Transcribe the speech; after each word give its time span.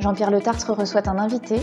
Jean-Pierre 0.00 0.30
Le 0.30 0.40
Tartre 0.40 0.72
reçoit 0.72 1.08
un 1.08 1.18
invité, 1.18 1.56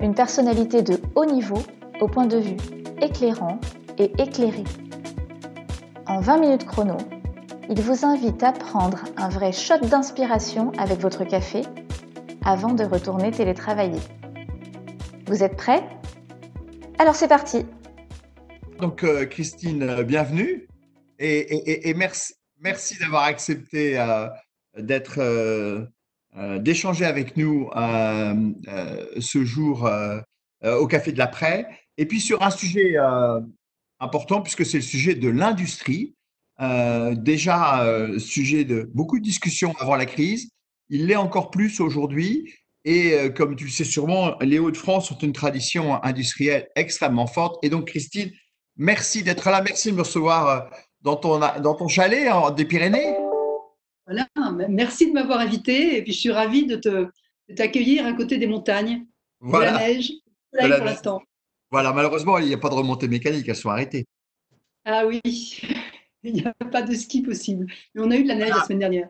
une 0.00 0.14
personnalité 0.14 0.82
de 0.82 1.00
haut 1.14 1.24
niveau, 1.24 1.62
au 2.00 2.06
point 2.06 2.26
de 2.26 2.38
vue 2.38 2.56
éclairant 3.02 3.60
et 3.98 4.12
éclairé. 4.22 4.64
En 6.06 6.20
20 6.20 6.38
minutes 6.38 6.66
chrono, 6.66 6.96
il 7.68 7.80
vous 7.82 8.04
invite 8.04 8.42
à 8.42 8.52
prendre 8.52 9.04
un 9.16 9.28
vrai 9.28 9.52
shot 9.52 9.78
d'inspiration 9.82 10.72
avec 10.78 11.00
votre 11.00 11.24
café 11.24 11.62
avant 12.44 12.72
de 12.72 12.84
retourner 12.84 13.30
télétravailler. 13.30 14.00
Vous 15.26 15.42
êtes 15.42 15.56
prêts? 15.56 15.82
Alors 16.98 17.14
c'est 17.14 17.28
parti 17.28 17.66
Donc 18.78 19.04
euh, 19.04 19.26
Christine, 19.26 19.82
euh, 19.82 20.02
bienvenue 20.02 20.68
et, 21.18 21.94
merci, 21.94 22.98
d'avoir 22.98 23.24
accepté 23.24 23.98
euh, 23.98 24.26
d'être 24.78 25.20
d'échanger 26.36 27.04
avec 27.04 27.36
nous 27.36 27.68
euh, 27.74 28.34
euh, 28.68 29.06
ce 29.18 29.44
jour 29.44 29.90
au 30.62 30.86
Café 30.86 31.12
de 31.12 31.18
l'après. 31.18 31.66
Et 31.96 32.06
puis 32.06 32.20
sur 32.20 32.42
un 32.42 32.50
sujet 32.50 32.96
important, 33.98 34.40
puisque 34.40 34.64
c'est 34.64 34.78
le 34.78 34.82
sujet 34.82 35.14
de 35.14 35.28
l'industrie. 35.28 36.14
déjà, 36.58 37.86
sujet 38.18 38.64
de 38.64 38.90
beaucoup 38.94 39.18
de 39.18 39.24
discussions 39.24 39.74
avant 39.78 39.96
la 39.96 40.06
crise. 40.06 40.50
Il 40.88 41.06
l'est 41.06 41.16
encore 41.16 41.50
plus 41.50 41.80
aujourd'hui. 41.80 42.52
Et 42.84 43.14
comme 43.34 43.56
tu 43.56 43.64
le 43.64 43.70
sais 43.70 43.84
sûrement, 43.84 44.36
les 44.40 44.58
Hauts-de-France 44.58 45.10
ont 45.10 45.18
une 45.18 45.32
tradition 45.32 46.02
industrielle 46.02 46.68
extrêmement 46.76 47.26
forte. 47.26 47.58
Et 47.62 47.70
donc, 47.70 47.88
Christine, 47.88 48.30
merci 48.76 49.22
d'être 49.22 49.50
là. 49.50 49.62
Merci 49.62 49.90
de 49.90 49.96
me 49.96 50.02
recevoir 50.02 50.70
dans 51.02 51.16
ton, 51.16 51.38
dans 51.38 51.74
ton 51.74 51.88
chalet 51.88 52.28
des 52.56 52.64
Pyrénées. 52.64 53.16
Voilà, 54.10 54.26
merci 54.68 55.06
de 55.06 55.12
m'avoir 55.12 55.38
invité 55.38 55.96
et 55.96 56.02
puis 56.02 56.12
je 56.12 56.18
suis 56.18 56.32
ravie 56.32 56.66
de, 56.66 56.74
te, 56.74 57.06
t'accueillir 57.54 58.06
à 58.06 58.12
côté 58.12 58.38
des 58.38 58.48
montagnes, 58.48 59.06
voilà. 59.38 59.70
de 59.70 59.76
la 59.76 59.78
neige, 59.78 60.12
pour 60.50 60.84
l'instant. 60.84 61.22
Voilà, 61.70 61.92
malheureusement, 61.92 62.38
il 62.38 62.48
n'y 62.48 62.54
a 62.54 62.58
pas 62.58 62.70
de 62.70 62.74
remontée 62.74 63.06
mécanique, 63.06 63.48
elles 63.48 63.54
sont 63.54 63.70
arrêtées. 63.70 64.06
Ah 64.84 65.06
oui, 65.06 65.20
il 66.24 66.32
n'y 66.32 66.44
a 66.44 66.52
pas 66.72 66.82
de 66.82 66.92
ski 66.92 67.22
possible. 67.22 67.66
Mais 67.94 68.02
on 68.02 68.10
a 68.10 68.16
eu 68.16 68.24
de 68.24 68.28
la 68.28 68.34
neige 68.34 68.48
la 68.48 68.64
semaine 68.64 68.80
dernière. 68.80 69.08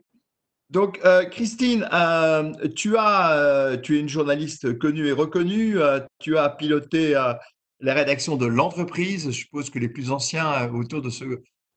Donc, 0.69 1.01
euh, 1.05 1.25
Christine, 1.25 1.89
euh, 1.93 2.53
tu, 2.77 2.97
as, 2.99 3.33
euh, 3.33 3.77
tu 3.79 3.97
es 3.97 4.01
une 4.01 4.09
journaliste 4.09 4.79
connue 4.79 5.09
et 5.09 5.13
reconnue. 5.13 5.79
tu 6.19 6.37
as 6.37 6.51
piloté 6.51 7.13
la 7.13 7.95
rédaction 7.95 8.37
de 8.37 8.45
l'entreprise. 8.45 9.27
Je 9.27 9.31
suppose 9.31 9.71
que 9.71 9.79
les 9.79 9.89
plus 9.89 10.11
anciens 10.11 10.71
autour 10.71 11.01
de 11.01 11.09
ce, 11.09 11.25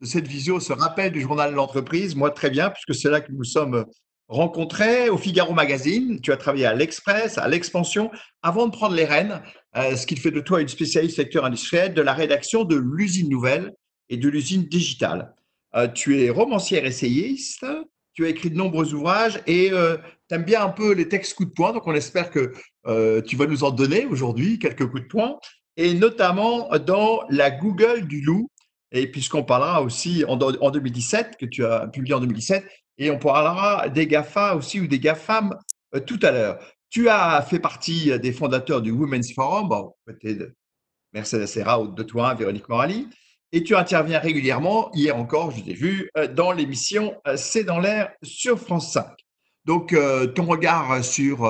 cette 0.04 0.28
visio 0.28 0.60
se 0.60 0.74
rappelle 0.74 1.12
du 1.12 1.22
journal 1.22 1.52
de 1.52 1.56
l'entreprise. 1.56 2.16
Moi, 2.16 2.32
très 2.32 2.50
bien, 2.50 2.70
puisque 2.70 3.00
c'est 3.00 3.10
là 3.10 3.22
que 3.22 3.32
nous 3.32 3.44
sommes 3.44 3.86
rencontrés 4.28 5.10
au 5.10 5.18
Figaro 5.18 5.54
Magazine. 5.54 6.20
Tu 6.22 6.32
as 6.32 6.38
travaillé 6.38 6.66
à 6.66 6.74
l'Express, 6.74 7.38
à 7.38 7.48
l'Expansion, 7.48 8.12
avant 8.42 8.68
de 8.68 8.72
prendre 8.72 8.96
les 8.96 9.06
rênes, 9.06 9.42
euh, 9.76 9.96
ce 9.96 10.06
qui 10.06 10.16
fait 10.16 10.32
de 10.32 10.40
toi 10.40 10.62
une 10.62 10.68
spécialiste 10.68 11.18
secteur 11.18 11.46
industriel, 11.46 11.94
de 11.94 12.02
la 12.02 12.14
rédaction 12.14 12.64
de 12.64 12.76
l'usine 12.76 13.30
nouvelle 13.30 13.74
et 14.10 14.18
de 14.18 14.30
l'usine 14.30 14.64
digitale. 14.64 15.34
Euh, 15.76 15.88
tu 15.88 16.22
es 16.22 16.30
romancière 16.30 16.86
essayiste, 16.86 17.66
tu 18.14 18.26
as 18.26 18.30
écrit 18.30 18.52
de 18.52 18.56
nombreux 18.56 18.94
ouvrages 18.94 19.42
et 19.48 19.72
euh, 19.72 19.98
tu 20.30 20.36
aimes 20.36 20.44
bien 20.44 20.64
un 20.64 20.70
peu 20.70 20.94
les 20.94 21.08
textes 21.08 21.36
coups 21.36 21.50
de 21.50 21.54
poing, 21.54 21.74
donc 21.74 21.88
on 21.88 21.96
espère 21.96 22.30
que 22.30 22.54
tu 23.26 23.38
vas 23.38 23.48
nous 23.48 23.64
en 23.64 23.72
donner 23.72 24.06
aujourd'hui 24.06 24.60
quelques 24.60 24.86
coups 24.86 25.04
de 25.04 25.08
poing, 25.08 25.38
et 25.78 25.94
notamment 25.94 26.70
dans 26.80 27.22
la 27.30 27.50
Google 27.50 28.08
du 28.08 28.22
loup, 28.22 28.50
et 28.94 29.08
puisqu'on 29.08 29.44
parlera 29.44 29.82
aussi 29.82 30.24
en, 30.26 30.38
2017, 30.38 31.38
que 31.38 31.46
tu 31.46 31.66
as 31.66 31.88
publié 31.88 32.14
en 32.14 32.20
2017, 32.20 32.64
et 33.00 33.10
on 33.10 33.18
parlera 33.18 33.90
des 33.90 34.06
GAFA 34.06 34.56
aussi 34.56 34.80
ou 34.80 34.88
des 34.88 35.00
GAFAM 35.00 35.58
euh, 35.96 36.00
tout 36.00 36.20
à 36.22 36.32
l'heure. 36.32 36.60
Tu 36.92 37.10
as 37.10 37.42
fait 37.42 37.60
partie 37.60 38.18
des 38.20 38.32
fondateurs 38.32 38.84
du 38.84 38.92
Women's 38.92 39.34
Forum, 39.34 39.68
bon, 39.68 39.96
côté 40.06 40.36
de 40.36 40.56
Mercedes 41.12 41.48
Serra, 41.48 41.84
de 41.84 42.04
toi, 42.04 42.36
Véronique 42.36 42.70
Morali, 42.70 43.08
et 43.52 43.64
tu 43.64 43.76
interviens 43.76 44.20
régulièrement, 44.20 44.92
hier 44.94 45.18
encore, 45.18 45.50
je 45.52 45.62
t'ai 45.62 45.74
vu, 45.74 46.10
euh, 46.18 46.28
dans 46.28 46.52
l'émission 46.52 47.16
euh, 47.28 47.36
C'est 47.36 47.64
dans 47.64 47.80
l'air 47.80 48.12
sur 48.22 48.60
France 48.60 48.94
5. 48.94 49.08
Donc, 49.66 49.96
ton 50.36 50.44
regard 50.44 51.02
sur 51.06 51.50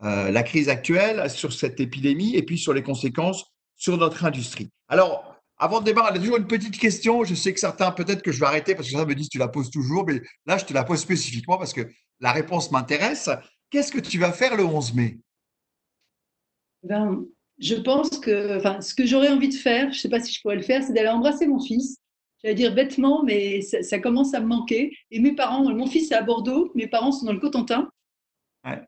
la 0.00 0.42
crise 0.44 0.68
actuelle, 0.68 1.28
sur 1.28 1.52
cette 1.52 1.80
épidémie, 1.80 2.36
et 2.36 2.44
puis 2.44 2.56
sur 2.56 2.72
les 2.72 2.84
conséquences 2.84 3.44
sur 3.76 3.98
notre 3.98 4.24
industrie. 4.24 4.70
Alors, 4.88 5.39
avant 5.60 5.80
de 5.80 5.84
démarrer, 5.84 6.12
il 6.12 6.16
y 6.16 6.18
a 6.18 6.20
toujours 6.22 6.38
une 6.38 6.46
petite 6.46 6.78
question. 6.78 7.22
Je 7.22 7.34
sais 7.34 7.52
que 7.52 7.60
certains, 7.60 7.92
peut-être 7.92 8.22
que 8.22 8.32
je 8.32 8.40
vais 8.40 8.46
arrêter 8.46 8.74
parce 8.74 8.88
que 8.88 8.96
ça 8.96 9.04
me 9.04 9.14
dit 9.14 9.24
que 9.24 9.32
tu 9.32 9.38
la 9.38 9.48
poses 9.48 9.70
toujours, 9.70 10.06
mais 10.06 10.22
là, 10.46 10.56
je 10.56 10.64
te 10.64 10.72
la 10.72 10.84
pose 10.84 11.00
spécifiquement 11.00 11.58
parce 11.58 11.74
que 11.74 11.82
la 12.18 12.32
réponse 12.32 12.72
m'intéresse. 12.72 13.28
Qu'est-ce 13.68 13.92
que 13.92 14.00
tu 14.00 14.18
vas 14.18 14.32
faire 14.32 14.56
le 14.56 14.64
11 14.64 14.94
mai? 14.94 15.18
Ben, 16.82 17.24
Je 17.58 17.74
pense 17.74 18.08
que 18.08 18.56
enfin, 18.56 18.80
ce 18.80 18.94
que 18.94 19.04
j'aurais 19.04 19.28
envie 19.28 19.50
de 19.50 19.54
faire, 19.54 19.92
je 19.92 19.98
ne 19.98 20.00
sais 20.00 20.08
pas 20.08 20.20
si 20.20 20.32
je 20.32 20.40
pourrais 20.40 20.56
le 20.56 20.62
faire, 20.62 20.82
c'est 20.82 20.94
d'aller 20.94 21.08
embrasser 21.08 21.46
mon 21.46 21.60
fils. 21.60 21.98
J'allais 22.42 22.54
dire 22.54 22.74
bêtement, 22.74 23.22
mais 23.22 23.60
ça, 23.60 23.98
commence 23.98 24.32
à 24.32 24.40
me 24.40 24.46
manquer. 24.46 24.96
Et 25.10 25.20
mes 25.20 25.34
parents, 25.34 25.62
mon 25.62 25.86
fils 25.86 26.10
est 26.10 26.14
à 26.14 26.22
Bordeaux, 26.22 26.72
mes 26.74 26.86
parents 26.86 27.12
sont 27.12 27.26
dans 27.26 27.34
le 27.34 27.38
Cotentin. 27.38 27.90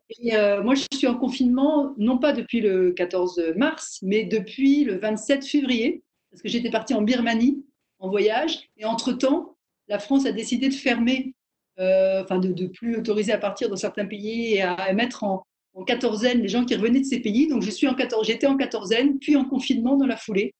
Et 0.09 0.35
euh, 0.35 0.63
moi, 0.63 0.73
je 0.73 0.85
suis 0.91 1.07
en 1.07 1.15
confinement, 1.15 1.93
non 1.97 2.17
pas 2.17 2.33
depuis 2.33 2.61
le 2.61 2.91
14 2.93 3.53
mars, 3.57 3.99
mais 4.01 4.23
depuis 4.23 4.85
le 4.85 4.97
27 4.97 5.45
février 5.45 6.03
parce 6.33 6.41
que 6.41 6.49
j'étais 6.49 6.71
partie 6.71 6.95
en 6.95 7.03
Birmanie 7.03 7.63
en 7.99 8.09
voyage, 8.09 8.67
et 8.75 8.85
entre-temps, 8.85 9.55
la 9.87 9.99
France 9.99 10.25
a 10.25 10.31
décidé 10.31 10.67
de 10.67 10.73
fermer, 10.73 11.35
euh, 11.79 12.23
enfin 12.23 12.39
de 12.39 12.49
ne 12.49 12.67
plus 12.67 12.97
autoriser 12.97 13.31
à 13.31 13.37
partir 13.37 13.69
dans 13.69 13.75
certains 13.75 14.07
pays 14.07 14.55
et 14.55 14.63
à, 14.63 14.91
mettre 14.93 15.23
en, 15.23 15.45
quatorzaine 15.85 16.41
les 16.41 16.47
gens 16.47 16.65
qui 16.65 16.75
revenaient 16.75 17.01
de 17.01 17.05
ces 17.05 17.19
pays. 17.19 17.47
Donc 17.47 17.61
je 17.61 17.69
suis 17.69 17.87
en 17.87 17.95
j'étais 18.23 18.47
en 18.47 18.57
quatorzaine, 18.57 19.19
puis 19.19 19.35
en 19.35 19.45
confinement 19.45 19.95
dans 19.95 20.07
la 20.07 20.17
foulée. 20.17 20.53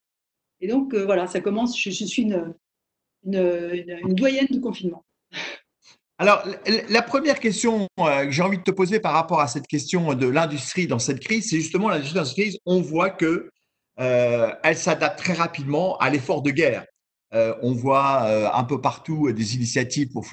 Et 0.61 0.67
donc 0.67 0.93
euh, 0.93 1.05
voilà, 1.05 1.25
ça 1.25 1.39
commence, 1.39 1.79
je, 1.79 1.89
suis 1.89 2.21
une, 2.21 2.53
une, 3.25 4.13
doyenne 4.13 4.47
du 4.49 4.61
confinement. 4.61 5.03
Alors, 6.19 6.43
la 6.89 7.01
première 7.01 7.39
question 7.39 7.87
euh, 7.99 8.25
que 8.25 8.31
j'ai 8.31 8.43
envie 8.43 8.59
de 8.59 8.63
te 8.63 8.71
poser 8.71 8.99
par 8.99 9.13
rapport 9.13 9.41
à 9.41 9.47
cette 9.47 9.67
question 9.67 10.13
de 10.13 10.27
l'industrie 10.27 10.85
dans 10.85 10.99
cette 10.99 11.19
crise, 11.19 11.49
c'est 11.49 11.57
justement 11.59 11.89
l'industrie 11.89 12.19
dans 12.19 12.25
cette 12.25 12.37
crise. 12.37 12.57
On 12.65 12.79
voit 12.79 13.09
que 13.09 13.49
elle 13.97 14.77
s'adapte 14.77 15.19
très 15.19 15.33
rapidement 15.33 15.97
à 15.97 16.09
l'effort 16.09 16.41
de 16.41 16.51
guerre. 16.51 16.85
Euh, 17.33 17.55
on 17.61 17.73
voit 17.73 18.25
euh, 18.25 18.49
un 18.53 18.63
peu 18.63 18.79
partout 18.79 19.31
des 19.31 19.55
initiatives 19.55 20.09
pour 20.11 20.25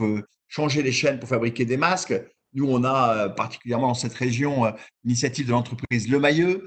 changer 0.48 0.82
les 0.82 0.92
chaînes 0.92 1.18
pour 1.18 1.28
fabriquer 1.28 1.64
des 1.64 1.76
masques. 1.76 2.14
Nous, 2.52 2.68
on 2.68 2.84
a 2.84 3.28
particulièrement 3.28 3.88
dans 3.88 3.94
cette 3.94 4.14
région 4.14 4.72
l'initiative 5.04 5.46
de 5.46 5.52
l'entreprise 5.52 6.08
Le 6.08 6.18
Mailleux, 6.18 6.66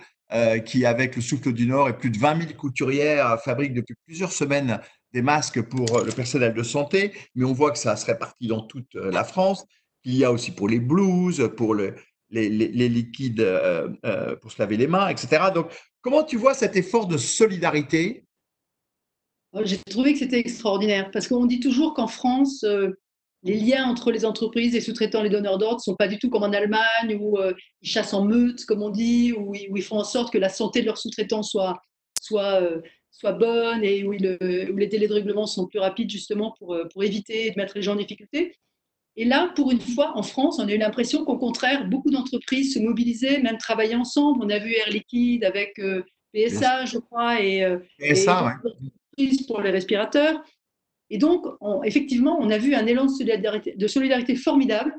qui, 0.65 0.85
avec 0.85 1.17
le 1.17 1.21
souffle 1.21 1.51
du 1.51 1.67
Nord 1.67 1.89
et 1.89 1.97
plus 1.97 2.09
de 2.09 2.17
20 2.17 2.41
000 2.41 2.53
couturières, 2.53 3.37
fabrique 3.43 3.73
depuis 3.73 3.95
plusieurs 4.05 4.31
semaines 4.31 4.79
des 5.11 5.21
masques 5.21 5.61
pour 5.61 5.99
le 5.99 6.11
personnel 6.13 6.53
de 6.53 6.63
santé. 6.63 7.11
Mais 7.35 7.43
on 7.43 7.51
voit 7.51 7.71
que 7.71 7.77
ça 7.77 7.97
se 7.97 8.05
répartit 8.05 8.47
dans 8.47 8.61
toute 8.61 8.95
la 8.95 9.25
France. 9.25 9.65
Il 10.05 10.15
y 10.15 10.23
a 10.23 10.31
aussi 10.31 10.51
pour 10.51 10.69
les 10.69 10.79
blouses, 10.79 11.51
pour 11.57 11.75
les, 11.75 11.93
liquides 12.31 13.45
pour 14.41 14.51
se 14.53 14.61
laver 14.61 14.77
les 14.77 14.87
mains, 14.87 15.09
etc. 15.09 15.47
Donc, 15.53 15.67
Comment 16.03 16.25
tu 16.25 16.35
vois 16.35 16.53
cet 16.53 16.75
effort 16.75 17.07
de 17.07 17.17
solidarité? 17.17 18.25
Oh, 19.53 19.61
J'ai 19.63 19.77
trouvé 19.77 20.11
que 20.11 20.19
c'était 20.19 20.39
extraordinaire 20.39 21.09
parce 21.11 21.29
qu'on 21.29 21.45
dit 21.45 21.61
toujours 21.61 21.93
qu'en 21.93 22.07
France, 22.07 22.65
euh, 22.65 22.89
les 23.43 23.55
liens 23.55 23.85
entre 23.85 24.11
les 24.11 24.25
entreprises, 24.25 24.73
les 24.73 24.81
sous-traitants, 24.81 25.23
les 25.23 25.29
donneurs 25.29 25.57
d'ordre 25.57 25.77
ne 25.77 25.81
sont 25.81 25.95
pas 25.95 26.09
du 26.09 26.19
tout 26.19 26.29
comme 26.29 26.43
en 26.43 26.51
Allemagne 26.51 27.17
où 27.17 27.37
euh, 27.37 27.53
ils 27.81 27.87
chassent 27.87 28.13
en 28.13 28.25
meute, 28.25 28.65
comme 28.65 28.83
on 28.83 28.89
dit, 28.89 29.31
où, 29.31 29.55
ils 29.55 29.81
font 29.81 29.97
en 29.97 30.03
sorte 30.03 30.33
que 30.33 30.37
la 30.37 30.49
santé 30.49 30.81
de 30.81 30.87
leurs 30.87 30.97
sous-traitants 30.97 31.41
soit, 31.41 31.79
euh, 32.33 32.81
bonne 33.39 33.85
et 33.85 34.03
où, 34.03 34.11
les 34.11 34.87
délais 34.87 35.07
de 35.07 35.13
règlement 35.13 35.45
sont 35.45 35.67
plus 35.67 35.79
rapides 35.79 36.09
justement 36.09 36.53
pour 36.59 37.03
éviter 37.03 37.51
de 37.51 37.55
mettre 37.55 37.75
les 37.75 37.81
gens 37.81 37.93
en 37.93 37.97
difficulté. 37.97 38.57
Et 39.15 39.25
là, 39.25 39.51
pour 39.55 39.71
une 39.71 39.79
fois, 39.79 40.17
en 40.17 40.23
France, 40.23 40.59
on 40.59 40.67
a 40.67 40.73
eu 40.73 40.77
l'impression 40.77 41.23
qu'au 41.23 41.37
contraire, 41.37 41.87
beaucoup 41.87 42.09
d'entreprises 42.09 42.73
se 42.73 42.79
mobilisaient, 42.79 43.41
même 43.41 43.57
travaillaient 43.57 43.95
ensemble. 43.95 44.43
On 44.43 44.49
a 44.49 44.57
vu 44.57 44.73
Air 44.73 44.89
Liquide 44.89 45.43
avec 45.43 45.77
euh, 45.79 46.03
PSA, 46.33 46.85
je 46.85 46.97
crois, 46.97 47.39
et, 47.39 47.63
euh, 47.63 47.77
PSA, 47.99 48.55
pour 49.47 49.61
les 49.61 49.69
respirateurs. 49.69 50.43
Et 51.09 51.19
donc, 51.19 51.45
effectivement, 51.83 52.39
on 52.41 52.49
a 52.49 52.57
vu 52.57 52.73
un 52.73 52.87
élan 52.87 53.05
de 53.05 53.11
solidarité, 53.11 53.75
de 53.75 53.87
solidarité 53.87 54.35
formidable 54.35 54.95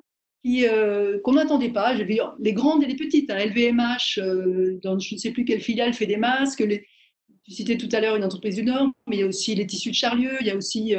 euh, 0.47 1.19
qu'on 1.25 1.33
n'attendait 1.33 1.71
pas. 1.71 1.97
J'avais 1.97 2.19
les 2.39 2.53
grandes 2.53 2.83
et 2.83 2.87
les 2.87 2.97
petites. 2.97 3.31
LVMH, 3.31 4.19
euh, 4.19 4.79
dans 4.83 4.99
je 4.99 5.15
ne 5.15 5.19
sais 5.19 5.31
plus 5.31 5.45
quelle 5.45 5.61
filiale, 5.61 5.95
fait 5.95 6.07
des 6.07 6.17
masques. 6.17 6.61
Les, 6.61 6.87
tu 7.45 7.53
citais 7.53 7.77
tout 7.77 7.89
à 7.93 8.01
l'heure 8.01 8.17
une 8.17 8.25
entreprise 8.25 8.57
du 8.57 8.63
Nord, 8.63 8.91
mais 9.09 9.17
il 9.17 9.21
y 9.21 9.23
a 9.23 9.27
aussi 9.27 9.55
les 9.55 9.67
tissus 9.67 9.91
de 9.91 9.95
Charlieu, 9.95 10.37
il 10.41 10.47
y 10.47 10.51
a 10.51 10.57
aussi 10.57 10.95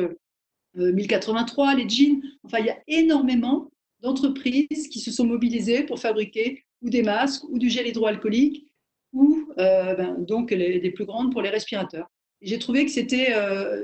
1083, 0.76 1.76
les 1.76 1.90
jeans. 1.90 2.22
Enfin, 2.44 2.60
il 2.60 2.66
y 2.66 2.70
a 2.70 2.78
énormément 2.88 3.70
d'entreprises 4.02 4.88
qui 4.90 5.00
se 5.00 5.12
sont 5.12 5.26
mobilisées 5.26 5.84
pour 5.84 6.00
fabriquer 6.00 6.64
ou 6.82 6.90
des 6.90 7.02
masques 7.02 7.44
ou 7.50 7.58
du 7.58 7.70
gel 7.70 7.88
hydroalcoolique 7.88 8.68
ou 9.14 9.48
ben, 9.58 10.18
donc 10.20 10.52
les, 10.52 10.92
plus 10.92 11.06
grandes 11.06 11.32
pour 11.32 11.42
les 11.42 11.50
respirateurs. 11.50 12.08
J'ai 12.42 12.60
trouvé 12.60 12.86
que 12.86 12.92
c'était 12.92 13.34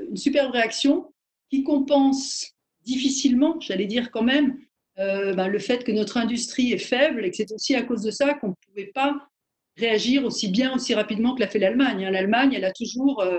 une 0.08 0.16
superbe 0.16 0.52
réaction 0.52 1.12
qui 1.50 1.64
compense 1.64 2.52
difficilement, 2.84 3.58
j'allais 3.60 3.86
dire 3.86 4.10
quand 4.10 4.22
même, 4.22 4.58
euh, 4.98 5.34
ben, 5.34 5.48
le 5.48 5.58
fait 5.58 5.84
que 5.84 5.92
notre 5.92 6.16
industrie 6.16 6.72
est 6.72 6.78
faible 6.78 7.24
et 7.24 7.30
que 7.30 7.36
c'est 7.36 7.52
aussi 7.52 7.74
à 7.74 7.82
cause 7.82 8.02
de 8.02 8.10
ça 8.10 8.34
qu'on 8.34 8.48
ne 8.48 8.54
pouvait 8.66 8.90
pas 8.94 9.28
réagir 9.76 10.24
aussi 10.24 10.48
bien, 10.48 10.74
aussi 10.74 10.94
rapidement 10.94 11.34
que 11.34 11.40
l'a 11.40 11.48
fait 11.48 11.58
l'Allemagne. 11.58 12.04
Hein. 12.04 12.10
L'Allemagne, 12.10 12.52
elle 12.54 12.64
a 12.64 12.72
toujours 12.72 13.20
euh, 13.20 13.38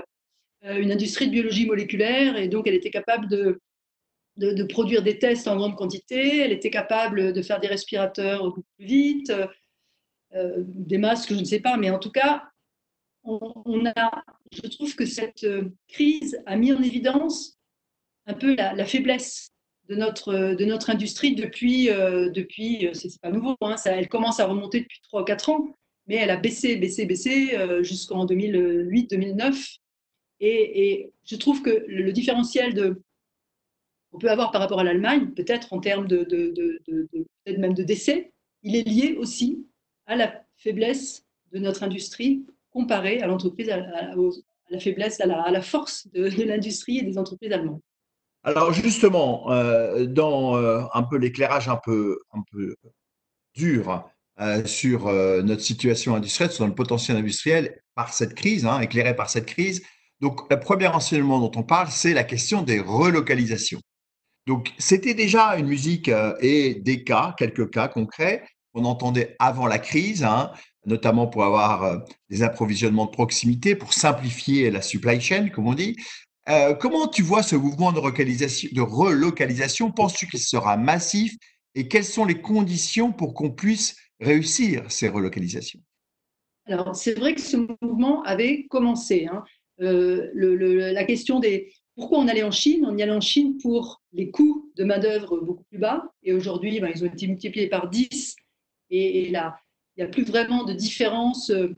une 0.64 0.92
industrie 0.92 1.26
de 1.26 1.32
biologie 1.32 1.66
moléculaire 1.66 2.36
et 2.36 2.48
donc 2.48 2.66
elle 2.66 2.74
était 2.74 2.90
capable 2.90 3.28
de, 3.28 3.60
de, 4.38 4.64
produire 4.64 5.02
des 5.02 5.18
tests 5.18 5.46
en 5.46 5.56
grande 5.56 5.76
quantité, 5.76 6.38
elle 6.38 6.52
était 6.52 6.70
capable 6.70 7.32
de 7.32 7.42
faire 7.42 7.60
des 7.60 7.66
respirateurs 7.66 8.42
beaucoup 8.42 8.62
plus 8.76 8.86
vite, 8.86 9.32
des 10.32 10.98
masques, 10.98 11.34
je 11.34 11.38
ne 11.38 11.44
sais 11.44 11.60
pas, 11.60 11.76
mais 11.76 11.90
en 11.90 11.98
tout 11.98 12.10
cas, 12.10 12.44
on, 13.24 13.84
a, 13.94 14.24
je 14.52 14.66
trouve 14.68 14.94
que 14.96 15.04
cette 15.04 15.46
crise 15.88 16.40
a 16.46 16.56
mis 16.56 16.72
en 16.72 16.82
évidence 16.82 17.58
un 18.26 18.34
peu 18.34 18.54
la, 18.54 18.84
faiblesse 18.86 19.50
de 19.88 19.96
notre, 19.96 20.54
de 20.54 20.64
notre 20.64 20.90
industrie 20.90 21.34
depuis, 21.34 21.90
euh, 21.90 22.30
depuis 22.30 22.86
euh, 22.86 22.94
c'est 22.94 23.20
pas 23.20 23.30
nouveau, 23.30 23.56
hein, 23.60 23.76
ça, 23.76 23.92
elle 23.92 24.08
commence 24.08 24.40
à 24.40 24.46
remonter 24.46 24.80
depuis 24.80 25.00
3 25.02 25.22
ou 25.22 25.24
4 25.24 25.48
ans, 25.50 25.76
mais 26.06 26.16
elle 26.16 26.30
a 26.30 26.36
baissé, 26.36 26.76
baissé, 26.76 27.04
baissé 27.06 27.54
euh, 27.56 27.82
jusqu'en 27.82 28.24
2008-2009. 28.26 29.78
Et, 30.46 31.10
je 31.24 31.36
trouve 31.36 31.62
que 31.62 31.84
le, 31.88 32.12
différentiel 32.12 32.74
de, 32.74 33.00
qu'on 34.10 34.18
peut 34.18 34.30
avoir 34.30 34.50
par 34.50 34.60
rapport 34.60 34.80
à 34.80 34.84
l'Allemagne, 34.84 35.30
peut-être 35.30 35.72
en 35.72 35.80
termes 35.80 36.06
de, 36.06 36.28
même 37.46 37.72
de 37.74 37.82
décès, 37.82 38.32
il 38.62 38.76
est 38.76 38.86
lié 38.86 39.16
aussi 39.18 39.66
à 40.06 40.16
la 40.16 40.42
faiblesse 40.58 41.24
de 41.52 41.58
notre 41.58 41.82
industrie 41.82 42.44
comparée 42.70 43.20
à 43.22 43.26
l'entreprise, 43.26 43.70
à, 43.70 43.78
la 44.68 44.78
faiblesse, 44.80 45.20
à 45.20 45.26
la, 45.26 45.62
force 45.62 46.08
de, 46.12 46.26
l'industrie 46.44 46.98
et 46.98 47.02
des 47.02 47.16
entreprises 47.16 47.52
allemandes. 47.52 47.80
Alors 48.42 48.74
justement, 48.74 49.50
euh, 49.50 50.04
dans 50.04 50.56
euh, 50.56 50.82
un 50.92 51.02
peu 51.02 51.16
l'éclairage 51.16 51.68
un 51.68 51.80
peu, 51.82 52.18
dur 53.54 54.04
euh, 54.40 54.64
sur 54.66 55.06
notre 55.42 55.62
situation 55.62 56.14
industrielle, 56.14 56.50
sur 56.50 56.64
notre 56.64 56.76
potentiel 56.76 57.16
industriel 57.16 57.80
par 57.94 58.12
cette 58.12 58.34
crise, 58.34 58.66
hein, 58.66 58.80
éclairé 58.80 59.16
par 59.16 59.30
cette 59.30 59.46
crise, 59.46 59.82
donc 60.20 60.40
le 60.50 60.58
premier 60.60 60.86
enseignement 60.86 61.40
dont 61.40 61.52
on 61.56 61.62
parle, 61.62 61.88
c'est 61.90 62.14
la 62.14 62.24
question 62.24 62.62
des 62.62 62.80
relocalisations. 62.80 63.80
Donc 64.46 64.72
c'était 64.78 65.14
déjà 65.14 65.56
une 65.56 65.66
musique 65.66 66.10
et 66.40 66.74
des 66.74 67.04
cas, 67.04 67.34
quelques 67.38 67.70
cas 67.70 67.88
concrets 67.88 68.44
qu'on 68.74 68.84
entendait 68.84 69.36
avant 69.38 69.66
la 69.66 69.78
crise, 69.78 70.24
hein, 70.24 70.50
notamment 70.84 71.26
pour 71.26 71.44
avoir 71.44 72.02
des 72.28 72.42
approvisionnements 72.42 73.06
de 73.06 73.10
proximité, 73.10 73.74
pour 73.76 73.92
simplifier 73.92 74.70
la 74.70 74.82
supply 74.82 75.20
chain, 75.20 75.48
comme 75.48 75.66
on 75.66 75.74
dit. 75.74 75.96
Euh, 76.48 76.74
comment 76.74 77.08
tu 77.08 77.22
vois 77.22 77.42
ce 77.42 77.56
mouvement 77.56 77.92
de, 77.92 78.00
de 78.00 78.80
relocalisation? 78.80 79.90
Penses-tu 79.90 80.26
qu'il 80.26 80.40
sera 80.40 80.76
massif? 80.76 81.34
Et 81.74 81.88
quelles 81.88 82.04
sont 82.04 82.24
les 82.24 82.40
conditions 82.40 83.12
pour 83.12 83.34
qu'on 83.34 83.50
puisse 83.50 83.96
réussir 84.20 84.84
ces 84.90 85.08
relocalisations? 85.08 85.80
Alors, 86.66 86.94
c'est 86.94 87.14
vrai 87.18 87.34
que 87.34 87.40
ce 87.40 87.56
mouvement 87.56 88.22
avait 88.22 88.66
commencé. 88.68 89.26
Hein. 89.30 89.44
Euh, 89.80 90.30
la 90.34 91.04
question 91.04 91.40
des 91.40 91.72
pourquoi 91.96 92.18
on 92.18 92.28
allait 92.28 92.42
en 92.42 92.50
Chine 92.50 92.84
On 92.86 92.96
y 92.96 93.02
allait 93.02 93.12
en 93.12 93.20
Chine 93.20 93.56
pour 93.58 94.02
les 94.12 94.30
coûts 94.30 94.72
de 94.76 94.84
main-d'œuvre 94.84 95.38
beaucoup 95.38 95.64
plus 95.64 95.78
bas. 95.78 96.04
Et 96.22 96.32
aujourd'hui, 96.32 96.80
ben, 96.80 96.90
ils 96.94 97.04
ont 97.04 97.06
été 97.06 97.26
multipliés 97.26 97.68
par 97.68 97.88
10. 97.88 98.36
Et, 98.90 99.30
là, 99.30 99.56
il 99.96 100.02
n'y 100.02 100.08
a 100.08 100.10
plus 100.10 100.24
vraiment 100.24 100.64
de 100.64 100.72
différence 100.72 101.50
euh, 101.50 101.74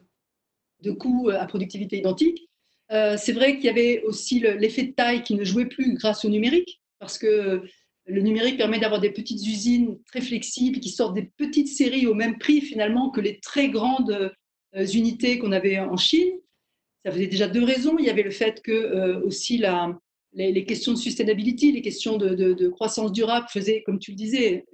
de 0.83 0.91
coûts 0.91 1.29
à 1.31 1.47
productivité 1.47 1.99
identique. 1.99 2.49
Euh, 2.93 3.17
c'est 3.19 3.33
vrai 3.33 3.57
qu'il 3.57 3.65
y 3.65 3.69
avait 3.69 4.03
aussi 4.03 4.41
l'effet 4.41 4.85
de 4.85 4.93
taille 4.93 5.23
qui 5.23 5.35
ne 5.35 5.45
jouait 5.45 5.67
plus 5.67 5.95
grâce 5.95 6.25
au 6.25 6.29
numérique, 6.29 6.81
parce 6.99 7.19
que 7.19 7.63
le 8.07 8.23
numérique 8.23 8.57
permet 8.57 8.79
d'avoir 8.79 9.01
des 9.01 9.11
petites 9.11 9.45
usines 9.45 9.99
très 10.07 10.21
flexibles 10.21 10.79
qui 10.79 10.91
sortent 10.91 11.15
des 11.15 11.31
petites 11.37 11.69
séries 11.69 12.07
au 12.07 12.15
même 12.15 12.39
prix 12.39 12.61
finalement 12.61 13.11
que 13.11 13.21
les 13.21 13.41
très 13.41 13.69
grandes 13.69 14.33
euh, 14.77 14.87
unités 14.87 15.39
qu'on 15.39 15.53
avait 15.53 15.81
en 15.81 15.97
Chine. 15.97 16.39
Ça 17.07 17.13
faisait 17.13 17.29
déjà 17.29 17.49
deux 17.49 17.65
raisons. 17.65 17.97
Il 17.99 18.05
y 18.05 18.11
avait 18.11 18.23
le 18.23 18.31
fait 18.31 18.61
que 18.61 18.73
euh, 18.73 19.21
aussi 19.23 19.63
les, 20.35 20.65
questions 20.67 20.93
de 20.93 20.99
sustainability, 20.99 21.73
les 21.73 21.81
questions 21.81 22.19
de, 22.19 22.69
croissance 22.69 23.13
durable 23.13 23.47
faisaient, 23.49 23.83
comme 23.87 23.99
tu 23.99 24.11
le 24.11 24.17
disais, 24.17 24.67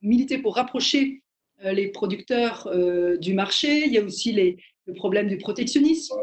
militer 0.00 0.38
pour 0.38 0.54
rapprocher 0.54 1.22
les 1.62 1.88
producteurs 1.88 2.70
du 3.18 3.34
marché. 3.34 3.84
Il 3.86 3.92
y 3.92 3.98
a 3.98 4.04
aussi 4.04 4.32
les, 4.32 4.56
le 4.86 4.94
problème 4.94 5.28
du 5.28 5.38
protectionnisme, 5.38 6.14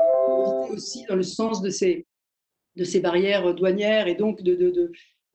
aussi 0.70 1.06
dans 1.08 1.16
le 1.16 1.24
sens 1.24 1.62
de 1.62 1.70
ces, 1.70 2.06
barrières 3.02 3.54
douanières 3.54 4.08
et 4.08 4.16
donc 4.16 4.42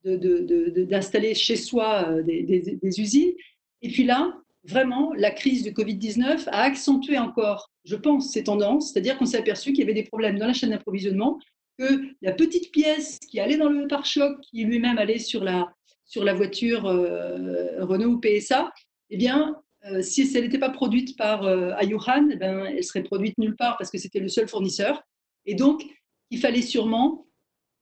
d'installer 0.04 1.34
chez 1.34 1.56
soi 1.56 2.08
euh, 2.08 2.22
des, 2.22 3.00
usines. 3.00 3.34
Et 3.82 3.88
puis 3.88 4.04
là, 4.04 4.38
vraiment, 4.66 5.12
la 5.14 5.30
crise 5.30 5.62
du 5.62 5.72
Covid-19 5.72 6.48
a 6.48 6.62
accentué 6.62 7.18
encore, 7.18 7.70
je 7.84 7.96
pense, 7.96 8.32
ces 8.32 8.44
tendances, 8.44 8.92
c'est-à-dire 8.92 9.18
qu'on 9.18 9.26
s'est 9.26 9.38
aperçu 9.38 9.72
qu'il 9.72 9.80
y 9.80 9.82
avait 9.82 9.94
des 9.94 10.02
problèmes 10.02 10.38
dans 10.38 10.46
la 10.46 10.52
chaîne 10.52 10.70
d'approvisionnement, 10.70 11.38
que 11.78 12.02
la 12.22 12.32
petite 12.32 12.72
pièce 12.72 13.18
qui 13.30 13.38
allait 13.40 13.58
dans 13.58 13.68
le 13.68 13.86
pare-choc, 13.86 14.40
qui 14.40 14.64
lui-même 14.64 14.98
allait 14.98 15.18
sur 15.18 15.44
la, 15.44 15.68
sur 16.04 16.24
la 16.24 16.34
voiture 16.34 16.86
euh, 16.86 17.84
Renault 17.84 18.12
ou 18.12 18.20
PSA, 18.20 18.72
eh 19.10 19.16
bien, 19.16 19.56
euh, 19.84 20.02
si 20.02 20.28
elle 20.34 20.44
n'était 20.44 20.58
pas 20.58 20.70
produite 20.70 21.16
par 21.16 21.44
euh, 21.44 21.72
eh 21.80 22.36
ben, 22.36 22.64
elle 22.66 22.84
serait 22.84 23.02
produite 23.02 23.38
nulle 23.38 23.56
part 23.56 23.76
parce 23.76 23.90
que 23.90 23.98
c'était 23.98 24.20
le 24.20 24.28
seul 24.28 24.48
fournisseur. 24.48 25.02
Et 25.44 25.54
donc, 25.54 25.84
il 26.30 26.40
fallait 26.40 26.62
sûrement 26.62 27.26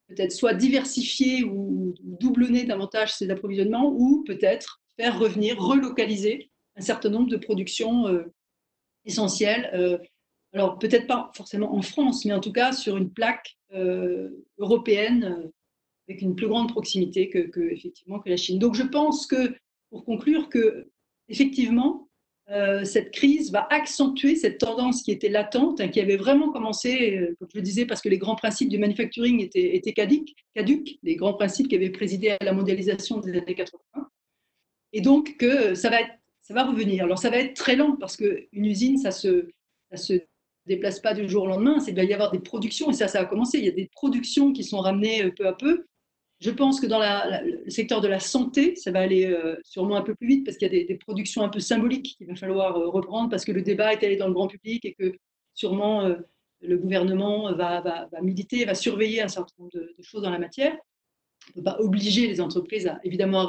peut-être 0.07 0.31
soit 0.31 0.53
diversifier 0.53 1.43
ou 1.43 1.95
doublonner 2.03 2.63
davantage 2.63 3.13
ses 3.13 3.29
approvisionnements 3.31 3.91
ou 3.91 4.23
peut-être 4.27 4.81
faire 4.97 5.17
revenir, 5.17 5.57
relocaliser 5.57 6.51
un 6.75 6.81
certain 6.81 7.09
nombre 7.09 7.29
de 7.29 7.37
productions 7.37 8.07
euh, 8.07 8.23
essentielles. 9.05 9.99
alors, 10.53 10.79
peut-être 10.79 11.07
pas 11.07 11.31
forcément 11.35 11.75
en 11.75 11.81
France, 11.81 12.25
mais 12.25 12.33
en 12.33 12.39
tout 12.39 12.51
cas 12.51 12.71
sur 12.71 12.97
une 12.97 13.11
plaque 13.11 13.57
européenne 14.57 15.51
avec 16.07 16.21
une 16.21 16.35
plus 16.35 16.47
grande 16.47 16.69
proximité 16.69 17.29
que, 17.29 17.71
effectivement, 17.71 18.19
que 18.19 18.29
la 18.29 18.37
Chine. 18.37 18.59
Donc, 18.59 18.75
je 18.75 18.83
pense 18.83 19.27
que, 19.27 19.55
pour 19.89 20.05
conclure, 20.05 20.49
que 20.49 20.89
effectivement, 21.29 22.09
euh, 22.51 22.83
cette 22.83 23.11
crise 23.11 23.51
va 23.51 23.67
accentuer 23.71 24.35
cette 24.35 24.59
tendance 24.59 25.01
qui 25.01 25.11
était 25.11 25.29
latente, 25.29 25.81
hein, 25.81 25.87
qui 25.87 25.99
avait 25.99 26.17
vraiment 26.17 26.51
commencé, 26.51 27.17
euh, 27.17 27.35
comme 27.39 27.47
je 27.51 27.57
le 27.57 27.63
disais, 27.63 27.85
parce 27.85 28.01
que 28.01 28.09
les 28.09 28.19
grands 28.19 28.35
principes 28.35 28.69
du 28.69 28.77
manufacturing 28.77 29.41
étaient, 29.41 29.75
étaient 29.75 29.93
caduques, 29.93 30.35
les 31.01 31.15
grands 31.15 31.33
principes 31.33 31.67
qui 31.67 31.75
avaient 31.75 31.89
présidé 31.89 32.29
à 32.29 32.37
la 32.43 32.53
mondialisation 32.53 33.19
des 33.19 33.31
années 33.31 33.55
80. 33.55 33.79
Et 34.93 35.01
donc, 35.01 35.37
que 35.37 35.73
ça 35.73 35.89
va, 35.89 36.01
être, 36.01 36.13
ça 36.45 36.53
va 36.53 36.63
revenir. 36.63 37.05
Alors, 37.05 37.17
ça 37.17 37.31
va 37.31 37.37
être 37.37 37.55
très 37.55 37.75
lent 37.75 37.95
parce 37.99 38.17
qu'une 38.17 38.65
usine, 38.65 38.99
ça 38.99 39.09
se, 39.09 39.47
ça 39.89 39.97
se 39.97 40.13
déplace 40.67 40.99
pas 40.99 41.15
du 41.15 41.27
jour 41.27 41.43
au 41.43 41.47
lendemain. 41.47 41.77
Il 41.87 41.95
va 41.95 42.03
y 42.03 42.13
avoir 42.13 42.31
des 42.31 42.39
productions, 42.39 42.91
et 42.91 42.93
ça, 42.93 43.07
ça 43.07 43.21
a 43.21 43.25
commencé. 43.25 43.57
Il 43.57 43.65
y 43.65 43.69
a 43.69 43.71
des 43.71 43.89
productions 43.91 44.53
qui 44.53 44.63
sont 44.63 44.79
ramenées 44.79 45.23
euh, 45.23 45.31
peu 45.35 45.47
à 45.47 45.53
peu. 45.53 45.85
Je 46.41 46.51
pense 46.51 46.79
que 46.79 46.85
dans 46.85 46.99
le 46.99 47.69
secteur 47.71 47.99
de 47.99 48.07
la 48.07 48.19
santé, 48.19 48.75
ça 48.75 48.91
va 48.91 48.99
aller 48.99 49.25
euh, 49.25 49.55
sûrement 49.63 49.95
un 49.95 50.03
peu 50.03 50.13
plus 50.13 50.27
vite 50.27 50.45
parce 50.45 50.57
qu'il 50.57 50.71
y 50.71 50.81
a 50.81 50.83
des, 50.83 50.95
productions 50.95 51.43
un 51.43 51.49
peu 51.49 51.59
symboliques 51.59 52.15
qu'il 52.17 52.27
va 52.27 52.35
falloir 52.35 52.77
euh, 52.77 52.89
reprendre 52.89 53.29
parce 53.29 53.43
que 53.43 53.51
le 53.51 53.63
débat 53.63 53.93
est 53.93 54.03
allé 54.03 54.15
dans 54.15 54.27
le 54.27 54.33
grand 54.33 54.47
public 54.47 54.85
et 54.85 54.93
que 54.93 55.15
sûrement 55.55 56.13
le 56.61 56.77
gouvernement 56.77 57.53
va, 57.53 57.79
va, 57.79 58.09
va, 58.11 58.21
militer, 58.21 58.65
va 58.65 58.75
surveiller 58.75 59.21
un 59.21 59.29
certain 59.29 59.53
nombre 59.57 59.71
de, 59.73 59.95
choses 60.01 60.23
dans 60.23 60.29
la 60.29 60.37
matière. 60.37 60.73
On 60.73 61.59
ne 61.59 61.63
peut 61.63 61.63
pas 61.63 61.77
obliger 61.79 62.27
les 62.27 62.41
entreprises 62.41 62.85
à, 62.85 62.99
évidemment 63.03 63.39
à 63.39 63.45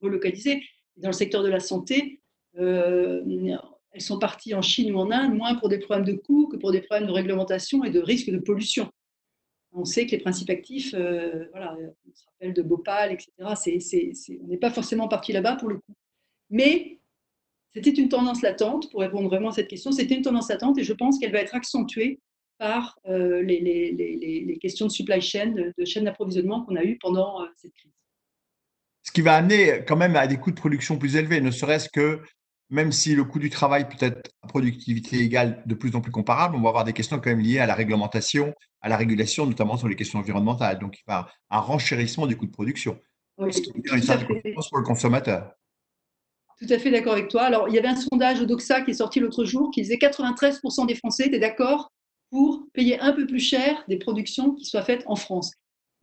relocaliser. 0.00 0.62
Dans 0.96 1.08
le 1.08 1.14
secteur 1.14 1.42
de 1.42 1.48
la 1.48 1.60
santé, 1.60 2.20
elles 2.56 4.00
sont 4.00 4.18
parties 4.18 4.54
en 4.54 4.62
Chine 4.62 4.94
ou 4.94 4.98
en 4.98 5.10
Inde, 5.10 5.34
moins 5.34 5.54
pour 5.54 5.68
des 5.68 5.78
problèmes 5.78 6.06
de 6.06 6.12
coûts 6.14 6.48
que 6.48 6.56
pour 6.56 6.72
des 6.72 6.80
problèmes 6.80 7.08
de 7.08 7.12
réglementation 7.12 7.84
et 7.84 7.90
de 7.90 8.00
risque 8.00 8.30
de 8.30 8.38
pollution 8.38 8.90
on 9.72 9.84
sait 9.84 10.06
que 10.06 10.12
les 10.12 10.18
principes 10.18 10.50
actifs, 10.50 10.94
euh, 10.94 11.46
on 11.54 12.14
se 12.14 12.24
rappelle 12.26 12.54
de 12.54 12.62
Bhopal, 12.62 13.12
etc. 13.12 13.30
on 13.40 14.46
n'est 14.46 14.56
pas 14.56 14.70
forcément 14.70 15.08
parti 15.08 15.32
là-bas 15.32 15.56
pour 15.56 15.68
le 15.68 15.76
coup. 15.76 15.94
Mais 16.50 16.98
c'était 17.72 17.90
une 17.90 18.08
tendance 18.08 18.42
latente, 18.42 18.90
pour 18.90 19.00
répondre 19.00 19.28
vraiment 19.28 19.50
à 19.50 19.52
cette 19.52 19.68
question, 19.68 19.92
c'était 19.92 20.16
une 20.16 20.22
tendance 20.22 20.48
latente 20.48 20.78
et 20.78 20.84
je 20.84 20.92
pense 20.92 21.18
qu'elle 21.18 21.32
va 21.32 21.38
être 21.38 21.54
accentuée 21.54 22.20
par 22.58 22.98
euh, 23.06 23.42
les, 23.42 24.58
questions 24.60 24.86
de 24.86 24.90
supply 24.90 25.20
chain, 25.20 25.54
de, 25.76 25.84
chaîne 25.84 26.04
d'approvisionnement 26.04 26.64
qu'on 26.64 26.76
a 26.76 26.82
eues 26.82 26.98
pendant 26.98 27.42
euh, 27.42 27.46
cette 27.56 27.72
crise. 27.72 27.92
ce 29.02 29.12
qui 29.12 29.22
va 29.22 29.36
amener 29.36 29.84
quand 29.86 29.96
même 29.96 30.16
à 30.16 30.26
des 30.26 30.36
coûts 30.36 30.50
de 30.50 30.56
production 30.56 30.98
plus 30.98 31.16
élevés, 31.16 31.40
ne 31.40 31.50
serait-ce 31.50 31.88
que 31.88 32.20
même 32.70 32.92
si 32.92 33.14
le 33.14 33.24
coût 33.24 33.38
du 33.38 33.50
travail 33.50 33.88
peut 33.88 34.04
être 34.04 34.30
à 34.42 34.46
productivité 34.46 35.18
égale 35.18 35.62
de 35.66 35.74
plus 35.74 35.94
en 35.96 36.00
plus 36.00 36.12
comparable, 36.12 36.56
on 36.56 36.62
va 36.62 36.68
avoir 36.68 36.84
des 36.84 36.92
questions 36.92 37.18
quand 37.18 37.30
même 37.30 37.40
liées 37.40 37.58
à 37.58 37.66
la 37.66 37.74
réglementation, 37.74 38.54
à 38.80 38.88
la 38.88 38.96
régulation, 38.96 39.44
notamment 39.44 39.76
sur 39.76 39.88
les 39.88 39.96
questions 39.96 40.20
environnementales. 40.20 40.78
Donc, 40.78 40.96
il 40.98 41.02
va 41.06 41.28
y 41.50 41.56
un 41.56 41.60
renchérissement 41.60 42.26
du 42.26 42.36
coût 42.36 42.46
de 42.46 42.52
production. 42.52 42.98
Oui, 43.38 43.52
ce 43.52 43.60
qui 43.60 43.72
veut 43.72 43.80
dire 43.80 43.94
une 43.94 44.02
certaine 44.02 44.40
pour 44.54 44.78
le 44.78 44.84
consommateur? 44.84 45.52
Tout 46.60 46.72
à 46.72 46.78
fait 46.78 46.90
d'accord 46.90 47.14
avec 47.14 47.28
toi. 47.28 47.42
Alors, 47.42 47.68
il 47.68 47.74
y 47.74 47.78
avait 47.78 47.88
un 47.88 47.96
sondage 47.96 48.40
au 48.40 48.44
Doxa 48.44 48.82
qui 48.82 48.92
est 48.92 48.94
sorti 48.94 49.18
l'autre 49.18 49.44
jour 49.44 49.70
qui 49.72 49.82
disait 49.82 49.96
93% 49.96 50.86
des 50.86 50.94
Français 50.94 51.26
étaient 51.26 51.38
d'accord 51.38 51.90
pour 52.30 52.66
payer 52.72 53.00
un 53.00 53.12
peu 53.12 53.26
plus 53.26 53.40
cher 53.40 53.82
des 53.88 53.98
productions 53.98 54.54
qui 54.54 54.64
soient 54.64 54.82
faites 54.82 55.02
en 55.06 55.16
France. 55.16 55.52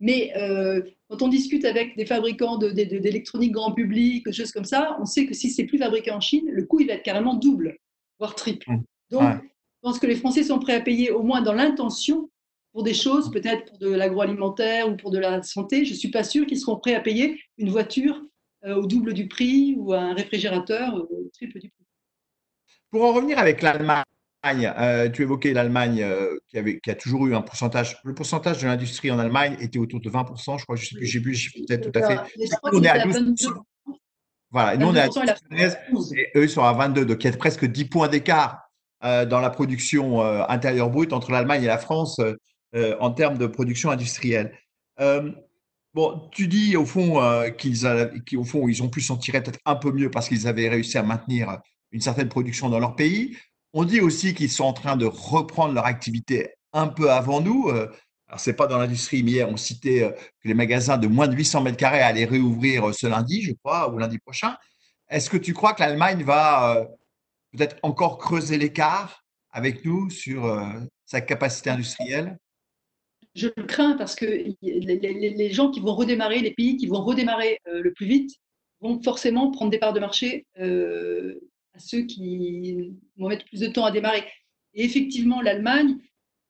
Mais 0.00 0.32
euh, 0.36 0.82
quand 1.08 1.22
on 1.22 1.28
discute 1.28 1.64
avec 1.64 1.96
des 1.96 2.04
fabricants 2.04 2.58
d'électronique 2.58 3.52
grand 3.52 3.72
public, 3.72 4.26
des 4.26 4.32
choses 4.32 4.52
comme 4.52 4.64
ça, 4.64 4.96
on 5.00 5.06
sait 5.06 5.26
que 5.26 5.34
si 5.34 5.50
c'est 5.50 5.64
plus 5.64 5.78
fabriqué 5.78 6.10
en 6.10 6.20
Chine, 6.20 6.46
le 6.50 6.64
coût 6.64 6.80
il 6.80 6.88
va 6.88 6.94
être 6.94 7.02
carrément 7.02 7.34
double, 7.34 7.78
voire 8.18 8.34
triple. 8.34 8.70
Mmh. 8.70 8.82
Donc, 9.10 9.22
je 9.42 9.80
pense 9.80 9.98
que 9.98 10.06
les 10.06 10.16
Français 10.16 10.42
sont 10.42 10.58
prêts 10.58 10.74
à 10.74 10.80
payer 10.80 11.10
au 11.10 11.22
moins 11.22 11.40
dans 11.40 11.54
l'intention 11.54 12.30
pour 12.72 12.82
des 12.82 12.94
choses, 12.94 13.30
peut-être 13.30 13.70
pour 13.70 13.78
de 13.78 13.88
l'agroalimentaire 13.88 14.90
ou 14.90 14.96
pour 14.96 15.10
de 15.10 15.18
la 15.18 15.42
santé. 15.42 15.84
Je 15.86 15.92
ne 15.92 15.98
suis 15.98 16.10
pas 16.10 16.24
sûre 16.24 16.46
qu'ils 16.46 16.60
seront 16.60 16.76
prêts 16.76 16.94
à 16.94 17.00
payer 17.00 17.40
une 17.56 17.70
voiture 17.70 18.20
euh, 18.64 18.74
au 18.74 18.86
double 18.86 19.14
du 19.14 19.28
prix 19.28 19.76
ou 19.78 19.94
un 19.94 20.12
réfrigérateur 20.12 20.94
au 20.94 21.30
triple 21.32 21.58
du 21.60 21.70
prix. 21.70 21.86
Pour 22.90 23.04
en 23.04 23.12
revenir 23.12 23.38
avec 23.38 23.62
l'Allemagne, 23.62 24.04
euh, 24.46 25.08
tu 25.10 25.22
évoquais 25.22 25.52
l'Allemagne 25.52 26.02
euh, 26.02 26.38
qui, 26.48 26.58
avait, 26.58 26.78
qui 26.80 26.90
a 26.90 26.94
toujours 26.94 27.26
eu 27.26 27.34
un 27.34 27.42
pourcentage. 27.42 27.98
Le 28.04 28.14
pourcentage 28.14 28.62
de 28.62 28.66
l'industrie 28.66 29.10
en 29.10 29.18
Allemagne 29.18 29.56
était 29.60 29.78
autour 29.78 30.00
de 30.00 30.08
20%, 30.08 30.58
je 30.58 30.64
crois. 30.64 30.76
Je 30.76 30.86
sais 30.86 30.96
plus, 30.96 31.06
j'ai 31.06 31.20
plus, 31.20 31.64
peut-être 31.66 31.90
tout 31.90 31.98
à 31.98 32.06
fait. 32.06 32.18
on 32.72 32.82
est 32.82 32.88
à 32.88 33.06
12%. 33.06 33.52
Voilà, 34.50 34.78
nous 34.78 34.86
on 34.86 34.94
est 34.94 35.00
à 35.00 35.08
13 35.08 35.78
et 36.16 36.38
eux 36.38 36.48
sont 36.48 36.62
à 36.62 36.72
22, 36.72 37.04
donc 37.04 37.22
il 37.22 37.30
y 37.30 37.34
a 37.34 37.36
presque 37.36 37.66
10 37.66 37.84
points 37.84 38.08
d'écart 38.08 38.62
euh, 39.04 39.26
dans 39.26 39.40
la 39.40 39.50
production 39.50 40.22
intérieure 40.22 40.88
brute 40.88 41.12
entre 41.12 41.32
l'Allemagne 41.32 41.64
et 41.64 41.66
la 41.66 41.76
France 41.76 42.18
en 42.74 43.10
termes 43.10 43.36
de 43.36 43.46
production 43.46 43.90
industrielle. 43.90 44.56
bon, 45.92 46.28
tu 46.32 46.48
dis 46.48 46.78
au 46.78 46.86
fond 46.86 47.20
qu'ils 47.58 47.86
au 48.36 48.44
fond 48.44 48.68
ils 48.68 48.82
ont 48.82 48.88
pu 48.88 49.02
s'en 49.02 49.18
tirer 49.18 49.42
peut-être 49.42 49.60
un 49.66 49.76
peu 49.76 49.92
mieux 49.92 50.10
parce 50.10 50.28
qu'ils 50.28 50.48
avaient 50.48 50.70
réussi 50.70 50.96
à 50.96 51.02
maintenir 51.02 51.58
une 51.92 52.00
certaine 52.00 52.30
production 52.30 52.70
dans 52.70 52.78
leur 52.78 52.96
pays. 52.96 53.36
On 53.80 53.84
dit 53.84 54.00
aussi 54.00 54.34
qu'ils 54.34 54.50
sont 54.50 54.64
en 54.64 54.72
train 54.72 54.96
de 54.96 55.06
reprendre 55.06 55.72
leur 55.72 55.86
activité 55.86 56.50
un 56.72 56.88
peu 56.88 57.12
avant 57.12 57.40
nous. 57.40 57.68
Euh, 57.68 57.86
alors, 58.26 58.40
ce 58.40 58.50
n'est 58.50 58.56
pas 58.56 58.66
dans 58.66 58.76
l'industrie, 58.76 59.22
mais 59.22 59.30
hier, 59.30 59.48
on 59.48 59.56
citait 59.56 60.02
euh, 60.02 60.10
que 60.10 60.48
les 60.48 60.54
magasins 60.54 60.98
de 60.98 61.06
moins 61.06 61.28
de 61.28 61.36
800 61.36 61.62
mètres 61.62 61.76
carrés 61.76 62.00
allaient 62.00 62.24
réouvrir 62.24 62.88
euh, 62.88 62.92
ce 62.92 63.06
lundi, 63.06 63.40
je 63.40 63.52
crois, 63.52 63.88
ou 63.94 63.98
lundi 63.98 64.18
prochain. 64.18 64.56
Est-ce 65.08 65.30
que 65.30 65.36
tu 65.36 65.54
crois 65.54 65.74
que 65.74 65.80
l'Allemagne 65.82 66.24
va 66.24 66.88
peut-être 67.52 67.76
encore 67.84 68.18
creuser 68.18 68.58
l'écart 68.58 69.22
avec 69.52 69.84
nous 69.84 70.10
sur 70.10 70.60
sa 71.06 71.20
capacité 71.20 71.70
industrielle? 71.70 72.36
Je 73.36 73.46
le 73.56 73.62
crains 73.62 73.96
parce 73.96 74.16
que 74.16 74.26
les 74.60 75.52
gens 75.52 75.70
qui 75.70 75.78
vont 75.78 75.94
redémarrer, 75.94 76.40
les 76.40 76.52
pays 76.52 76.76
qui 76.78 76.88
vont 76.88 77.04
redémarrer 77.04 77.60
le 77.64 77.92
plus 77.92 78.06
vite, 78.06 78.32
vont 78.80 79.00
forcément 79.00 79.52
prendre 79.52 79.70
des 79.70 79.78
parts 79.78 79.92
de 79.92 80.00
marché 80.00 80.46
ceux 81.78 82.02
qui 82.02 82.92
vont 83.16 83.28
mettre 83.28 83.44
plus 83.46 83.60
de 83.60 83.68
temps 83.68 83.84
à 83.84 83.90
démarrer. 83.90 84.24
Et 84.74 84.84
effectivement, 84.84 85.40
l'Allemagne, 85.40 85.96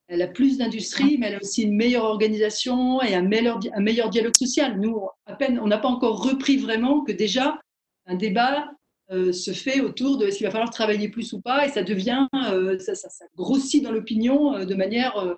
elle 0.08 0.22
a 0.22 0.26
plus 0.26 0.58
d'industrie, 0.58 1.18
mais 1.18 1.28
elle 1.28 1.34
a 1.36 1.40
aussi 1.42 1.62
une 1.62 1.76
meilleure 1.76 2.04
organisation 2.04 3.02
et 3.02 3.14
un 3.14 3.22
meilleur, 3.22 3.60
un 3.74 3.80
meilleur 3.80 4.08
dialogue 4.08 4.34
social. 4.34 4.80
Nous, 4.80 5.00
à 5.26 5.34
peine, 5.34 5.60
on 5.60 5.66
n'a 5.66 5.78
pas 5.78 5.88
encore 5.88 6.22
repris 6.22 6.56
vraiment 6.56 7.04
que 7.04 7.12
déjà 7.12 7.60
un 8.06 8.14
débat 8.14 8.70
euh, 9.10 9.32
se 9.32 9.52
fait 9.52 9.80
autour 9.80 10.16
de 10.16 10.30
s'il 10.30 10.46
va 10.46 10.50
falloir 10.50 10.70
travailler 10.70 11.08
plus 11.08 11.32
ou 11.34 11.40
pas, 11.40 11.66
et 11.66 11.70
ça 11.70 11.82
devient, 11.82 12.26
euh, 12.50 12.78
ça, 12.78 12.94
ça, 12.94 13.24
grossit 13.36 13.82
dans 13.82 13.92
l'opinion 13.92 14.54
euh, 14.54 14.64
de 14.64 14.74
manière 14.74 15.36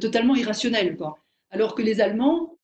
totalement 0.00 0.36
irrationnelle. 0.36 0.96
Alors 1.50 1.74
que 1.74 1.82
les 1.82 2.00
Allemands, 2.00 2.56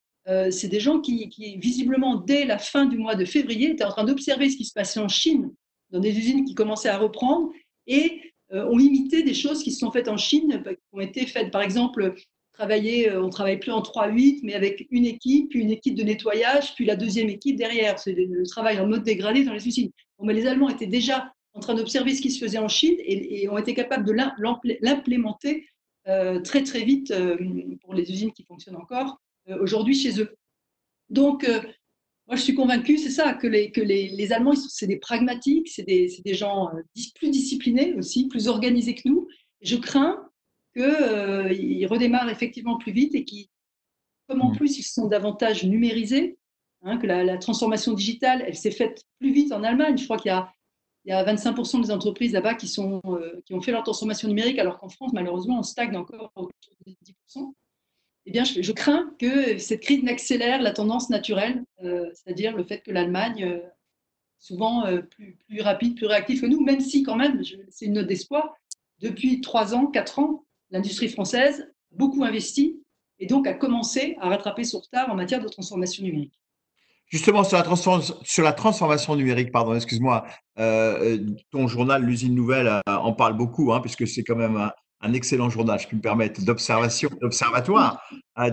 c'est 0.50 0.68
des 0.68 0.78
gens 0.78 1.00
qui, 1.00 1.56
visiblement, 1.60 2.16
dès 2.16 2.44
la 2.44 2.58
fin 2.58 2.86
du 2.86 2.96
mois 2.96 3.16
de 3.16 3.24
février, 3.24 3.70
étaient 3.70 3.84
en 3.84 3.90
train 3.90 4.04
d'observer 4.04 4.50
ce 4.50 4.56
qui 4.56 4.64
se 4.64 4.72
passait 4.72 5.00
en 5.00 5.08
Chine 5.08 5.50
dans 5.90 6.00
des 6.00 6.16
usines 6.16 6.44
qui 6.44 6.54
commençaient 6.54 6.88
à 6.88 6.98
reprendre 6.98 7.50
et 7.86 8.20
euh, 8.52 8.66
ont 8.66 8.78
imité 8.78 9.22
des 9.22 9.34
choses 9.34 9.62
qui 9.62 9.72
se 9.72 9.80
sont 9.80 9.90
faites 9.90 10.08
en 10.08 10.16
Chine, 10.16 10.62
qui 10.64 10.76
ont 10.92 11.00
été 11.00 11.26
faites, 11.26 11.50
par 11.50 11.60
exemple, 11.60 12.14
travailler, 12.52 13.10
euh, 13.10 13.22
on 13.22 13.26
ne 13.26 13.30
travaille 13.30 13.58
plus 13.58 13.72
en 13.72 13.82
3-8, 13.82 14.40
mais 14.42 14.54
avec 14.54 14.86
une 14.90 15.04
équipe, 15.04 15.50
puis 15.50 15.60
une 15.60 15.70
équipe 15.70 15.94
de 15.94 16.02
nettoyage, 16.02 16.74
puis 16.74 16.86
la 16.86 16.96
deuxième 16.96 17.28
équipe 17.28 17.56
derrière. 17.56 17.98
C'est 17.98 18.12
le 18.12 18.46
travail 18.46 18.80
en 18.80 18.86
mode 18.86 19.02
dégradé 19.02 19.44
dans 19.44 19.52
les 19.52 19.66
usines. 19.66 19.90
Mais 20.22 20.32
les 20.32 20.46
Allemands 20.46 20.70
étaient 20.70 20.86
déjà 20.86 21.32
en 21.52 21.60
train 21.60 21.74
d'observer 21.74 22.14
ce 22.14 22.22
qui 22.22 22.30
se 22.30 22.42
faisait 22.42 22.58
en 22.58 22.68
Chine 22.68 22.96
et, 23.00 23.48
ont 23.48 23.58
été 23.58 23.74
capables 23.74 24.04
de 24.04 24.12
l'implémenter 24.80 25.66
euh, 26.06 26.40
très 26.40 26.62
très 26.62 26.84
vite 26.84 27.12
pour 27.82 27.94
les 27.94 28.10
usines 28.10 28.32
qui 28.32 28.44
fonctionnent 28.44 28.76
encore 28.76 29.20
aujourd'hui 29.60 29.94
chez 29.94 30.20
eux. 30.20 30.34
Donc, 31.10 31.48
moi, 32.28 32.36
je 32.36 32.42
suis 32.42 32.54
convaincue, 32.54 32.98
c'est 32.98 33.10
ça, 33.10 33.32
que 33.32 33.46
les, 33.46 33.70
que 33.70 33.80
les, 33.80 34.08
les 34.08 34.32
Allemands, 34.34 34.54
c'est 34.54 34.86
des 34.86 34.98
pragmatiques, 34.98 35.68
c'est 35.68 35.84
des, 35.84 36.12
des, 36.22 36.34
gens 36.34 36.68
euh, 36.74 36.82
plus 37.14 37.30
disciplinés 37.30 37.94
aussi, 37.94 38.28
plus 38.28 38.48
organisés 38.48 38.94
que 38.94 39.08
nous. 39.08 39.26
Je 39.62 39.76
crains 39.76 40.28
qu'ils 40.76 40.84
euh, 40.84 41.88
redémarrent 41.88 42.28
effectivement 42.28 42.76
plus 42.76 42.92
vite 42.92 43.14
et 43.14 43.24
qui, 43.24 43.48
comme 44.28 44.42
en 44.42 44.50
mmh. 44.50 44.56
plus 44.56 44.78
ils 44.78 44.82
sont 44.82 45.08
davantage 45.08 45.64
numérisés, 45.64 46.36
hein, 46.82 46.98
que 46.98 47.06
la, 47.06 47.38
transformation 47.38 47.94
digitale, 47.94 48.44
elle 48.46 48.56
s'est 48.56 48.72
faite 48.72 49.04
plus 49.18 49.32
vite 49.32 49.50
en 49.50 49.64
Allemagne. 49.64 49.96
Je 49.96 50.04
crois 50.04 50.18
qu'il 50.18 50.30
y 50.30 51.08
y 51.08 51.12
a 51.12 51.24
25% 51.24 51.80
des 51.80 51.90
entreprises 51.90 52.34
là-bas 52.34 52.56
qui, 52.56 52.68
sont, 52.68 53.00
euh, 53.06 53.40
qui 53.46 53.54
ont 53.54 53.62
fait 53.62 53.72
leur 53.72 53.84
transformation 53.84 54.28
numérique, 54.28 54.58
alors 54.58 54.78
qu'en 54.78 54.90
France, 54.90 55.14
malheureusement, 55.14 55.60
on 55.60 55.62
stagne 55.62 55.96
encore 55.96 56.30
autour 56.36 56.52
de 56.86 56.92
10% 57.36 57.54
eh 58.26 58.30
bien, 58.30 58.44
je, 58.44 58.72
crains 58.72 59.10
que 59.18 59.58
cette 59.58 59.80
crise 59.80 60.02
n'accélère 60.02 60.60
la 60.60 60.72
tendance 60.72 61.08
naturelle, 61.08 61.64
euh, 61.82 62.10
c'est-à-dire 62.12 62.56
le 62.56 62.64
fait 62.64 62.80
que 62.80 62.90
l'Allemagne, 62.90 63.44
euh, 63.44 63.60
souvent 64.38 64.84
euh, 64.86 65.00
plus, 65.00 65.62
rapide, 65.62 65.96
plus 65.96 66.06
réactive 66.06 66.42
que 66.42 66.46
nous, 66.46 66.62
même 66.62 66.80
si 66.80 67.02
quand 67.02 67.16
même, 67.16 67.40
c'est 67.70 67.86
une 67.86 67.94
note 67.94 68.06
d'espoir, 68.06 68.54
depuis 69.00 69.40
trois 69.40 69.74
ans, 69.74 69.86
quatre 69.86 70.18
ans, 70.18 70.44
l'industrie 70.70 71.08
française 71.08 71.70
a 71.92 71.96
beaucoup 71.96 72.22
investi 72.22 72.82
et 73.18 73.26
donc 73.26 73.46
a 73.46 73.54
commencé 73.54 74.16
à 74.20 74.28
rattraper 74.28 74.64
son 74.64 74.80
retard 74.80 75.10
en 75.10 75.14
matière 75.14 75.42
de 75.42 75.48
transformation 75.48 76.04
numérique. 76.04 76.34
Justement, 77.06 77.42
sur 77.42 77.56
la, 77.56 78.00
sur 78.22 78.44
la 78.44 78.52
transformation 78.52 79.16
numérique, 79.16 79.50
pardon, 79.50 79.74
excuse-moi, 79.74 80.26
ton 80.56 81.66
journal, 81.66 82.04
l'usine 82.04 82.34
nouvelle, 82.34 82.82
en 82.86 83.14
parle 83.14 83.34
beaucoup, 83.34 83.72
hein, 83.72 83.80
puisque 83.80 84.06
c'est 84.06 84.22
quand 84.22 84.36
même 84.36 84.58
un, 84.58 84.70
un 85.00 85.12
excellent 85.12 85.50
journal, 85.50 85.78
je 85.78 85.88
peux 85.88 85.96
me 85.96 86.02
permettre, 86.02 86.44
d'observation, 86.44 87.08
d'observatoire 87.20 88.02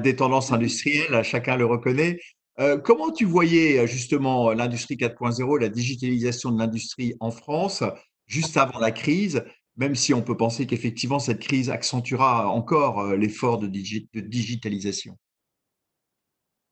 des 0.03 0.15
tendances 0.15 0.51
industrielles, 0.51 1.23
chacun 1.23 1.57
le 1.57 1.65
reconnaît. 1.65 2.19
Euh, 2.59 2.77
comment 2.77 3.11
tu 3.11 3.25
voyais 3.25 3.79
euh, 3.79 3.87
justement 3.87 4.51
l'industrie 4.53 4.95
4.0, 4.95 5.59
la 5.59 5.69
digitalisation 5.69 6.51
de 6.51 6.59
l'industrie 6.59 7.13
en 7.19 7.31
France, 7.31 7.83
juste 8.27 8.55
avant 8.55 8.79
la 8.79 8.91
crise, 8.91 9.43
même 9.75 9.93
si 9.93 10.13
on 10.13 10.21
peut 10.21 10.37
penser 10.37 10.65
qu'effectivement 10.65 11.19
cette 11.19 11.39
crise 11.39 11.69
accentuera 11.69 12.49
encore 12.49 13.01
euh, 13.01 13.17
l'effort 13.17 13.57
de, 13.57 13.67
digitalisation? 13.67 15.17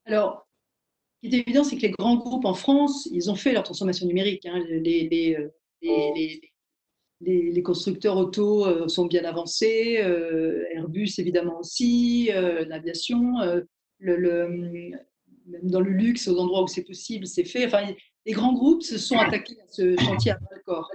Alors, 0.05 0.47
ce 1.21 1.29
qui 1.29 1.35
est 1.35 1.39
évident, 1.39 1.65
c'est 1.65 1.75
que 1.75 1.81
les 1.81 1.91
grands 1.91 2.15
groupes 2.15 2.45
en 2.45 2.53
France, 2.53 3.09
ils 3.11 3.29
ont 3.29 3.35
fait 3.35 3.51
leur 3.51 3.63
transformation 3.63 4.07
numérique. 4.07 4.45
Hein. 4.45 4.63
les, 4.69 5.09
les, 5.81 6.52
constructeurs 7.63 8.17
auto 8.17 8.65
euh, 8.65 8.87
sont 8.87 9.05
bien 9.05 9.23
avancés, 9.23 9.99
euh, 10.01 10.63
Airbus 10.73 11.09
évidemment 11.17 11.59
aussi, 11.59 12.29
euh, 12.33 12.65
l'aviation, 12.65 13.35
le, 13.99 14.47
même 15.45 15.69
dans 15.69 15.81
le 15.81 15.91
luxe, 15.91 16.27
aux 16.27 16.37
endroits 16.37 16.63
où 16.63 16.67
c'est 16.67 16.83
possible, 16.83 17.27
c'est 17.27 17.45
fait. 17.45 17.65
Enfin, 17.65 17.83
les 18.25 18.31
grands 18.31 18.53
groupes 18.53 18.83
se 18.83 18.97
sont 18.97 19.17
attaqués 19.17 19.57
à 19.61 19.67
ce 19.67 19.95
chantier 19.99 20.31
à 20.31 20.37
bras 20.37 20.59
corps. 20.65 20.91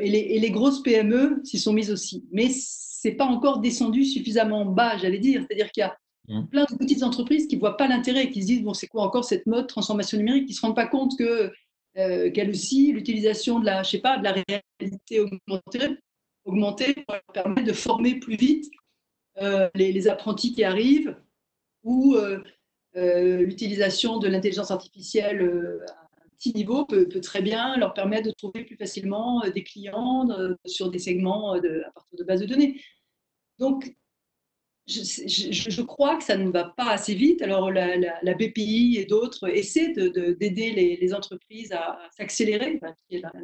Et 0.00 0.10
les, 0.10 0.18
et 0.18 0.38
les, 0.38 0.50
grosses 0.50 0.82
PME 0.82 1.40
s'y 1.44 1.58
sont 1.58 1.72
mises 1.72 1.90
aussi. 1.90 2.26
Mais 2.30 2.50
ce 2.50 3.08
n'est 3.08 3.14
pas 3.14 3.24
encore 3.24 3.60
descendu 3.60 4.04
suffisamment 4.04 4.66
bas, 4.66 4.98
j'allais 4.98 5.18
dire. 5.18 5.44
C'est-à-dire 5.46 5.70
qu'il 5.70 5.80
y 5.80 5.84
a 5.84 5.96
mmh. 6.28 6.46
plein 6.48 6.66
de 6.70 6.76
petites 6.76 7.02
entreprises 7.02 7.46
qui 7.46 7.56
ne 7.56 7.60
voient 7.60 7.78
pas 7.78 7.88
l'intérêt, 7.88 8.30
qui 8.30 8.42
se 8.42 8.46
disent 8.48 8.62
bon, 8.62 8.74
c'est 8.74 8.86
quoi 8.86 9.02
encore 9.02 9.24
cette 9.24 9.46
mode 9.46 9.68
transformation 9.68 10.18
numérique, 10.18 10.46
qui 10.46 10.52
ne 10.52 10.56
se 10.56 10.60
rendent 10.60 10.76
pas 10.76 10.86
compte 10.86 11.16
que 11.18 11.50
euh, 11.98 12.30
qu'elle 12.30 12.50
aussi, 12.50 12.92
l'utilisation 12.92 13.60
de 13.60 13.66
la, 13.66 13.82
je 13.82 13.90
sais 13.90 13.98
pas, 13.98 14.16
de 14.16 14.24
la 14.24 14.32
réalité 14.32 15.20
augmentée, 15.20 15.98
augmentée 16.44 16.94
de 17.64 17.72
former 17.72 18.18
plus 18.18 18.36
vite 18.36 18.70
euh, 19.42 19.68
les, 19.74 20.08
apprentis 20.08 20.54
qui 20.54 20.64
arrivent 20.64 21.16
ou 21.84 22.16
euh, 22.16 22.42
l'utilisation 22.94 24.18
de 24.18 24.28
l'intelligence 24.28 24.70
artificielle 24.70 25.82
à 25.88 26.24
un 26.24 26.28
petit 26.38 26.54
niveau 26.54 26.86
peut, 26.86 27.08
très 27.20 27.42
bien 27.42 27.76
leur 27.76 27.92
permettre 27.92 28.28
de 28.28 28.34
trouver 28.34 28.64
plus 28.64 28.76
facilement 28.76 29.42
des 29.54 29.62
clients 29.62 30.28
sur 30.64 30.90
des 30.90 30.98
segments 30.98 31.52
à 31.52 31.60
partir 31.60 32.18
de 32.18 32.24
bases 32.24 32.40
de 32.40 32.46
données. 32.46 32.80
Donc, 33.58 33.94
je, 34.86 35.82
crois 35.82 36.16
que 36.16 36.24
ça 36.24 36.36
ne 36.36 36.50
va 36.50 36.64
pas 36.76 36.90
assez 36.90 37.14
vite. 37.14 37.42
Alors, 37.42 37.70
la, 37.70 38.34
BPI 38.34 38.96
et 38.98 39.04
d'autres 39.04 39.48
essaient 39.48 39.92
d'aider 39.92 40.70
de, 40.70 41.00
les, 41.00 41.14
entreprises 41.14 41.72
à, 41.72 41.98
s'accélérer, 42.16 42.80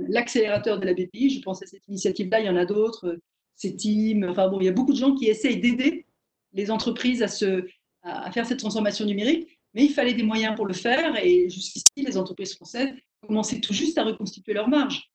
l'accélérateur 0.09 0.79
de 0.81 0.87
la 0.87 0.95
BPI. 0.95 1.31
Je 1.31 1.43
pense 1.43 1.63
à 1.63 1.67
cette 1.67 1.87
initiative-là, 1.89 2.41
il 2.41 2.47
y 2.47 2.51
en 2.51 2.57
a 2.57 2.65
d'autres, 2.65 3.19
CETIM. 3.55 4.25
Enfin, 4.29 4.49
bon, 4.49 4.61
il 4.61 4.67
y 4.67 4.69
a 4.69 4.73
beaucoup 4.73 4.93
de 4.93 4.99
gens 4.99 5.15
qui 5.15 5.27
essayent 5.27 5.61
d'aider 5.61 6.07
les 6.53 6.71
entreprises 6.71 7.23
à, 7.23 7.29
se, 7.29 7.67
à 8.03 8.31
faire 8.33 8.47
cette 8.47 8.59
transformation 8.59 9.05
numérique, 9.05 9.59
mais 9.75 9.85
il 9.85 9.93
fallait 9.93 10.15
des 10.15 10.23
moyens 10.23 10.57
pour 10.57 10.67
le 10.67 10.75
faire. 10.75 11.17
Et 11.23 11.49
jusqu'ici, 11.49 11.85
les 11.97 12.17
entreprises 12.17 12.55
françaises 12.55 12.91
commençaient 13.27 13.61
tout 13.61 13.75
juste 13.75 13.99
à 13.99 14.05
reconstituer 14.05 14.55
leur 14.55 14.69
marge. 14.69 15.11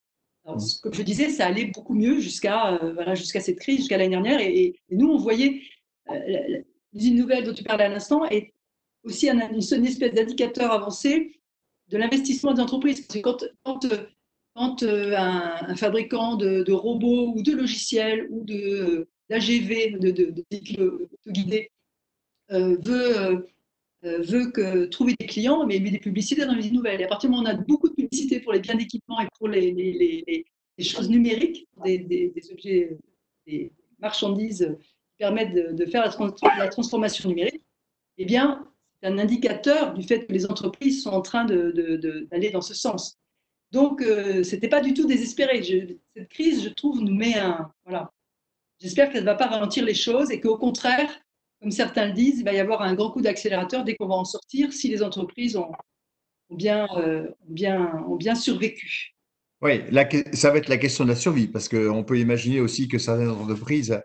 Alors, 0.45 0.61
comme 0.81 0.93
je 0.93 1.03
disais, 1.03 1.29
ça 1.29 1.47
allait 1.47 1.67
beaucoup 1.67 1.93
mieux 1.93 2.19
jusqu'à 2.19 2.75
euh, 2.75 2.93
voilà, 2.93 3.15
jusqu'à 3.15 3.39
cette 3.39 3.59
crise, 3.59 3.77
jusqu'à 3.77 3.97
l'année 3.97 4.09
dernière. 4.09 4.41
Et, 4.41 4.65
et, 4.65 4.95
nous, 4.95 5.07
on 5.07 5.17
voyait 5.17 5.49
euh, 5.51 5.59
l'usine 6.93 7.15
nouvelle 7.15 7.43
dont 7.43 7.53
tu 7.53 7.63
parlais 7.63 7.85
à 7.85 7.89
l'instant 7.89 8.25
est 8.25 8.53
aussi 9.03 9.29
un, 9.29 9.49
une, 9.49 9.85
espèce 9.85 10.13
d'indicateur 10.13 10.71
avancé 10.71 11.39
de 11.89 11.97
l'investissement 11.97 12.53
des 12.53 12.61
entreprises. 12.61 13.05
Quand, 13.21 13.43
quand, 13.63 13.85
euh, 14.83 15.15
un, 15.15 15.75
fabricant 15.75 16.35
de, 16.35 16.71
robots 16.71 17.33
ou 17.35 17.41
de 17.41 17.51
logiciels 17.51 18.27
ou 18.29 18.45
d'AGV, 19.29 19.97
de, 19.99 20.11
de, 20.11 20.31
de, 20.31 20.45
guidés, 21.27 21.69
euh, 22.51 22.77
veut, 22.83 23.47
veut 24.03 24.51
que, 24.51 24.85
trouver 24.85 25.15
des 25.19 25.25
clients, 25.25 25.65
mais 25.65 25.79
met 25.79 25.91
des 25.91 25.99
publicités 25.99 26.45
dans 26.45 26.55
les 26.55 26.71
nouvelles. 26.71 27.01
Et 27.01 27.05
à 27.05 27.07
partir 27.07 27.29
du 27.29 27.35
moment 27.35 27.49
où 27.49 27.53
on 27.53 27.55
a 27.55 27.61
beaucoup 27.61 27.89
de 27.89 27.95
publicités 27.95 28.39
pour 28.39 28.53
les 28.53 28.59
biens 28.59 28.75
d'équipement 28.75 29.19
et 29.19 29.27
pour 29.37 29.47
les, 29.47 30.45
choses 30.79 31.09
numériques, 31.09 31.67
des 31.85 32.49
objets, 32.51 32.97
des 33.47 33.71
marchandises 33.99 34.75
permettent 35.17 35.53
de, 35.53 35.85
faire 35.85 36.03
la, 36.57 36.67
transformation 36.67 37.29
numérique, 37.29 37.63
eh 38.17 38.25
bien, 38.25 38.67
c'est 39.01 39.07
un 39.07 39.17
indicateur 39.17 39.93
du 39.93 40.03
fait 40.03 40.25
que 40.25 40.33
les 40.33 40.45
entreprises 40.45 41.03
sont 41.03 41.11
en 41.11 41.21
train 41.21 41.45
d'aller 41.45 42.49
dans 42.51 42.61
ce 42.61 42.73
sens. 42.73 43.17
Donc, 43.71 44.01
euh, 44.01 44.43
ce 44.43 44.55
n'était 44.55 44.67
pas 44.67 44.81
du 44.81 44.93
tout 44.93 45.07
désespéré. 45.07 45.63
cette 46.15 46.29
crise, 46.29 46.63
je 46.63 46.69
trouve, 46.69 47.01
nous 47.01 47.15
met 47.15 47.37
un. 47.37 47.71
Voilà. 47.85 48.11
J'espère 48.79 49.11
qu'elle 49.11 49.21
ne 49.21 49.25
va 49.25 49.35
pas 49.35 49.47
ralentir 49.47 49.83
les 49.83 49.95
choses 49.95 50.29
et 50.29 50.39
qu'au 50.39 50.57
contraire, 50.57 51.09
comme 51.59 51.71
certains 51.71 52.07
le 52.07 52.13
disent, 52.13 52.39
il 52.39 52.45
va 52.45 52.53
y 52.53 52.59
avoir 52.59 52.81
un 52.81 52.93
grand 52.93 53.09
coup 53.09 53.21
d'accélérateur 53.21 53.83
dès 53.83 53.95
qu'on 53.95 54.07
va 54.07 54.15
en 54.15 54.25
sortir 54.25 54.73
si 54.73 54.89
les 54.89 55.01
entreprises 55.01 55.55
ont, 55.55 55.71
euh, 56.51 57.27
bien 57.47 58.35
survécu. 58.35 59.15
Oui, 59.61 59.81
ça 60.33 60.51
va 60.51 60.57
être 60.57 60.67
la 60.67 60.77
question 60.77 61.05
de 61.05 61.09
la 61.09 61.15
survie, 61.15 61.47
parce 61.47 61.69
qu'on 61.69 62.03
peut 62.03 62.19
imaginer 62.19 62.59
aussi 62.59 62.89
que 62.89 62.99
certaines 62.99 63.29
entreprises 63.29 63.97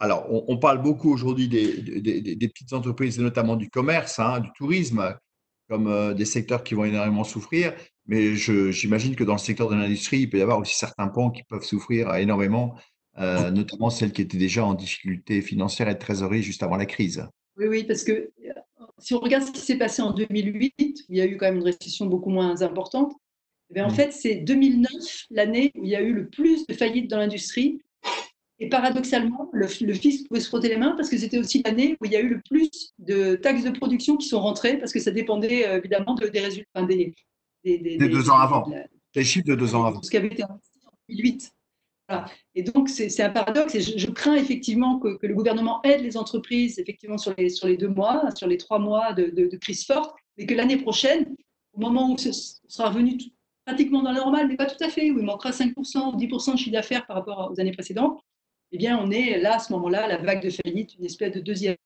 alors, 0.00 0.26
on, 0.30 0.58
parle 0.58 0.82
beaucoup 0.82 1.12
aujourd'hui 1.12 1.48
des, 1.48 2.48
petites 2.48 2.72
entreprises, 2.72 3.18
et 3.18 3.22
notamment 3.22 3.56
du 3.56 3.70
commerce, 3.70 4.18
hein, 4.18 4.40
du 4.40 4.50
tourisme, 4.56 5.16
comme 5.68 5.88
euh, 5.88 6.12
des 6.14 6.26
secteurs 6.26 6.62
qui 6.62 6.74
vont 6.74 6.84
énormément 6.84 7.24
souffrir. 7.24 7.72
Mais 8.06 8.34
j'imagine 8.36 9.16
que 9.16 9.24
dans 9.24 9.32
le 9.32 9.38
secteur 9.38 9.70
de 9.70 9.74
l'industrie, 9.74 10.20
il 10.20 10.30
peut 10.30 10.38
y 10.38 10.42
avoir 10.42 10.58
aussi 10.58 10.76
certains 10.76 11.08
pans 11.08 11.30
qui 11.30 11.42
peuvent 11.44 11.64
souffrir 11.64 12.14
énormément, 12.16 12.74
euh, 13.18 13.50
notamment 13.50 13.88
celles 13.88 14.12
qui 14.12 14.20
étaient 14.20 14.36
déjà 14.36 14.64
en 14.64 14.74
difficulté 14.74 15.40
financière 15.40 15.88
et 15.88 15.94
de 15.94 15.98
trésorerie 15.98 16.42
juste 16.42 16.62
avant 16.62 16.76
la 16.76 16.84
crise. 16.84 17.26
Oui, 17.56 17.66
oui, 17.66 17.84
parce 17.84 18.04
que 18.04 18.12
euh, 18.12 18.52
si 18.98 19.14
on 19.14 19.20
regarde 19.20 19.44
ce 19.44 19.52
qui 19.52 19.60
s'est 19.60 19.78
passé 19.78 20.02
en 20.02 20.12
2008, 20.12 21.06
il 21.08 21.16
y 21.16 21.22
a 21.22 21.26
eu 21.26 21.38
quand 21.38 21.46
même 21.46 21.56
une 21.56 21.64
récession 21.64 22.04
beaucoup 22.06 22.30
moins 22.30 22.60
importante. 22.60 23.14
Eh 23.74 23.80
en 23.80 23.88
mmh. 23.88 23.94
fait, 23.94 24.12
c'est 24.12 24.34
2009 24.36 24.90
l'année 25.30 25.72
où 25.74 25.84
il 25.84 25.90
y 25.90 25.96
a 25.96 26.02
eu 26.02 26.12
le 26.12 26.28
plus 26.28 26.66
de 26.66 26.74
faillites 26.74 27.08
dans 27.08 27.16
l'industrie 27.16 27.80
et 28.60 28.68
paradoxalement, 28.68 29.50
le, 29.52 29.66
fisc 29.66 30.28
pouvait 30.28 30.40
se 30.40 30.48
frotter 30.48 30.68
les 30.68 30.76
mains 30.76 30.94
parce 30.96 31.10
que 31.10 31.18
c'était 31.18 31.38
aussi 31.38 31.62
l'année 31.64 31.96
où 32.00 32.04
il 32.04 32.12
y 32.12 32.16
a 32.16 32.20
eu 32.20 32.28
le 32.28 32.40
plus 32.48 32.92
de 32.98 33.34
taxes 33.34 33.64
de 33.64 33.70
production 33.70 34.16
qui 34.16 34.28
sont 34.28 34.40
rentrées 34.40 34.78
parce 34.78 34.92
que 34.92 35.00
ça 35.00 35.10
dépendait 35.10 35.66
euh, 35.66 35.78
évidemment 35.78 36.14
des 36.14 36.40
résultats 36.40 36.82
des, 36.82 37.12
des, 37.64 38.08
deux 38.08 38.30
ans 38.30 38.38
avant. 38.38 38.64
des 39.14 39.24
chiffres 39.24 39.46
de 39.46 39.56
deux 39.56 39.74
ans 39.74 39.84
avant. 39.84 40.02
Ce 40.02 40.10
qui 40.10 40.16
avait 40.16 40.28
été 40.28 40.44
investi 40.44 40.78
en 40.86 40.92
2008. 41.08 41.52
Et 42.54 42.62
donc, 42.62 42.88
c'est 42.88 43.22
un 43.22 43.30
paradoxe. 43.30 43.74
Et 43.74 43.80
je, 43.80 44.10
crains 44.10 44.36
effectivement 44.36 44.98
que, 44.98 45.18
le 45.20 45.34
gouvernement 45.34 45.80
aide 45.82 46.02
les 46.02 46.16
entreprises 46.16 46.78
effectivement 46.78 47.18
sur 47.18 47.34
les, 47.36 47.48
sur 47.48 47.66
les 47.66 47.76
deux 47.76 47.88
mois, 47.88 48.30
sur 48.36 48.46
les 48.46 48.58
trois 48.58 48.78
mois 48.78 49.14
de, 49.14 49.30
de, 49.30 49.56
crise 49.56 49.84
forte, 49.86 50.14
mais 50.36 50.46
que 50.46 50.54
l'année 50.54 50.76
prochaine, 50.76 51.34
au 51.72 51.80
moment 51.80 52.12
où 52.12 52.18
ce 52.18 52.30
sera 52.68 52.90
revenu 52.90 53.18
pratiquement 53.64 54.02
dans 54.02 54.12
le 54.12 54.18
normal, 54.18 54.46
mais 54.46 54.56
pas 54.56 54.66
tout 54.66 54.82
à 54.84 54.90
fait, 54.90 55.10
où 55.10 55.18
il 55.18 55.24
manquera 55.24 55.50
5% 55.50 55.72
ou 55.72 56.16
10% 56.16 56.52
de 56.52 56.56
chiffre 56.58 56.72
d'affaires 56.72 57.06
par 57.06 57.16
rapport 57.16 57.50
aux 57.50 57.58
années 57.58 57.72
précédentes, 57.72 58.20
eh 58.74 58.76
bien, 58.76 58.98
on 58.98 59.08
est 59.12 59.38
là, 59.38 59.54
à 59.54 59.58
ce 59.60 59.72
moment-là, 59.74 60.08
la 60.08 60.16
vague 60.16 60.42
de 60.42 60.50
faillite, 60.50 60.96
une 60.98 61.04
espèce 61.04 61.30
de 61.32 61.38
deuxième, 61.38 61.76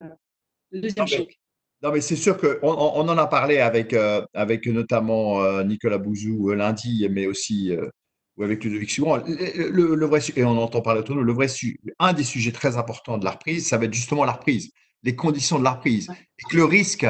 deuxième 0.72 1.06
choc. 1.06 1.38
non, 1.82 1.92
mais 1.92 2.00
c'est 2.00 2.16
sûr 2.16 2.38
qu'on 2.38 2.56
on 2.62 3.06
en 3.06 3.18
a 3.18 3.26
parlé 3.26 3.58
avec, 3.58 3.92
euh, 3.92 4.24
avec 4.32 4.66
notamment 4.66 5.42
euh, 5.42 5.62
Nicolas 5.64 5.98
Bouzou 5.98 6.50
euh, 6.50 6.54
lundi, 6.54 7.06
mais 7.10 7.26
aussi 7.26 7.76
avec 8.40 8.64
Ludovic 8.64 8.90
Suivant. 8.90 9.18
Le, 9.18 9.94
le, 9.94 10.06
vrai, 10.06 10.20
et 10.34 10.44
on 10.44 10.56
entend 10.56 10.80
parler 10.80 11.00
autour 11.00 11.16
de 11.16 11.20
nous, 11.20 11.26
le 11.26 11.34
vrai, 11.34 11.48
un 11.98 12.14
des 12.14 12.24
sujets 12.24 12.52
très 12.52 12.78
importants 12.78 13.18
de 13.18 13.24
la 13.26 13.32
reprise, 13.32 13.68
ça 13.68 13.76
va 13.76 13.84
être 13.84 13.92
justement 13.92 14.24
la 14.24 14.32
reprise, 14.32 14.70
les 15.02 15.14
conditions 15.14 15.58
de 15.58 15.64
la 15.64 15.72
reprise. 15.72 16.08
Et 16.10 16.50
que 16.50 16.56
le 16.56 16.64
risque 16.64 17.06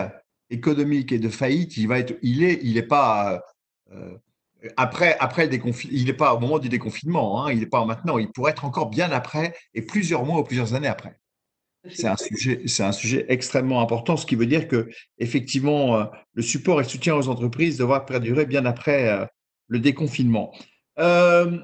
économique 0.50 1.12
et 1.12 1.20
de 1.20 1.28
faillite, 1.28 1.76
il 1.76 1.86
va 1.86 2.00
être, 2.00 2.18
il 2.22 2.42
est, 2.42 2.58
il 2.64 2.78
est 2.78 2.82
pas 2.82 3.44
après, 4.77 5.16
après 5.21 5.44
le 5.44 5.51
déconfinement, 5.51 5.97
il 5.97 6.07
n'est 6.07 6.12
pas 6.12 6.35
au 6.35 6.40
moment 6.40 6.59
du 6.59 6.68
déconfinement, 6.68 7.44
hein, 7.44 7.53
il 7.53 7.61
n'est 7.61 7.66
pas 7.66 7.85
maintenant, 7.85 8.18
il 8.18 8.31
pourrait 8.33 8.53
être 8.53 8.64
encore 8.64 8.90
bien 8.90 9.11
après 9.12 9.55
et 9.75 9.83
plusieurs 9.83 10.25
mois 10.25 10.40
ou 10.40 10.44
plusieurs 10.44 10.75
années 10.75 10.88
après. 10.88 11.18
C'est 11.90 12.09
un 12.09 12.16
sujet, 12.16 12.62
c'est 12.66 12.83
un 12.83 12.92
sujet 12.92 13.25
extrêmement 13.29 13.81
important, 13.81 14.16
ce 14.16 14.27
qui 14.27 14.35
veut 14.35 14.47
dire 14.47 14.66
que 14.66 14.90
effectivement, 15.18 15.97
euh, 15.97 16.05
le 16.35 16.42
support 16.42 16.81
et 16.81 16.83
le 16.83 16.88
soutien 16.88 17.14
aux 17.14 17.29
entreprises 17.29 17.79
devra 17.79 18.05
perdurer 18.05 18.47
bien 18.47 18.64
après 18.66 19.09
euh, 19.09 19.25
le 19.68 19.79
déconfinement. 19.79 20.53
Euh, 20.99 21.59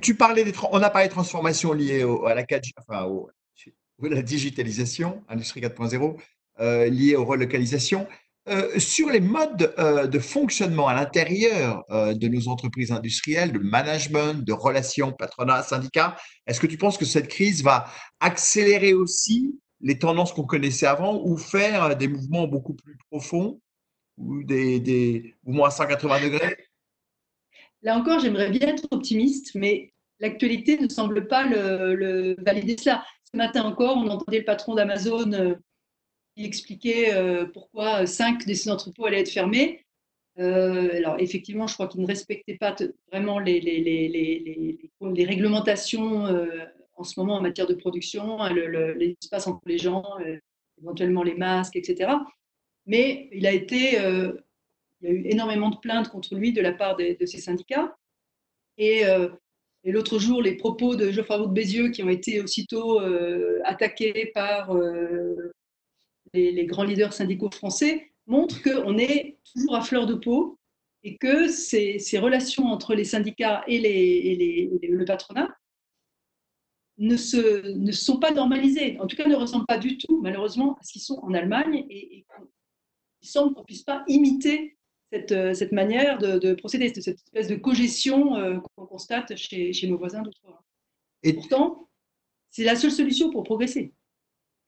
tu 0.00 0.14
parlais 0.14 0.44
des, 0.44 0.52
on 0.70 0.80
a 0.80 0.90
parlé 0.90 1.08
de 1.08 1.12
transformations 1.12 1.72
liées 1.72 2.02
à 2.02 2.34
la, 2.34 2.44
enfin, 2.78 3.08
la 4.00 4.22
digitalisation, 4.22 5.24
industrie 5.28 5.60
4.0, 5.60 6.90
liées 6.90 7.16
aux 7.16 7.24
relocalisations. 7.24 8.06
Euh, 8.48 8.76
sur 8.80 9.08
les 9.08 9.20
modes 9.20 9.72
euh, 9.78 10.08
de 10.08 10.18
fonctionnement 10.18 10.88
à 10.88 10.94
l'intérieur 10.94 11.84
euh, 11.90 12.12
de 12.12 12.26
nos 12.26 12.48
entreprises 12.48 12.90
industrielles, 12.90 13.52
de 13.52 13.60
management, 13.60 14.44
de 14.44 14.52
relations 14.52 15.12
patronat, 15.12 15.62
syndicat, 15.62 16.16
est-ce 16.48 16.58
que 16.58 16.66
tu 16.66 16.76
penses 16.76 16.98
que 16.98 17.04
cette 17.04 17.28
crise 17.28 17.62
va 17.62 17.86
accélérer 18.18 18.94
aussi 18.94 19.60
les 19.80 19.96
tendances 19.96 20.32
qu'on 20.32 20.42
connaissait 20.42 20.86
avant 20.86 21.22
ou 21.24 21.36
faire 21.36 21.96
des 21.96 22.08
mouvements 22.08 22.48
beaucoup 22.48 22.74
plus 22.74 22.96
profonds 23.12 23.60
ou 24.18 24.42
des, 24.42 25.36
mouvements 25.44 25.66
à 25.66 25.70
180 25.70 26.24
degrés? 26.24 26.56
Là 27.82 27.96
encore, 27.96 28.18
j'aimerais 28.18 28.50
bien 28.50 28.66
être 28.66 28.88
optimiste, 28.90 29.54
mais 29.54 29.92
l'actualité 30.18 30.78
ne 30.78 30.88
semble 30.88 31.28
pas 31.28 31.44
le, 31.44 31.94
le, 31.94 32.36
valider 32.44 32.76
cela. 32.76 33.04
Ce 33.32 33.36
matin 33.36 33.62
encore, 33.62 33.96
on 33.98 34.08
entendait 34.08 34.40
le 34.40 34.44
patron 34.44 34.74
d'Amazon 34.74 35.56
expliquait 36.36 37.14
euh, 37.14 37.46
pourquoi 37.46 38.06
cinq 38.06 38.46
de 38.46 38.54
ces 38.54 38.70
entrepôts 38.70 39.06
allaient 39.06 39.20
être 39.20 39.30
fermés. 39.30 39.84
Euh, 40.38 40.96
alors 40.96 41.16
effectivement, 41.18 41.66
je 41.66 41.74
crois 41.74 41.88
qu'ils 41.88 42.00
ne 42.00 42.06
respectaient 42.06 42.56
pas 42.56 42.74
vraiment 43.10 43.38
les, 43.38 43.58
réglementations 45.00 46.26
euh, 46.26 46.64
en 46.96 47.04
ce 47.04 47.20
moment 47.20 47.36
en 47.36 47.42
matière 47.42 47.66
de 47.66 47.74
production, 47.74 48.40
hein, 48.40 48.52
l'espace 48.54 49.46
entre 49.46 49.60
les 49.66 49.78
gens, 49.78 50.04
éventuellement 50.80 51.22
les 51.22 51.34
masques, 51.34 51.76
etc. 51.76 52.12
Mais 52.86 53.28
il 53.32 53.46
a 53.46 53.52
été, 53.52 53.92
il 53.92 55.02
y 55.02 55.06
a 55.06 55.10
eu 55.10 55.26
énormément 55.26 55.70
de 55.70 55.76
plaintes 55.76 56.08
contre 56.08 56.34
lui 56.34 56.52
de 56.52 56.62
la 56.62 56.72
part 56.72 56.96
de, 56.96 57.16
ces 57.26 57.38
syndicats. 57.38 57.96
Et, 58.78 59.02
et 59.84 59.92
l'autre 59.92 60.18
jour, 60.18 60.42
les 60.42 60.56
propos 60.56 60.96
de 60.96 61.10
Geoffroy 61.10 61.38
Roux 61.38 61.46
de 61.46 61.52
Bézieux 61.52 61.90
qui 61.90 62.02
ont 62.02 62.08
été 62.08 62.40
aussitôt 62.40 63.00
attaqués 63.64 64.30
par 64.34 64.70
les, 66.34 66.66
grands 66.66 66.84
leaders 66.84 67.12
syndicaux 67.12 67.50
français, 67.50 68.12
montrent 68.26 68.62
qu'on 68.62 68.98
est 68.98 69.38
toujours 69.52 69.74
à 69.74 69.82
fleur 69.82 70.06
de 70.06 70.14
peau 70.14 70.58
et 71.02 71.16
que 71.16 71.48
ces, 71.48 71.98
relations 72.18 72.66
entre 72.66 72.94
les 72.94 73.04
syndicats 73.04 73.64
et, 73.66 73.78
les, 73.78 74.70
le 74.88 75.04
patronat 75.04 75.48
ne, 76.98 77.16
se, 77.16 77.72
ne 77.76 77.92
sont 77.92 78.18
pas 78.18 78.30
normalisées, 78.30 78.98
en 79.00 79.06
tout 79.06 79.16
cas 79.16 79.26
ne 79.26 79.34
ressemblent 79.34 79.66
pas 79.66 79.78
du 79.78 79.98
tout, 79.98 80.20
malheureusement, 80.22 80.76
à 80.76 80.84
ce 80.84 80.92
qu'ils 80.92 81.02
sont 81.02 81.18
en 81.22 81.34
Allemagne, 81.34 81.84
et, 81.90 82.24
il 83.24 83.28
semble 83.28 83.54
qu'on 83.54 83.60
ne 83.60 83.66
puisse 83.66 83.84
pas 83.84 84.02
imiter 84.08 84.76
cette, 85.12 85.54
cette 85.54 85.72
manière 85.72 86.18
de, 86.18 86.54
procéder, 86.54 86.88
cette 86.88 87.14
espèce 87.14 87.46
de 87.46 87.54
cogestion 87.54 88.36
euh, 88.36 88.58
qu'on 88.74 88.86
constate 88.86 89.36
chez, 89.36 89.72
chez, 89.72 89.86
nos 89.86 89.96
voisins 89.96 90.22
d'autrefois. 90.22 90.64
Et 91.22 91.34
pourtant, 91.34 91.88
c'est 92.50 92.64
la 92.64 92.74
seule 92.74 92.90
solution 92.90 93.30
pour 93.30 93.44
progresser. 93.44 93.92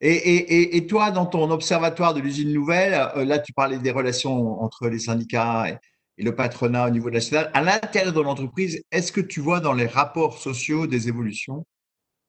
Et, 0.00 0.87
toi, 0.87 1.11
dans 1.11 1.26
ton 1.26 1.50
observatoire 1.50 2.14
de 2.14 2.20
l'usine 2.20 2.52
nouvelle, 2.52 2.94
euh, 3.16 3.24
là, 3.24 3.38
tu 3.38 3.52
parlais 3.52 3.78
des 3.78 3.90
relations 3.90 4.61
entre 4.62 4.88
les 4.88 4.98
syndicats 4.98 5.68
et, 5.68 5.78
le 6.22 6.35
patronat 6.35 6.87
au 6.87 6.90
niveau 6.90 7.11
national. 7.11 7.50
À 7.54 7.62
l'intérieur 7.62 8.12
de 8.12 8.20
l'entreprise, 8.20 8.80
est-ce 8.92 9.11
que 9.11 9.20
tu 9.20 9.40
vois 9.40 9.59
dans 9.59 9.72
les 9.72 9.87
rapports 9.87 10.38
sociaux 10.38 10.87
des 10.87 11.09
évolutions? 11.09 11.66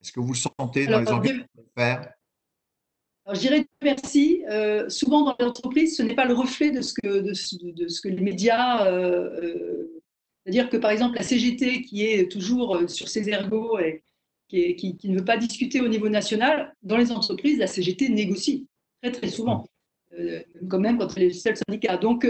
Est-ce 0.02 0.12
que 0.12 0.20
vous 0.20 0.34
le 0.34 0.40
sentez 0.60 0.88
dans 0.88 1.02
les 1.02 1.08
engagements 1.08 1.46
faire? 1.78 2.12
Alors, 3.26 3.36
je 3.36 3.42
dirais 3.42 3.68
merci. 3.84 4.44
Euh, 4.50 4.90
souvent 4.90 5.24
dans 5.26 5.36
les 5.40 5.46
entreprises, 5.46 5.98
ce 5.98 6.02
n'est 6.02 6.16
pas 6.16 6.26
le 6.26 6.34
reflet 6.34 6.72
de 6.72 6.82
ce 6.82 6.94
que, 6.94 7.20
de, 7.20 7.34
ce 7.34 8.02
que 8.02 8.08
les 8.08 8.22
médias. 8.22 8.88
Euh, 8.88 9.86
c'est-à-dire 10.44 10.70
que 10.70 10.78
par 10.78 10.90
exemple, 10.90 11.18
la 11.18 11.24
CGT, 11.24 11.84
qui 11.84 12.06
est 12.06 12.32
toujours 12.32 12.82
sur 12.88 13.08
ses 13.08 13.30
ergots 13.30 13.78
et 13.78 14.04
qui, 14.48 14.98
ne 15.04 15.18
veut 15.18 15.26
pas 15.26 15.38
discuter 15.38 15.82
au 15.82 15.88
niveau 15.88 16.10
national, 16.10 16.74
dans 16.84 16.98
les 16.98 17.12
entreprises, 17.12 17.60
la 17.60 17.68
CGT 17.68 18.10
négocie 18.10 18.68
très 19.02 19.12
très 19.12 19.30
souvent, 19.30 19.66
quand 20.70 20.80
même 20.80 20.98
quand 20.98 21.16
elle 21.18 21.24
est 21.24 21.28
le 21.28 21.34
seul 21.34 21.56
syndicat. 21.58 21.98
Donc, 21.98 22.28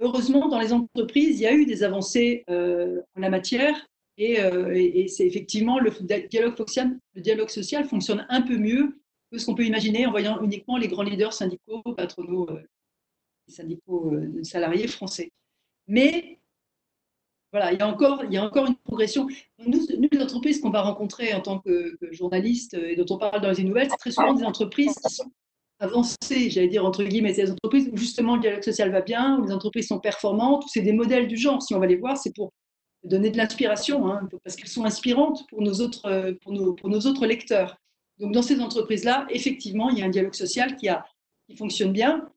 heureusement, 0.00 0.48
dans 0.48 0.60
les 0.60 0.72
entreprises, 0.72 1.40
il 1.40 1.42
y 1.42 1.46
a 1.46 1.52
eu 1.52 1.66
des 1.66 1.82
avancées 1.82 2.44
en 2.48 3.20
la 3.20 3.30
matière 3.30 3.86
euh, 4.18 4.72
et, 4.74 5.08
c'est 5.08 5.26
effectivement 5.26 5.78
le 5.78 5.90
dialogue, 6.28 6.56
social, 6.56 6.98
le 7.14 7.20
dialogue 7.20 7.50
social 7.50 7.84
fonctionne 7.86 8.26
un 8.28 8.42
peu 8.42 8.56
mieux 8.56 8.98
que 9.30 9.38
ce 9.38 9.46
qu'on 9.46 9.54
peut 9.54 9.64
imaginer 9.64 10.06
en 10.06 10.10
voyant 10.10 10.40
uniquement 10.42 10.76
les 10.78 10.88
grands 10.88 11.02
leaders 11.02 11.32
syndicaux, 11.32 11.82
patronaux, 11.96 12.48
euh, 12.50 12.62
syndicaux 13.48 14.12
euh, 14.12 14.42
salariés 14.42 14.88
français. 14.88 15.30
Mais 15.86 16.38
voilà, 17.52 17.72
il 17.72 17.78
y 17.78 17.82
a 17.82 17.88
encore, 17.88 18.24
il 18.24 18.32
y 18.32 18.36
a 18.36 18.44
encore 18.44 18.66
une 18.66 18.76
progression. 18.76 19.28
Nous, 19.64 19.86
les 20.10 20.20
entreprises 20.20 20.60
qu'on 20.60 20.70
va 20.70 20.82
rencontrer 20.82 21.32
en 21.32 21.40
tant 21.40 21.58
que, 21.60 21.96
journalistes 22.10 22.74
et 22.74 22.96
dont 22.96 23.06
on 23.14 23.18
parle 23.18 23.40
dans 23.40 23.52
les 23.52 23.64
nouvelles, 23.64 23.88
c'est 23.90 23.96
très 23.96 24.10
souvent 24.10 24.34
des 24.34 24.44
entreprises 24.44 24.94
qui 24.94 25.14
sont 25.14 25.30
avancées, 25.78 26.50
j'allais 26.50 26.68
dire 26.68 26.84
entre 26.84 27.04
guillemets, 27.04 27.32
des 27.32 27.50
entreprises 27.50 27.88
où 27.92 27.96
justement 27.96 28.36
le 28.36 28.40
dialogue 28.40 28.62
social 28.62 28.90
va 28.90 29.00
bien, 29.00 29.38
où 29.38 29.46
les 29.46 29.52
entreprises 29.52 29.88
sont 29.88 30.00
performantes, 30.00 30.64
c'est 30.68 30.82
des 30.82 30.92
modèles 30.92 31.28
du 31.28 31.36
genre. 31.36 31.62
Si 31.62 31.74
on 31.74 31.78
va 31.78 31.86
les 31.86 31.96
voir, 31.96 32.16
c'est 32.16 32.34
pour 32.34 32.52
donner 33.04 33.30
de 33.30 33.36
l'inspiration, 33.36 34.10
hein, 34.10 34.28
parce 34.42 34.56
qu'elles 34.56 34.68
sont 34.68 34.84
inspirantes 34.84 35.46
pour 35.48 35.62
nos, 35.62 35.80
autres, 35.80 36.36
pour, 36.42 36.52
nos, 36.52 36.74
pour 36.74 36.88
nos 36.88 37.00
autres 37.00 37.26
lecteurs. 37.26 37.76
Donc 38.18 38.32
dans 38.32 38.42
ces 38.42 38.60
entreprises-là, 38.60 39.26
effectivement, 39.30 39.90
il 39.90 39.98
y 39.98 40.02
a 40.02 40.06
un 40.06 40.10
dialogue 40.10 40.34
social 40.34 40.76
qui, 40.76 40.88
a, 40.88 41.04
qui 41.48 41.56
fonctionne 41.56 41.92
bien. 41.92 42.28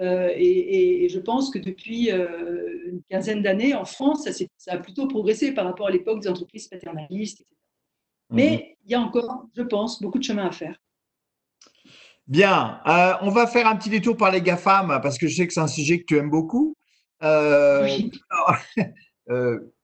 Euh, 0.00 0.32
et, 0.36 1.08
je 1.08 1.18
pense 1.18 1.50
que 1.50 1.58
depuis 1.58 2.12
euh, 2.12 2.86
une 2.86 3.02
quinzaine 3.10 3.42
d'années, 3.42 3.74
en 3.74 3.84
France, 3.84 4.24
ça, 4.24 4.32
ça, 4.56 4.72
a 4.72 4.78
plutôt 4.78 5.08
progressé 5.08 5.52
par 5.52 5.64
rapport 5.64 5.88
à 5.88 5.90
l'époque 5.90 6.20
des 6.20 6.28
entreprises 6.28 6.68
paternalistes, 6.68 7.40
etc. 7.40 7.56
Mhm. 8.30 8.36
Mais 8.36 8.76
il 8.84 8.92
y 8.92 8.94
a 8.94 9.00
encore, 9.00 9.46
je 9.56 9.62
pense, 9.62 10.00
beaucoup 10.00 10.18
de 10.18 10.24
chemin 10.24 10.46
à 10.46 10.52
faire. 10.52 10.78
Bien, 12.26 12.80
euh, 12.86 13.14
on 13.22 13.30
va 13.30 13.46
faire 13.46 13.66
un 13.66 13.76
petit 13.76 13.88
détour 13.88 14.16
par 14.16 14.30
les 14.30 14.42
GAFAM, 14.42 15.00
parce 15.02 15.18
que 15.18 15.26
je 15.26 15.34
sais 15.34 15.46
que 15.46 15.52
c'est 15.52 15.60
un 15.60 15.66
sujet 15.66 16.00
que 16.00 16.04
tu 16.04 16.16
aimes 16.18 16.30
beaucoup. 16.30 16.76
oui. 17.22 18.12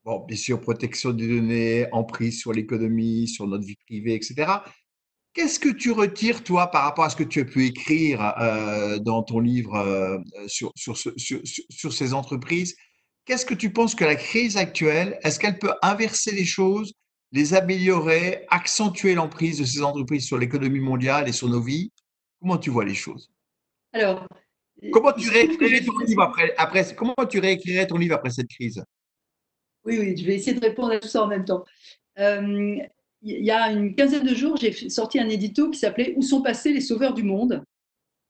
bon, 0.04 0.20
bien 0.26 0.36
sûr, 0.36 0.60
protection 0.60 1.12
des 1.12 1.26
données, 1.26 1.86
emprise 1.90 2.38
sur 2.38 2.52
l'économie, 2.52 3.26
sur 3.26 3.46
notre 3.46 3.64
vie 3.64 3.78
privée, 3.86 4.14
etc. 4.14 4.46
Qu'est-ce 5.34 5.58
que 5.58 5.68
tu 5.68 5.90
retires, 5.90 6.44
toi, 6.44 6.70
par 6.70 6.84
rapport 6.84 7.04
à 7.04 7.10
ce 7.10 7.16
que 7.16 7.24
tu 7.24 7.40
as 7.40 7.44
pu 7.44 7.66
écrire 7.66 8.34
euh, 8.40 9.00
dans 9.00 9.24
ton 9.24 9.40
livre 9.40 9.74
euh, 9.74 10.18
sur, 10.46 10.72
sur, 10.76 10.96
sur, 10.96 11.92
ces 11.92 12.14
entreprises? 12.14 12.76
Qu'est-ce 13.24 13.44
que 13.44 13.54
tu 13.54 13.72
penses 13.72 13.96
que 13.96 14.04
la 14.04 14.14
crise 14.14 14.56
actuelle, 14.56 15.18
est-ce 15.24 15.40
qu'elle 15.40 15.58
peut 15.58 15.72
inverser 15.82 16.30
les 16.30 16.44
choses, 16.44 16.92
les 17.32 17.52
améliorer, 17.52 18.46
accentuer 18.48 19.14
l'emprise 19.14 19.58
de 19.58 19.64
ces 19.64 19.82
entreprises 19.82 20.24
sur 20.24 20.38
l'économie 20.38 20.78
mondiale 20.78 21.28
et 21.28 21.32
sur 21.32 21.48
nos 21.48 21.60
vies? 21.60 21.90
Comment 22.40 22.58
tu 22.58 22.70
vois 22.70 22.84
les 22.84 22.94
choses? 22.94 23.32
Alors, 23.92 24.28
comment 24.92 25.12
tu 25.12 25.28
réécrirais 25.30 25.84
ton 25.84 25.98
livre 25.98 26.22
après, 26.22 26.54
après, 26.58 26.94
comment 26.94 27.26
tu 27.28 27.40
réécrirais 27.40 27.88
ton 27.88 27.96
livre 27.96 28.14
après 28.14 28.30
cette 28.30 28.48
crise? 28.48 28.84
Oui, 29.84 29.98
oui, 29.98 30.16
je 30.16 30.24
vais 30.24 30.36
essayer 30.36 30.54
de 30.54 30.64
répondre 30.64 30.92
à 30.92 31.00
tout 31.00 31.08
ça 31.08 31.24
en 31.24 31.26
même 31.26 31.44
temps. 31.44 31.64
Euh, 32.20 32.76
il 33.24 33.44
y 33.44 33.50
a 33.50 33.72
une 33.72 33.94
quinzaine 33.94 34.26
de 34.26 34.34
jours, 34.34 34.56
j'ai 34.56 34.90
sorti 34.90 35.18
un 35.18 35.28
édito 35.28 35.70
qui 35.70 35.78
s'appelait 35.78 36.14
Où 36.16 36.22
sont 36.22 36.42
passés 36.42 36.72
les 36.72 36.80
sauveurs 36.80 37.14
du 37.14 37.22
monde 37.22 37.64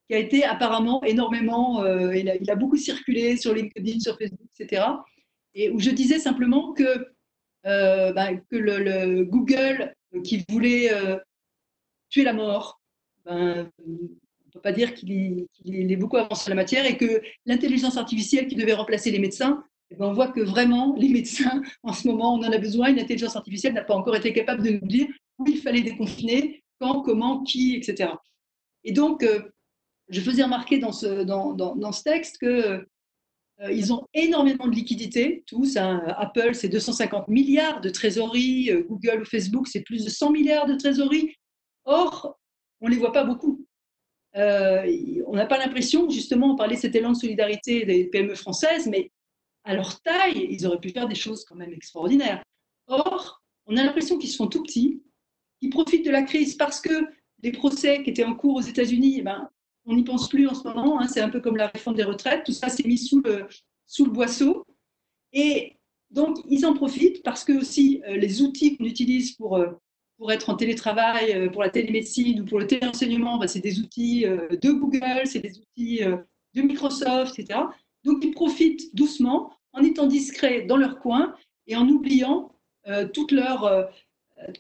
qui 0.09 0.15
a 0.15 0.19
été 0.19 0.45
apparemment 0.45 1.03
énormément, 1.03 1.83
euh, 1.83 2.15
il, 2.15 2.51
a, 2.51 2.57
beaucoup 2.57 2.77
circulé 2.77 3.37
sur 3.37 3.55
LinkedIn, 3.55 4.01
sur 4.01 4.19
Facebook, 4.19 4.49
etc. 4.59 4.83
Et 5.55 5.71
où 5.71 5.81
je 5.81 5.91
disais 5.91 6.19
simplement 6.19 6.73
que, 6.75 7.09
euh, 7.67 8.13
ben, 8.13 8.41
que 8.51 8.57
le, 8.57 9.25
Google 9.25 9.95
qui 10.23 10.45
voulait 10.49 10.91
tuer 12.11 12.23
la 12.23 12.35
mort, 12.35 12.81
ben, 13.25 13.71
on 13.87 13.91
ne 13.91 14.53
peut 14.53 14.61
pas 14.61 14.73
dire 14.73 14.95
qu'il 14.95 15.47
est 15.67 15.97
beaucoup 15.97 16.19
avancé 16.19 16.49
en 16.49 16.55
la 16.55 16.57
matière 16.63 16.87
et 16.87 16.99
que 16.99 17.23
l'intelligence 17.47 17.97
artificielle 17.97 18.47
qui 18.47 18.57
devait 18.57 18.75
remplacer 18.75 19.11
les 19.11 19.19
médecins 19.19 19.65
ben, 19.91 20.07
on 20.07 20.13
voit 20.13 20.29
que 20.29 20.41
vraiment, 20.41 20.95
les 20.99 21.09
médecins, 21.09 21.63
en 21.83 21.93
ce 21.93 22.09
moment, 22.09 22.35
on 22.35 22.39
en 22.39 22.53
a 22.53 22.59
besoin. 22.59 22.89
Une 22.89 22.99
intelligence 22.99 23.37
artificielle 23.37 23.75
n'a 23.75 23.85
pas 23.85 23.95
encore 23.95 24.17
été 24.17 24.33
capable 24.33 24.63
de 24.63 24.71
nous 24.71 24.87
dire 24.87 25.07
où 25.39 25.47
il 25.47 25.59
fallait 25.59 25.83
déconfiner, 25.83 26.63
quand, 26.81 27.03
comment, 27.03 27.43
qui, 27.43 27.77
etc. 27.77 28.11
Et 28.85 28.93
donc, 28.93 29.23
euh, 29.23 29.43
je 30.09 30.21
faisais 30.21 30.43
remarquer 30.43 30.79
dans 30.79 30.93
ce, 30.93 32.03
texte 32.03 32.39
qu'ils 32.39 32.51
euh, 33.61 33.93
ont 33.93 34.07
énormément 34.13 34.69
de 34.69 34.75
liquidités, 34.75 35.45
tous. 35.47 35.77
Hein. 35.77 36.03
Apple, 36.19 36.55
c'est 36.55 36.69
250 36.69 37.29
milliards 37.29 37.81
de 37.81 37.89
trésorerie. 37.89 38.71
Euh, 38.71 38.83
Google 38.83 39.23
ou 39.23 39.25
Facebook, 39.25 39.67
c'est 39.69 39.83
plus 39.83 40.05
de 40.05 40.11
100 40.11 40.31
milliards 40.31 40.67
de 40.67 40.75
trésorerie. 40.75 41.35
Or, 41.85 42.39
on 42.81 42.89
ne 42.89 42.93
les 42.93 42.99
voit 42.99 43.13
pas 43.13 43.25
beaucoup. 43.25 43.65
on 44.35 45.37
n'a 45.37 45.47
pas 45.47 45.59
l'impression, 45.59 46.09
justement, 46.11 46.53
on 46.53 46.57
parlait 46.57 46.77
de 46.77 46.81
cet 46.81 46.95
élan 46.95 47.13
de 47.13 47.17
solidarité 47.17 47.85
des 47.85 48.07
PME 48.07 48.35
françaises, 48.35 48.87
mais 48.87 49.11
à 49.65 49.75
leur 49.75 50.01
taille, 50.03 50.47
ils 50.51 50.67
auraient 50.67 50.81
pu 50.81 50.91
faire 50.91 51.09
des 51.09 51.15
choses 51.15 51.45
quand 51.45 51.57
même 51.57 51.73
extraordinaires. 51.73 52.43
Or, 52.87 53.43
on 53.67 53.77
a 53.77 53.83
l'impression 53.83 54.19
qu'ils 54.19 54.31
sont 54.31 54.47
tout 54.47 54.63
petits, 54.63 55.03
qu'ils 55.61 55.71
profitent 55.71 56.05
de 56.05 56.11
la 56.11 56.23
crise 56.23 56.55
parce 56.55 56.81
que 56.81 57.07
les 57.43 57.53
procès 57.53 58.03
qui 58.03 58.11
étaient 58.11 58.25
en 58.25 58.35
cours 58.35 58.57
aux 58.57 58.61
États-Unis, 58.61 59.17
eh 59.19 59.23
ben, 59.23 59.49
on 59.87 59.95
n'y 59.95 60.05
pense 60.05 60.29
plus 60.29 60.47
en 60.49 60.55
ce 60.55 60.65
moment. 60.65 61.01
Hein, 61.01 61.09
c'est 61.09 61.21
un 61.21 61.31
peu 61.31 61.41
comme 61.41 61.57
la 61.57 61.69
réforme 61.69 61.97
des 61.97 62.05
retraites. 62.05 62.45
Tout 62.45 62.53
ça 62.53 62.69
s'est 62.69 62.87
mis 62.87 62.99
sous 62.99 63.23
le, 63.23 63.49
boisseau. 64.11 64.65
Et 65.33 65.77
donc, 66.11 66.39
ils 66.49 66.65
en 66.65 66.75
profitent 66.75 67.23
parce 67.23 67.45
que 67.45 67.53
aussi 67.53 68.03
euh, 68.07 68.17
les 68.17 68.43
outils 68.43 68.77
qu'on 68.77 68.85
utilise 68.85 69.33
pour, 69.33 69.57
euh, 69.57 69.73
pour 70.17 70.33
être 70.33 70.49
en 70.49 70.55
télétravail, 70.55 71.33
euh, 71.33 71.51
pour 71.51 71.63
la 71.63 71.71
télémédecine 71.71 72.41
ou 72.41 72.45
pour 72.45 72.59
le 72.59 72.67
téléenseignement, 72.67 73.39
ben, 73.39 73.47
c'est 73.47 73.61
des 73.61 73.81
outils 73.81 74.25
de 74.25 74.73
Google, 74.73 75.23
c'est 75.25 75.41
des 75.41 75.59
outils 75.59 76.01
de 76.55 76.63
Microsoft, 76.63 77.39
etc. 77.39 77.61
Donc, 78.05 78.25
ils 78.25 78.33
profitent 78.33 78.95
doucement 78.95 79.53
en 79.73 79.83
étant 79.83 80.07
discrets 80.07 80.63
dans 80.63 80.77
leur 80.77 80.99
coin 80.99 81.35
et 81.67 81.77
en 81.77 81.89
oubliant 81.89 82.53
euh, 82.87 83.09
toutes 83.13 83.33
leurs. 83.33 83.65
Euh, 83.65 83.85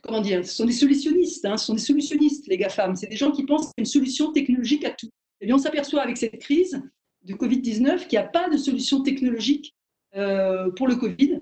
comment 0.02 0.20
dire 0.20 0.44
Ce 0.46 0.54
sont 0.54 0.66
des 0.66 0.72
solutionnistes, 0.72 1.44
hein, 1.44 1.56
ce 1.56 1.66
sont 1.66 1.74
des 1.74 1.80
solutionnistes, 1.80 2.46
les 2.46 2.56
GAFAM. 2.56 2.96
C'est 2.96 3.08
des 3.08 3.16
gens 3.16 3.32
qui 3.32 3.44
pensent 3.44 3.72
une 3.76 3.84
solution 3.84 4.32
technologique 4.32 4.84
à 4.84 4.90
tout. 4.90 5.10
Et 5.40 5.46
bien, 5.46 5.56
on 5.56 5.58
s'aperçoit 5.58 6.02
avec 6.02 6.16
cette 6.16 6.38
crise 6.38 6.80
de 7.22 7.34
Covid-19 7.34 8.06
qu'il 8.06 8.18
n'y 8.18 8.24
a 8.24 8.28
pas 8.28 8.48
de 8.48 8.56
solution 8.56 9.02
technologique 9.02 9.74
euh, 10.14 10.70
pour 10.70 10.86
le 10.86 10.96
Covid. 10.96 11.40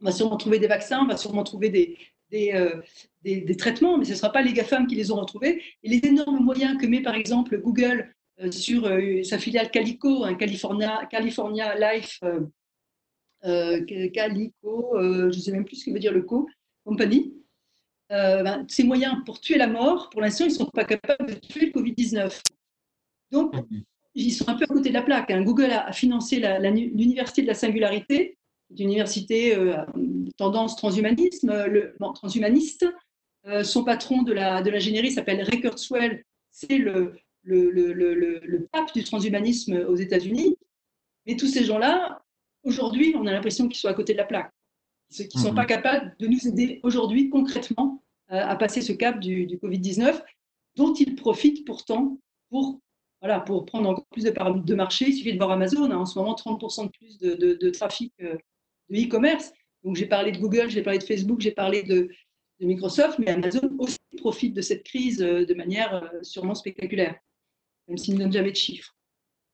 On 0.00 0.06
va 0.06 0.12
sûrement 0.12 0.36
trouver 0.36 0.58
des 0.58 0.66
vaccins, 0.66 1.00
on 1.02 1.06
va 1.06 1.16
sûrement 1.16 1.44
trouver 1.44 1.70
des, 1.70 1.96
des, 2.30 3.56
traitements, 3.56 3.98
mais 3.98 4.04
ce 4.04 4.12
ne 4.12 4.16
sera 4.16 4.30
pas 4.30 4.42
les 4.42 4.52
GAFAM 4.52 4.86
qui 4.86 4.94
les 4.94 5.10
auront 5.10 5.24
trouvés. 5.24 5.62
Et 5.82 5.88
les 5.88 6.00
énormes 6.04 6.42
moyens 6.44 6.80
que 6.80 6.86
met 6.86 7.02
par 7.02 7.14
exemple 7.14 7.60
Google 7.60 8.00
euh, 8.00 8.17
sur 8.50 8.86
euh, 8.86 9.22
sa 9.24 9.38
filiale 9.38 9.70
Calico, 9.70 10.24
un 10.24 10.34
California, 10.34 11.06
California 11.10 11.74
Life 11.78 12.20
euh, 13.44 13.84
Calico, 14.12 14.92
je 14.94 15.26
ne 15.26 15.32
sais 15.32 15.52
même 15.52 15.64
plus 15.64 15.76
ce 15.76 15.86
que 15.86 15.90
veut 15.90 15.98
dire 15.98 16.12
le 16.12 16.22
co, 16.22 16.48
compagnie. 16.84 17.34
Ben, 18.10 18.64
ces 18.68 18.84
moyens 18.84 19.16
pour 19.26 19.38
tuer 19.40 19.58
la 19.58 19.66
mort, 19.66 20.08
pour 20.10 20.22
l'instant, 20.22 20.44
ils 20.46 20.52
ne 20.52 20.54
sont 20.54 20.66
pas 20.66 20.84
capables 20.84 21.28
de 21.28 21.34
tuer 21.34 21.66
le 21.66 21.72
Covid-19. 21.72 22.40
Donc, 23.30 23.54
mhm. 23.54 23.82
ils 24.14 24.32
sont 24.32 24.48
un 24.48 24.54
peu 24.54 24.64
à 24.64 24.66
côté 24.66 24.88
de 24.88 24.94
la 24.94 25.02
plaque. 25.02 25.30
Hein. 25.30 25.42
Google 25.42 25.70
a, 25.70 25.92
financé 25.92 26.40
l'Université 26.40 27.42
de 27.42 27.48
la 27.48 27.54
Singularité, 27.54 28.38
une 28.70 28.86
université 28.86 29.56
tendance 30.38 30.76
transhumanisme, 30.76 31.66
le, 31.66 31.94
transhumaniste. 32.14 32.86
son 33.62 33.84
patron 33.84 34.22
de 34.22 34.32
l'ingénierie 34.32 35.12
s'appelle 35.12 35.42
Ray 35.42 35.60
Kurzweil, 35.60 36.24
c'est 36.50 36.78
le, 36.78 37.14
le, 37.48 38.68
pape 38.72 38.92
du 38.94 39.04
transhumanisme 39.04 39.84
aux 39.88 39.96
États-Unis. 39.96 40.56
Mais 41.26 41.36
tous 41.36 41.46
ces 41.46 41.64
gens-là, 41.64 42.22
aujourd'hui, 42.62 43.14
on 43.16 43.26
a 43.26 43.32
l'impression 43.32 43.68
qu'ils 43.68 43.78
sont 43.78 43.88
à 43.88 43.94
côté 43.94 44.12
de 44.12 44.18
la 44.18 44.24
plaque. 44.24 44.52
Ceux 45.10 45.24
qui 45.24 45.38
ne 45.38 45.42
sont 45.42 45.50
mhm. 45.50 45.56
pas 45.56 45.64
capables 45.64 46.14
de 46.18 46.26
nous 46.26 46.46
aider 46.46 46.80
aujourd'hui 46.82 47.30
concrètement 47.30 48.02
euh, 48.30 48.40
à 48.40 48.56
passer 48.56 48.82
ce 48.82 48.92
cap 48.92 49.18
du, 49.20 49.46
Covid-19, 49.46 50.22
dont 50.76 50.92
ils 50.94 51.14
profitent 51.14 51.66
pourtant 51.66 52.18
pour, 52.50 52.80
voilà, 53.20 53.40
pour 53.40 53.64
prendre 53.64 53.88
encore 53.88 54.06
plus 54.10 54.24
de 54.24 54.30
de 54.30 54.74
marché. 54.74 55.06
Il 55.08 55.14
suffit 55.14 55.32
de 55.32 55.38
voir 55.38 55.50
Amazon, 55.50 55.90
hein, 55.90 55.96
en 55.96 56.06
ce 56.06 56.18
moment 56.18 56.34
30% 56.34 56.86
de 56.86 56.90
plus 56.90 57.18
de, 57.18 57.70
trafic 57.70 58.12
euh, 58.20 58.36
de 58.90 59.06
e-commerce. 59.06 59.52
Donc 59.82 59.96
j'ai 59.96 60.06
parlé 60.06 60.32
de 60.32 60.38
Google, 60.38 60.68
j'ai 60.68 60.82
parlé 60.82 60.98
de 60.98 61.04
Facebook, 61.04 61.40
j'ai 61.40 61.52
parlé 61.52 61.82
de, 61.82 62.10
Microsoft, 62.60 63.20
mais 63.20 63.28
Amazon 63.28 63.70
aussi 63.78 63.98
profite 64.16 64.52
de 64.52 64.62
cette 64.62 64.82
crise 64.82 65.22
euh, 65.22 65.46
de 65.46 65.54
manière 65.54 66.10
sûrement 66.22 66.56
spectaculaire 66.56 67.14
même 67.88 67.98
s'il 67.98 68.14
ne 68.14 68.20
donne 68.20 68.32
jamais 68.32 68.50
de 68.50 68.56
chiffres. 68.56 68.94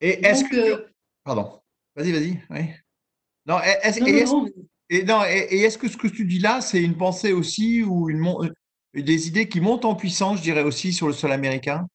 Et 0.01 0.25
est-ce 0.25 0.45
que. 0.45 0.87
Pardon. 1.25 1.61
Vas-y, 1.97 2.13
vas-y. 2.13 2.41
Oui. 2.51 2.71
Non, 3.47 3.59
est-ce 3.61 4.01
et, 4.91 5.03
non, 5.05 5.23
et, 5.25 5.61
est-ce 5.63 5.79
que 5.79 5.89
ce 5.89 5.97
que 5.97 6.09
tu 6.09 6.27
dis 6.27 6.39
là, 6.39 6.61
c'est 6.61 6.83
une 6.83 6.97
pensée 6.97 7.33
aussi 7.33 7.83
ou 7.83 8.11
une, 8.11 8.23
des 8.95 9.29
idées 9.29 9.49
qui 9.49 9.61
montent 9.61 9.85
en 9.85 9.95
puissance, 9.95 10.39
je 10.39 10.43
dirais 10.43 10.63
aussi, 10.63 10.93
sur 10.93 11.07
le 11.07 11.13
sol 11.15 11.33
américain? 11.33 11.87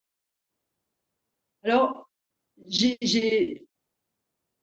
Alors, 1.63 2.10
j'ai, 2.67 2.97
j'ai- 3.02 3.65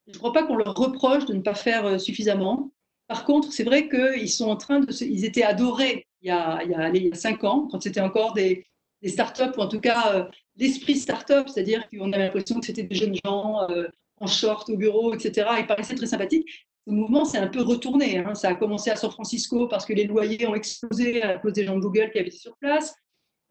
je 0.07 0.13
ne 0.13 0.19
crois 0.19 0.33
pas 0.33 0.45
qu'on 0.47 0.57
leur 0.57 0.75
reproche 0.75 1.27
de 1.27 1.35
ne 1.35 1.41
pas 1.41 1.55
faire 1.55 1.85
euh, 1.87 1.99
suffisamment. 1.99 2.73
Par 3.09 3.25
contre, 3.25 3.53
c'est 3.53 3.65
vrai 3.65 3.89
qu'ils 3.89 4.31
sont 4.31 4.49
en 4.49 4.57
train 4.57 4.81
de 4.81 4.93
se- 4.93 5.05
ils 5.05 5.25
étaient 5.25 5.43
adorés 5.43 6.07
il 6.23 6.29
y 6.29 6.31
a, 6.31 6.63
il 6.65 6.71
y 6.71 6.75
a, 6.75 6.81
allez, 6.81 7.01
il 7.01 7.07
y 7.09 7.13
a 7.13 7.15
cinq 7.15 7.45
ans, 7.45 7.69
quand 7.71 7.81
c'était 7.83 8.01
encore 8.01 8.33
des, 8.33 8.67
des 9.03 9.09
startups, 9.09 9.57
ou 9.57 9.61
en 9.61 9.69
tout 9.69 9.81
cas 9.81 10.15
euh, 10.15 10.25
l'esprit 10.57 10.97
startup, 10.97 11.49
c'est-à-dire 11.49 11.89
qu'on 11.89 12.13
avait 12.13 12.25
l'impression 12.25 12.59
que 12.61 12.67
c'était 12.67 12.83
des 12.83 12.95
jeunes 12.95 13.17
gens 13.25 13.69
euh, 13.71 13.89
en 14.21 14.27
short 14.27 14.69
au 14.71 14.77
bureau, 14.77 15.15
etc. 15.15 15.49
Ils 15.59 15.67
paraissaient 15.67 15.95
très 15.95 16.07
sympathiques. 16.07 16.67
Ce 16.87 16.93
mouvement 16.93 17.25
s'est 17.25 17.39
un 17.39 17.49
peu 17.49 17.63
retourné. 17.63 18.19
hein. 18.19 18.35
Ça 18.35 18.51
a 18.51 18.55
commencé 18.55 18.91
à 18.91 18.97
San 18.97 19.11
Francisco 19.11 19.67
parce 19.69 19.85
que 19.85 19.93
les 19.93 20.05
loyers 20.05 20.47
ont 20.47 20.55
explosé 20.55 21.23
à 21.23 21.39
cause 21.39 21.53
des 21.53 21.65
gens 21.65 21.75
de 21.77 21.81
Google 21.81 22.11
qui 22.11 22.19
habitaient 22.19 22.39
sur 22.39 22.57
place. 22.59 22.95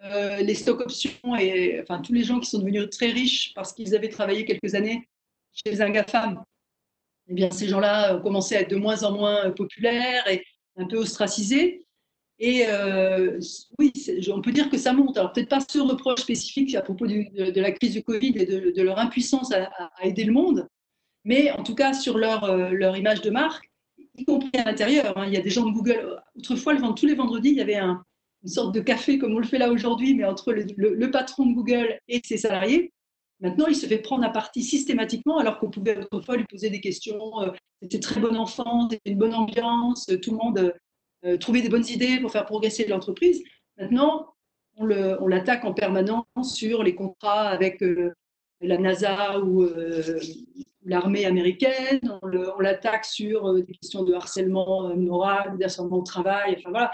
Euh, 0.03 0.37
les 0.37 0.55
stock 0.55 0.81
options 0.81 1.35
et 1.37 1.79
enfin 1.81 2.01
tous 2.01 2.11
les 2.13 2.23
gens 2.23 2.39
qui 2.39 2.49
sont 2.49 2.59
devenus 2.59 2.89
très 2.89 3.07
riches 3.11 3.53
parce 3.55 3.73
qu'ils 3.73 3.95
avaient 3.95 4.09
travaillé 4.09 4.45
quelques 4.45 4.75
années 4.75 5.07
chez 5.53 5.81
un 5.81 5.89
GAFAM, 5.89 6.43
eh 7.29 7.33
bien 7.33 7.49
ces 7.49 7.67
gens-là 7.69 8.17
ont 8.17 8.21
commencé 8.21 8.55
à 8.55 8.61
être 8.61 8.69
de 8.69 8.75
moins 8.75 9.03
en 9.03 9.13
moins 9.13 9.51
populaires 9.51 10.27
et 10.29 10.45
un 10.77 10.85
peu 10.85 10.97
ostracisés. 10.97 11.84
Et 12.39 12.65
euh, 12.67 13.39
oui, 13.79 13.93
on 14.33 14.41
peut 14.41 14.51
dire 14.51 14.69
que 14.69 14.77
ça 14.77 14.93
monte. 14.93 15.17
Alors 15.17 15.31
peut-être 15.31 15.49
pas 15.49 15.61
ce 15.61 15.79
reproche 15.79 16.21
spécifique 16.21 16.75
à 16.75 16.81
propos 16.81 17.07
de, 17.07 17.59
la 17.59 17.71
crise 17.71 17.93
du 17.93 18.03
Covid 18.03 18.33
et 18.35 18.45
de, 18.45 18.81
leur 18.81 18.99
impuissance 18.99 19.53
à, 19.53 19.69
aider 20.03 20.25
le 20.25 20.33
monde, 20.33 20.67
mais 21.23 21.51
en 21.51 21.63
tout 21.63 21.75
cas 21.75 21.93
sur 21.93 22.17
leur, 22.17 22.43
euh, 22.43 22.97
image 22.97 23.21
de 23.21 23.29
marque, 23.29 23.71
y 24.17 24.25
compris 24.25 24.51
à 24.57 24.65
l'intérieur. 24.65 25.17
hein. 25.17 25.25
Il 25.27 25.33
y 25.33 25.37
a 25.37 25.41
des 25.41 25.49
gens 25.49 25.65
de 25.65 25.71
Google. 25.71 26.21
Autrefois, 26.37 26.73
le, 26.73 26.93
tous 26.93 27.05
les 27.05 27.15
vendredis, 27.15 27.49
il 27.49 27.55
y 27.57 27.61
avait 27.61 27.75
un- 27.75 28.03
une 28.43 28.49
sorte 28.49 28.75
de 28.75 28.81
café 28.81 29.17
comme 29.17 29.33
on 29.33 29.39
le 29.39 29.47
fait 29.47 29.57
là 29.57 29.71
aujourd'hui, 29.71 30.13
mais 30.13 30.23
entre 30.23 30.53
le, 30.53 31.11
patron 31.11 31.47
de 31.47 31.53
Google 31.55 31.97
et 32.07 32.21
ses 32.23 32.37
salariés. 32.37 32.91
Maintenant, 33.39 33.65
il 33.67 33.75
se 33.75 33.85
fait 33.85 33.97
prendre 33.97 34.23
à 34.23 34.29
partie 34.29 34.63
systématiquement, 34.63 35.39
alors 35.39 35.59
qu'on 35.59 35.69
pouvait 35.69 35.97
autrefois 35.97 36.37
lui 36.37 36.45
poser 36.45 36.69
des 36.69 36.79
questions. 36.79 37.41
euh, 37.41 37.51
C'était 37.81 37.99
très 37.99 38.21
bon 38.21 38.35
enfant, 38.35 38.87
une 39.05 39.17
bonne 39.17 39.33
ambiance, 39.33 40.05
tout 40.21 40.31
le 40.31 40.37
monde 40.37 40.73
euh, 41.25 41.37
trouvait 41.37 41.61
des 41.61 41.69
bonnes 41.69 41.87
idées 41.87 42.19
pour 42.19 42.31
faire 42.31 42.45
progresser 42.45 42.85
l'entreprise. 42.85 43.43
Maintenant, 43.77 44.33
on 44.77 44.85
l'attaque 44.85 45.65
en 45.65 45.73
permanence 45.73 46.25
sur 46.43 46.83
les 46.83 46.95
contrats 46.95 47.47
avec 47.47 47.81
euh, 47.81 48.13
la 48.61 48.77
NASA 48.77 49.39
ou 49.39 49.63
euh, 49.63 50.19
l'armée 50.83 51.25
américaine. 51.25 51.99
On 52.21 52.59
l'attaque 52.59 53.05
sur 53.05 53.53
des 53.55 53.65
questions 53.65 54.03
de 54.03 54.13
harcèlement 54.13 54.95
moral, 54.95 55.57
de 55.57 55.63
harcèlement 55.63 55.97
au 55.97 56.03
travail. 56.03 56.55
Enfin 56.59 56.69
voilà. 56.69 56.91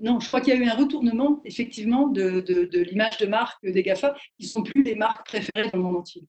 Non, 0.00 0.20
je 0.20 0.28
crois 0.28 0.40
qu'il 0.40 0.54
y 0.54 0.56
a 0.56 0.60
eu 0.60 0.68
un 0.68 0.74
retournement 0.74 1.40
effectivement 1.44 2.08
de, 2.08 2.44
l'image 2.90 3.18
de 3.18 3.26
marque 3.26 3.66
des 3.66 3.82
Gafa, 3.82 4.14
qui 4.38 4.46
sont 4.46 4.62
plus 4.62 4.82
les 4.82 4.94
marques 4.94 5.26
préférées 5.26 5.70
dans 5.72 5.78
le 5.78 5.82
monde 5.82 5.96
entier. 5.96 6.24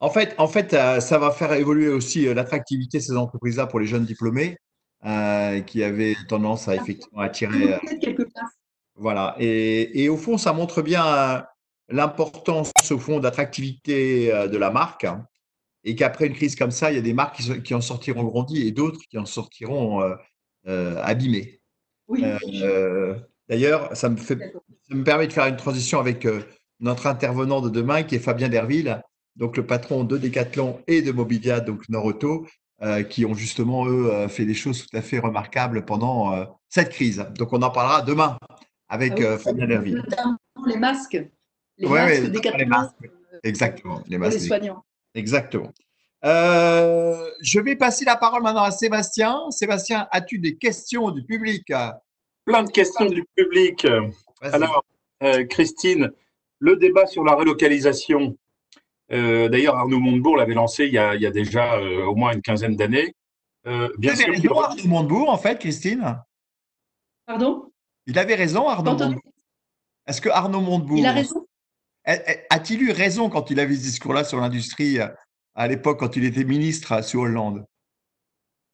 En 0.00 0.08
fait, 0.08 0.34
en 0.38 0.48
fait, 0.48 0.70
ça 0.70 1.18
va 1.18 1.30
faire 1.30 1.52
évoluer 1.52 1.88
aussi 1.88 2.24
l'attractivité 2.34 2.98
de 2.98 3.02
ces 3.02 3.16
entreprises-là 3.16 3.66
pour 3.66 3.80
les 3.80 3.86
jeunes 3.86 4.06
diplômés 4.06 4.56
euh, 5.04 5.60
qui 5.60 5.82
avaient 5.82 6.16
tendance 6.28 6.68
à 6.68 6.76
effectivement 6.76 7.20
attirer. 7.20 7.74
euh. 7.74 7.78
Voilà. 8.96 9.34
Et, 9.38 10.02
et 10.04 10.08
au 10.08 10.16
fond, 10.16 10.36
ça 10.38 10.52
montre 10.52 10.82
bien 10.82 11.06
euh, 11.06 11.40
l'importance, 11.88 12.72
au 12.90 12.98
fond, 12.98 13.18
d'attractivité 13.20 14.28
de 14.48 14.56
la 14.58 14.70
marque. 14.70 15.04
hein, 15.04 15.26
Et 15.84 15.94
qu'après 15.94 16.26
une 16.26 16.34
crise 16.34 16.54
comme 16.54 16.70
ça, 16.70 16.90
il 16.92 16.96
y 16.96 16.98
a 16.98 17.02
des 17.02 17.14
marques 17.14 17.40
qui, 17.62 17.74
en 17.74 17.80
sortiront 17.80 18.24
grandies 18.24 18.66
et 18.66 18.72
d'autres 18.72 19.00
qui 19.10 19.16
en 19.18 19.26
sortiront 19.26 20.02
abîmées. 20.66 21.60
Oui. 22.08 22.24
D'ailleurs, 23.48 23.96
ça 23.96 24.08
me 24.08 24.16
fait, 24.16 24.36
D'accord. 24.36 24.62
ça 24.88 24.94
me 24.94 25.02
permet 25.02 25.26
de 25.26 25.32
faire 25.32 25.46
une 25.46 25.56
transition 25.56 25.98
avec 25.98 26.26
notre 26.78 27.06
intervenant 27.08 27.60
de 27.60 27.68
demain, 27.68 28.04
qui 28.04 28.14
est 28.14 28.20
Fabien 28.20 28.48
Derville, 28.48 29.02
donc 29.36 29.56
le 29.56 29.66
patron 29.66 30.04
de 30.04 30.18
Decathlon 30.18 30.80
et 30.86 31.02
de 31.02 31.10
Mobilia, 31.10 31.60
donc 31.60 31.88
Noroto, 31.88 32.46
euh, 32.82 33.02
qui 33.02 33.24
ont 33.26 33.34
justement, 33.34 33.86
eux, 33.86 34.10
euh, 34.12 34.28
fait 34.28 34.44
des 34.46 34.54
choses 34.54 34.86
tout 34.86 34.96
à 34.96 35.02
fait 35.02 35.18
remarquables 35.18 35.84
pendant 35.84 36.32
euh, 36.34 36.44
cette 36.68 36.90
crise. 36.90 37.24
Donc, 37.36 37.52
on 37.52 37.62
en 37.62 37.70
parlera 37.70 38.02
demain 38.02 38.38
avec 38.88 39.12
Ah 39.12 39.16
oui, 39.18 39.24
euh, 39.24 39.38
Fabien 39.38 39.66
Derville. 39.66 39.96
Notamment 39.96 40.36
les 40.66 40.76
masques. 40.76 41.18
Les 41.78 41.86
Ouais, 41.88 42.00
masques 42.00 42.22
ouais, 42.22 42.28
des 42.52 42.58
les 42.58 42.64
masques. 42.64 43.10
Exactement. 43.42 43.96
Les 44.06 44.18
pour 44.18 44.26
les 44.28 44.34
masques. 44.34 44.40
soignants. 44.46 44.84
Exactement. 45.14 45.72
Euh, 46.24 47.30
je 47.40 47.60
vais 47.60 47.76
passer 47.76 48.04
la 48.04 48.16
parole 48.16 48.42
maintenant 48.42 48.62
à 48.64 48.70
Sébastien. 48.70 49.50
Sébastien, 49.50 50.06
as-tu 50.10 50.38
des 50.38 50.56
questions 50.56 51.10
du 51.10 51.24
public? 51.24 51.72
Plein 52.44 52.62
de 52.62 52.70
questions 52.70 53.06
du 53.06 53.24
public. 53.36 53.86
Alors, 54.42 54.84
euh, 55.22 55.44
Christine, 55.46 56.10
le 56.58 56.76
débat 56.76 57.06
sur 57.06 57.24
la 57.24 57.34
relocalisation, 57.34 58.36
d'ailleurs, 59.10 59.76
Arnaud 59.76 59.98
Montebourg 59.98 60.36
l'avait 60.36 60.54
lancé 60.54 60.86
il 60.86 60.92
y 60.92 60.98
a, 60.98 61.14
il 61.14 61.20
y 61.22 61.26
a 61.26 61.30
déjà 61.30 61.74
euh, 61.78 62.04
au 62.04 62.14
moins 62.14 62.32
une 62.32 62.42
quinzaine 62.42 62.76
d'années. 62.76 63.14
Euh, 63.66 63.88
bien 63.98 64.14
sûr, 64.14 64.28
raison, 64.32 64.60
Arnaud 64.60 64.86
Montebourg, 64.88 65.28
en 65.28 65.36
fait, 65.38 65.58
Christine. 65.58 66.18
Pardon? 67.26 67.70
Il 68.06 68.18
avait 68.18 68.34
raison, 68.34 68.68
Arnaud 68.68 68.84
Pardon 68.84 69.04
Montebourg. 69.06 69.32
Est-ce 70.06 70.20
que 70.20 70.28
Arnaud 70.28 70.60
Montebourg 70.60 70.98
Il 70.98 71.06
a 71.06 71.12
raison. 71.12 71.46
a- 72.04 72.12
a- 72.14 72.36
a-t-il 72.54 72.82
eu 72.82 72.92
raison 72.92 73.28
quand 73.28 73.50
il 73.50 73.60
avait 73.60 73.74
ce 73.74 73.82
discours-là 73.82 74.24
sur 74.24 74.38
l'industrie 74.40 74.98
euh, 75.00 75.08
à 75.54 75.68
l'époque, 75.68 75.98
quand 76.00 76.16
il 76.16 76.24
était 76.24 76.44
ministre 76.44 76.92
euh, 76.92 77.02
sous 77.02 77.20
Hollande? 77.20 77.66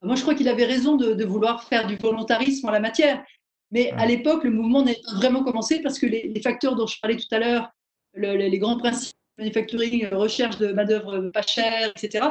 Moi, 0.03 0.15
je 0.15 0.21
crois 0.21 0.35
qu'il 0.35 0.47
avait 0.47 0.65
raison 0.65 0.95
de, 0.95 1.13
de 1.13 1.25
vouloir 1.25 1.63
faire 1.63 1.87
du 1.87 1.95
volontarisme 1.95 2.67
en 2.67 2.71
la 2.71 2.79
matière. 2.79 3.23
Mais 3.71 3.91
à 3.91 4.05
l'époque, 4.05 4.43
le 4.45 4.51
mouvement 4.51 4.81
n'a 4.83 4.93
pas 4.93 5.15
vraiment 5.17 5.43
commencé 5.43 5.81
parce 5.81 5.99
que 5.99 6.05
les, 6.05 6.29
les 6.29 6.41
facteurs 6.41 6.75
dont 6.75 6.87
je 6.87 6.97
parlais 7.01 7.17
tout 7.17 7.27
à 7.31 7.39
l'heure, 7.39 7.69
le- 8.13 8.37
le- 8.37 8.47
les 8.47 8.59
grands 8.59 8.77
principes 8.77 9.16
manufacturing, 9.37 10.05
euh, 10.05 10.17
recherche 10.17 10.57
de 10.57 10.67
main-d'œuvre 10.73 11.29
pas 11.33 11.41
chère, 11.41 11.91
etc., 11.95 12.25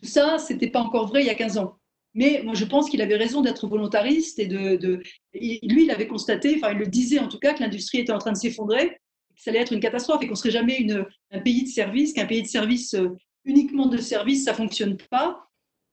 tout 0.00 0.08
ça, 0.08 0.38
c'était 0.38 0.70
pas 0.70 0.80
encore 0.80 1.06
vrai 1.08 1.22
il 1.22 1.26
y 1.26 1.30
a 1.30 1.34
15 1.34 1.58
ans. 1.58 1.76
Mais 2.14 2.42
moi, 2.44 2.54
je 2.54 2.64
pense 2.64 2.90
qu'il 2.90 3.00
avait 3.00 3.16
raison 3.16 3.40
d'être 3.40 3.66
volontariste 3.68 4.38
et 4.38 4.46
de, 4.46 4.76
de- 4.76 5.02
lui, 5.34 5.84
il 5.84 5.90
avait 5.90 6.06
constaté, 6.08 6.54
enfin, 6.56 6.72
il 6.72 6.78
le 6.78 6.86
disait 6.86 7.18
en 7.20 7.28
tout 7.28 7.38
cas, 7.38 7.54
que 7.54 7.60
l'industrie 7.62 7.98
était 8.00 8.12
en 8.12 8.18
train 8.18 8.32
de 8.32 8.36
s'effondrer, 8.36 8.90
que 8.90 9.40
ça 9.42 9.50
allait 9.50 9.60
être 9.60 9.72
une 9.72 9.80
catastrophe 9.80 10.22
et 10.22 10.26
qu'on 10.28 10.34
serait 10.34 10.50
jamais 10.50 10.76
une, 10.76 11.06
un 11.30 11.38
pays 11.40 11.62
de 11.62 11.68
service, 11.68 12.12
qu'un 12.12 12.26
pays 12.26 12.42
de 12.42 12.48
service 12.48 12.94
euh, 12.94 13.08
uniquement 13.44 13.86
de 13.86 13.96
service, 13.98 14.44
ça 14.44 14.52
fonctionne 14.54 14.96
pas, 15.10 15.48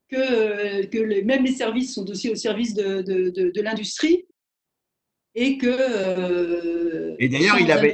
que, 0.09 0.85
que 0.87 0.97
les- 0.97 1.21
même 1.23 1.45
les 1.45 1.53
services 1.53 1.93
sont 1.93 2.09
aussi 2.09 2.29
au 2.29 2.35
service 2.35 2.73
de, 2.73 3.01
de, 3.01 3.29
de, 3.29 3.61
l'industrie 3.61 4.25
et 5.35 5.57
que. 5.57 5.67
euh, 5.69 7.15
Et 7.19 7.29
d'ailleurs, 7.29 7.59
il 7.59 7.71
avait- 7.71 7.93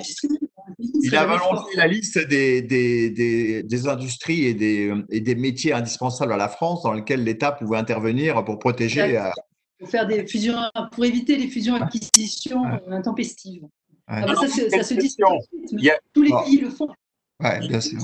Il 0.79 1.15
a 1.15 1.25
balancé 1.25 1.75
la 1.75 1.87
liste 1.87 2.17
des, 2.27 2.61
des, 2.61 3.09
des, 3.09 3.63
des 3.63 3.87
industries 3.87 4.45
et 4.45 4.53
des, 4.53 4.93
et 5.09 5.19
des 5.19 5.35
métiers 5.35 5.73
indispensables 5.73 6.33
à 6.33 6.37
la 6.37 6.49
France 6.49 6.83
dans 6.83 6.93
lesquels 6.93 7.23
l'État 7.23 7.51
pouvait 7.51 7.77
intervenir 7.77 8.43
pour 8.43 8.59
protéger. 8.59 9.17
Euh, 9.17 9.29
Pour, 9.79 9.89
faire 9.89 10.07
des 10.07 10.25
fusions, 10.25 10.57
pour 10.91 11.05
éviter 11.05 11.37
les 11.37 11.47
fusions-acquisitions 11.47 12.63
Ouais. 12.63 12.79
euh, 12.87 12.91
intempestives. 12.91 13.63
Ouais. 13.63 14.21
Ah, 14.21 14.35
ça, 14.35 14.47
se- 14.47 14.69
ça 14.69 14.83
se 14.83 14.93
dit 14.95 15.15
mais 15.73 15.89
a- 15.89 15.99
tous 16.13 16.21
les 16.21 16.31
pays 16.45 16.57
le 16.59 16.69
font. 16.69 16.87
ouais, 17.43 17.59
bien 17.67 17.81
sûr. 17.81 17.99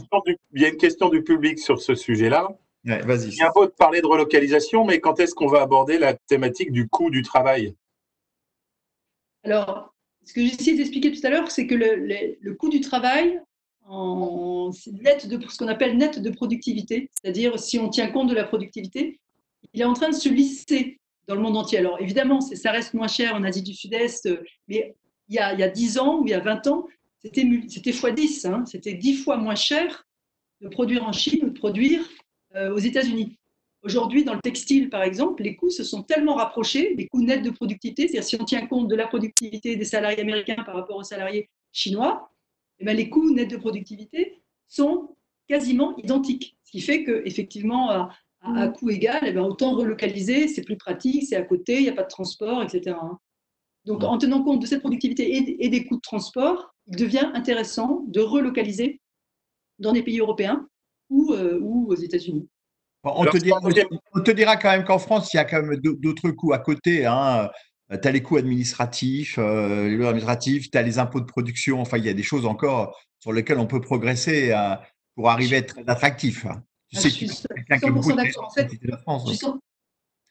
Il 0.53 0.61
y 0.61 0.65
a 0.65 0.69
une 0.69 0.77
question 0.77 1.09
du 1.09 1.23
public 1.23 1.59
sur 1.59 1.81
ce 1.81 1.95
sujet-là. 1.95 2.49
Ouais, 2.85 3.01
Vas-y. 3.03 3.27
Il 3.29 3.35
y 3.37 3.41
a 3.41 3.51
beau 3.51 3.65
de 3.65 3.71
parler 3.71 4.01
de 4.01 4.07
relocalisation, 4.07 4.83
mais 4.85 4.99
quand 4.99 5.19
est-ce 5.19 5.35
qu'on 5.35 5.47
va 5.47 5.61
aborder 5.61 5.99
la 5.99 6.13
thématique 6.15 6.71
du 6.71 6.87
coût 6.87 7.09
du 7.11 7.21
travail? 7.21 7.75
Alors, 9.43 9.90
ce 10.25 10.33
que 10.33 10.39
essayé 10.41 10.75
d'expliquer 10.75 11.11
tout 11.11 11.25
à 11.25 11.29
l'heure, 11.29 11.49
c'est 11.51 11.67
que 11.67 11.75
le, 11.75 12.53
coût 12.53 12.69
du 12.69 12.79
travail, 12.79 13.39
net 13.89 15.27
de, 15.27 15.47
ce 15.49 15.57
qu'on 15.57 15.67
appelle 15.67 15.97
net 15.97 16.19
de 16.19 16.29
productivité, 16.29 17.09
c'est-à-dire 17.21 17.59
si 17.59 17.79
on 17.79 17.89
tient 17.89 18.07
compte 18.07 18.29
de 18.29 18.35
la 18.35 18.43
productivité, 18.43 19.19
il 19.73 19.81
est 19.81 19.85
en 19.85 19.93
train 19.93 20.09
de 20.09 20.15
se 20.15 20.29
lisser 20.29 20.99
dans 21.27 21.35
le 21.35 21.41
monde 21.41 21.57
entier. 21.57 21.79
Alors 21.79 21.99
évidemment, 22.01 22.41
ça 22.41 22.71
reste 22.71 22.93
moins 22.93 23.07
cher 23.07 23.35
en 23.35 23.43
Asie 23.43 23.63
du 23.63 23.73
Sud-Est, 23.73 24.29
mais 24.67 24.95
il 25.27 25.35
y, 25.35 25.39
a, 25.39 25.53
il 25.53 25.59
y 25.59 25.63
a 25.63 25.69
10 25.69 25.97
ans 25.97 26.19
ou 26.19 26.25
il 26.25 26.31
y 26.31 26.33
a 26.33 26.39
20 26.39 26.67
ans, 26.67 26.87
c'était 27.19 27.41
x 27.41 28.05
10, 28.05 28.45
hein, 28.45 28.63
c'était 28.65 28.93
10 28.93 29.23
fois 29.23 29.37
moins 29.37 29.55
cher 29.55 30.07
de 30.61 30.67
produire 30.67 31.03
en 31.03 31.11
Chine 31.11 31.45
ou 31.45 31.49
de 31.49 31.57
produire 31.57 32.01
euh, 32.55 32.73
aux 32.73 32.79
États-Unis. 32.79 33.37
Aujourd'hui, 33.83 34.23
dans 34.23 34.35
le 34.35 34.41
textile, 34.41 34.89
par 34.89 35.01
exemple, 35.01 35.41
les 35.41 35.55
coûts 35.55 35.71
se 35.71 35.83
sont 35.83 36.03
tellement 36.03 36.35
rapprochés, 36.35 36.93
les 36.95 37.07
coûts 37.07 37.23
nets 37.23 37.41
de 37.41 37.49
productivité, 37.49 38.07
c'est-à-dire 38.07 38.23
si 38.23 38.37
on 38.39 38.45
tient 38.45 38.67
compte 38.67 38.87
de 38.87 38.95
la 38.95 39.07
productivité 39.07 39.75
des 39.75 39.85
salariés 39.85 40.19
américains 40.19 40.63
par 40.63 40.75
rapport 40.75 40.97
aux 40.97 41.03
salariés 41.03 41.49
chinois, 41.71 42.31
eh 42.79 42.85
ben, 42.85 42.95
les 42.95 43.09
coûts 43.09 43.33
nets 43.33 43.49
de 43.49 43.57
productivité 43.57 44.41
sont 44.67 45.15
quasiment 45.47 45.97
identiques. 45.97 46.57
Ce 46.63 46.71
qui 46.71 46.81
fait 46.81 47.03
qu'effectivement, 47.03 47.89
à, 47.89 48.09
à, 48.41 48.61
à 48.61 48.67
coût 48.67 48.91
égal, 48.91 49.21
eh 49.25 49.31
ben, 49.31 49.41
autant 49.41 49.75
relocaliser, 49.75 50.47
c'est 50.47 50.63
plus 50.63 50.77
pratique, 50.77 51.25
c'est 51.27 51.35
à 51.35 51.41
côté, 51.41 51.77
il 51.77 51.83
n'y 51.83 51.89
a 51.89 51.93
pas 51.93 52.03
de 52.03 52.09
transport, 52.09 52.61
etc. 52.61 52.95
hein. 53.01 53.17
Donc, 53.85 54.03
en 54.03 54.19
tenant 54.19 54.43
compte 54.43 54.61
de 54.61 54.67
cette 54.67 54.81
productivité 54.81 55.37
et, 55.37 55.65
et 55.65 55.69
des 55.69 55.85
coûts 55.85 55.95
de 55.95 56.01
transport, 56.01 56.75
il 56.85 56.97
devient 56.97 57.31
intéressant 57.33 58.03
de 58.07 58.21
relocaliser 58.21 59.01
dans 59.79 59.91
des 59.91 60.03
pays 60.03 60.19
européens 60.19 60.67
ou, 61.09 61.33
euh, 61.33 61.59
ou 61.59 61.91
aux 61.91 61.95
États-Unis. 61.95 62.47
Bon, 63.03 63.13
On 63.15 63.21
Alors, 63.21 63.33
te, 63.33 63.39
dira, 63.39 63.59
troisième- 63.59 63.87
on 64.13 64.21
te 64.21 64.31
dira 64.31 64.57
quand 64.57 64.69
même 64.69 64.83
qu'en 64.83 64.99
France, 64.99 65.33
il 65.33 65.37
y 65.37 65.39
a 65.39 65.45
quand 65.45 65.61
même 65.61 65.77
d'au- 65.77 65.95
d'autres 65.95 66.29
coûts 66.31 66.53
à 66.53 66.59
côté. 66.59 67.05
Hein. 67.05 67.49
Tu 67.89 68.07
as 68.07 68.11
les 68.11 68.21
coûts 68.21 68.37
administratifs, 68.37 69.37
euh, 69.37 69.87
les 69.89 69.97
lois 69.97 70.09
administratives, 70.09 70.69
tu 70.69 70.77
as 70.77 70.81
les 70.81 70.99
impôts 70.99 71.19
de 71.19 71.25
production. 71.25 71.81
Enfin, 71.81 71.97
il 71.97 72.05
y 72.05 72.09
a 72.09 72.13
des 72.13 72.23
choses 72.23 72.45
encore 72.45 72.97
sur 73.19 73.33
lesquelles 73.33 73.59
on 73.59 73.67
peut 73.67 73.81
progresser. 73.81 74.53
hein. 74.53 74.79
pour 75.15 75.29
arriver 75.29 75.57
à 75.57 75.59
être 75.59 75.75
très 75.75 75.83
attractif. 75.87 76.45
Hein. 76.45 76.63
Tu 76.89 76.97
ah, 76.97 77.01
sais 77.01 77.09
je 77.09 77.15
suis 77.15 77.27
100% 77.27 78.15
d'accord. 78.15 78.45
En 78.45 78.49
fait, 78.49 78.69
la 78.81 78.97
France, 78.97 79.29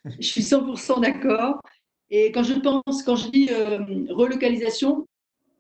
je, 0.05 0.23
suis 0.23 0.43
100%, 0.43 1.01
d'accord. 1.03 1.61
Et 2.09 2.33
quand 2.33 2.43
je 2.43 2.55
pense, 2.55 3.03
quand 3.05 3.17
je 3.17 3.29
dis 3.29 3.49
euh, 3.53 3.79
relocalisation, 4.09 5.07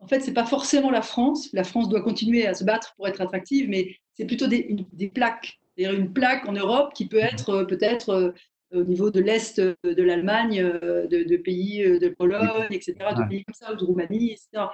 en 0.00 0.06
fait, 0.06 0.20
c'est 0.20 0.32
pas 0.32 0.46
forcément 0.46 0.90
la 0.90 1.02
France. 1.02 1.50
La 1.52 1.64
France 1.64 1.88
doit 1.90 2.00
continuer 2.00 2.46
à 2.46 2.54
se 2.54 2.64
battre 2.64 2.94
pour 2.96 3.06
être 3.06 3.20
attractive, 3.20 3.68
mais 3.68 3.94
c'est 4.14 4.24
plutôt 4.24 4.46
des, 4.46 4.74
des 4.92 5.08
plaques. 5.08 5.59
C'est-à-dire 5.80 5.98
une 5.98 6.12
plaque 6.12 6.46
en 6.46 6.52
Europe 6.52 6.92
qui 6.94 7.06
peut 7.06 7.18
être 7.18 7.50
euh, 7.50 7.64
peut-être 7.64 8.10
euh, 8.10 8.32
au 8.72 8.84
niveau 8.84 9.10
de 9.10 9.20
l'Est 9.20 9.60
de 9.60 10.02
l'Allemagne, 10.02 10.62
de, 10.62 11.36
pays 11.36 11.82
de 11.82 12.08
Pologne, 12.08 12.68
etc., 12.70 12.94
de 13.18 13.28
pays 13.28 13.44
comme 13.44 13.54
ça, 13.54 13.72
ou 13.72 13.76
de 13.76 13.84
Roumanie, 13.84 14.30
etc 14.30 14.68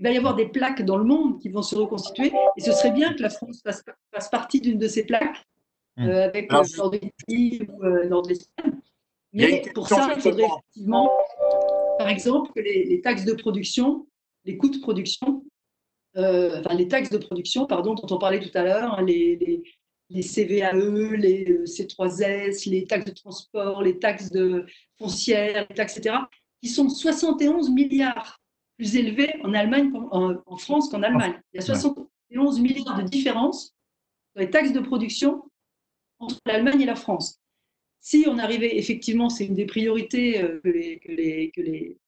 il 0.00 0.04
va 0.04 0.12
y 0.12 0.16
avoir 0.16 0.34
des 0.34 0.48
plaques 0.48 0.82
dans 0.82 0.96
le 0.96 1.04
monde 1.04 1.38
qui 1.40 1.50
vont 1.50 1.60
se 1.60 1.76
reconstituer. 1.76 2.32
Et 2.56 2.60
ce 2.62 2.72
serait 2.72 2.90
bien 2.90 3.12
que 3.12 3.22
la 3.22 3.28
France 3.28 3.60
fasse, 3.62 3.84
partie 4.30 4.62
d'une 4.62 4.78
de 4.78 4.88
ces 4.88 5.04
plaques, 5.04 5.44
mmh. 5.98 6.08
euh, 6.08 6.24
avec 6.24 6.50
le 6.50 6.76
nord 6.78 6.90
de 6.90 6.98
l'Italie 6.98 7.68
ou 7.68 7.82
le 7.82 8.08
nord 8.08 8.22
de 8.22 8.30
l'Espagne. 8.30 8.80
Mais 9.34 9.62
pour 9.74 9.88
ça, 9.88 10.10
il 10.16 10.22
faudrait 10.22 10.44
effectivement, 10.44 11.10
par 11.98 12.08
exemple, 12.08 12.50
que 12.54 12.60
les, 12.60 13.00
taxes 13.02 13.26
de 13.26 13.34
production, 13.34 14.06
les 14.46 14.56
coûts 14.56 14.70
de 14.70 14.78
production, 14.78 15.44
euh, 16.16 16.60
enfin 16.60 16.74
les 16.74 16.88
taxes 16.88 17.10
de 17.10 17.18
production, 17.18 17.66
pardon, 17.66 17.92
dont 17.94 18.06
on 18.10 18.18
parlait 18.18 18.40
tout 18.40 18.56
à 18.56 18.62
l'heure, 18.64 18.98
hein, 18.98 19.02
les, 19.02 19.36
les, 19.36 19.62
les, 20.10 20.22
CVAE, 20.22 21.16
les 21.16 21.50
euh, 21.50 21.64
C3S, 21.64 22.68
les 22.68 22.86
taxes 22.86 23.06
de 23.06 23.12
transport, 23.12 23.82
les 23.82 23.98
taxes 23.98 24.30
de 24.30 24.66
foncières, 24.98 25.66
les 25.68 25.74
taxes, 25.74 25.96
etc., 25.96 26.16
qui 26.62 26.68
sont 26.68 26.88
71 26.88 27.70
milliards 27.70 28.40
plus 28.76 28.96
élevé 28.96 29.34
en, 29.42 29.54
Allemagne, 29.54 29.92
en, 30.10 30.56
France 30.56 30.88
qu'en 30.90 31.02
Allemagne. 31.02 31.40
Il 31.52 31.56
y 31.56 31.62
a 31.62 31.66
71 31.66 32.60
milliards 32.60 33.02
de 33.02 33.08
différence 33.08 33.74
dans 34.34 34.42
les 34.42 34.50
taxes 34.50 34.72
de 34.72 34.80
production 34.80 35.42
entre 36.18 36.38
l'Allemagne 36.46 36.82
et 36.82 36.86
la 36.86 36.96
France. 36.96 37.38
Si 38.00 38.24
on 38.26 38.38
arrivait, 38.38 38.76
effectivement, 38.78 39.28
c'est 39.28 39.46
une 39.46 39.54
des 39.54 39.66
priorités 39.66 40.42
euh, 40.42 40.60
que 40.62 40.68
les, 40.68 41.50
que 41.50 41.60
les, 41.60 41.98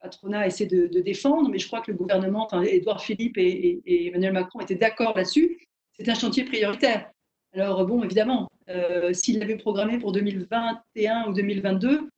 patronats 0.00 0.46
essaient 0.46 0.66
de, 0.66 1.00
défendre, 1.00 1.48
mais 1.48 1.58
je 1.58 1.66
crois 1.66 1.80
que 1.80 1.92
le 1.92 1.96
gouvernement, 1.96 2.44
enfin, 2.46 2.62
Édouard 2.62 3.02
Philippe 3.02 3.38
et, 3.38 4.08
Emmanuel 4.08 4.32
Macron 4.32 4.60
étaient 4.60 4.74
d'accord 4.74 5.16
là-dessus. 5.16 5.66
C'est 5.92 6.08
un 6.08 6.14
chantier 6.14 6.44
prioritaire. 6.44 7.10
Alors, 7.54 7.84
bon, 7.86 8.02
évidemment, 8.02 8.48
euh, 8.68 9.12
s'il 9.12 9.38
l'avait 9.38 9.56
programmé 9.56 9.98
pour 9.98 10.12
2021 10.12 11.28
ou 11.28 11.34
2022, 11.34 12.08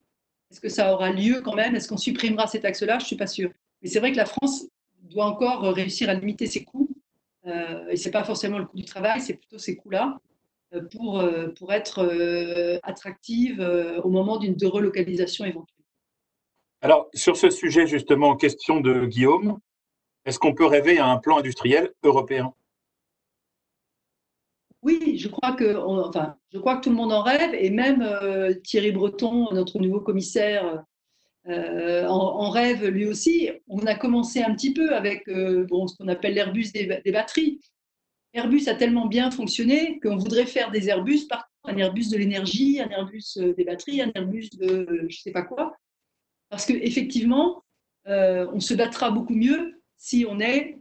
est-ce 0.51 0.61
que 0.61 0.69
ça 0.69 0.93
aura 0.93 1.11
lieu 1.11 1.41
quand 1.43 1.55
même? 1.55 1.75
Est-ce 1.75 1.89
qu'on 1.89 1.97
supprimera 1.97 2.47
ces 2.47 2.61
taxes-là 2.61 2.99
Je 2.99 3.05
ne 3.05 3.07
suis 3.07 3.17
pas 3.17 3.27
sûre. 3.27 3.51
Mais 3.83 3.89
c'est 3.89 3.99
vrai 3.99 4.13
que 4.13 4.17
la 4.17 4.27
France 4.27 4.67
doit 5.03 5.27
encore 5.27 5.63
réussir 5.63 6.09
à 6.09 6.15
limiter 6.15 6.47
ses 6.47 6.65
coûts. 6.65 6.89
Euh, 7.47 7.89
et 7.89 7.97
ce 7.97 8.05
n'est 8.05 8.13
pas 8.13 8.25
forcément 8.25 8.59
le 8.59 8.65
coût 8.65 8.77
du 8.77 8.85
travail, 8.85 9.21
c'est 9.21 9.35
plutôt 9.35 9.59
ces 9.59 9.77
coûts-là 9.77 10.19
euh, 10.73 10.83
pour, 10.93 11.23
pour 11.59 11.73
être 11.73 12.79
attractive 12.85 13.61
au 14.03 14.09
moment 14.09 14.39
d'une 14.39 14.57
relocalisation 14.65 15.45
éventuelle. 15.45 15.75
Alors, 16.81 17.09
sur 17.15 17.37
ce 17.37 17.51
sujet, 17.51 17.87
justement, 17.87 18.37
question 18.37 18.81
de 18.81 19.07
Guillaume, 19.07 19.59
est-ce 20.27 20.39
qu'on 20.39 20.55
peut 20.55 20.67
rêver 20.67 20.99
à 20.99 21.07
un 21.07 21.19
plan 21.19 21.39
industriel 21.39 21.93
européen? 22.03 22.55
Oui, 24.85 25.19
je 25.19 25.29
crois, 25.29 25.53
que, 25.53 25.75
enfin, 25.77 26.37
je 26.53 26.59
crois 26.59 26.77
que 26.77 26.85
tout 26.85 26.91
le 26.91 26.97
monde 26.97 27.13
en 27.13 27.23
rêve, 27.23 27.55
et 27.55 27.71
même 27.71 28.07
Thierry 28.63 28.93
Breton, 28.93 29.49
notre 29.53 29.81
nouveau 29.81 30.01
commissaire 30.01 30.85
euh, 31.47 32.07
en, 32.07 32.49
rêve 32.49 32.87
lui 32.87 33.07
aussi. 33.07 33.51
On 33.69 33.85
a 33.85 33.95
commencé 33.95 34.43
un 34.43 34.55
petit 34.55 34.73
peu 34.73 34.95
avec 34.95 35.29
euh, 35.29 35.67
bon, 35.67 35.87
ce 35.87 35.97
qu'on 35.97 36.09
appelle 36.09 36.35
l'Airbus 36.35 36.73
des, 36.73 37.13
batteries. 37.13 37.61
Airbus 38.33 38.67
a 38.67 38.75
tellement 38.75 39.07
bien 39.07 39.31
fonctionné 39.31 40.01
qu'on 40.01 40.17
voudrait 40.17 40.47
faire 40.47 40.71
des 40.71 40.89
Airbus 40.89 41.27
partout, 41.29 41.51
un 41.65 41.77
Airbus 41.77 42.09
de 42.09 42.17
l'énergie, 42.17 42.81
un 42.81 42.89
Airbus 42.89 43.37
euh, 43.37 43.53
des 43.55 43.65
batteries, 43.65 44.01
un 44.01 44.11
Airbus 44.15 44.49
de 44.59 45.07
je 45.09 45.21
sais 45.21 45.33
pas 45.33 45.43
quoi. 45.43 45.77
Parce 46.49 46.65
qu'effectivement, 46.65 47.63
on 48.07 48.61
se 48.61 48.75
battra 48.75 49.11
beaucoup 49.11 49.35
mieux 49.35 49.81
si 49.97 50.25
on 50.29 50.39
est 50.39 50.79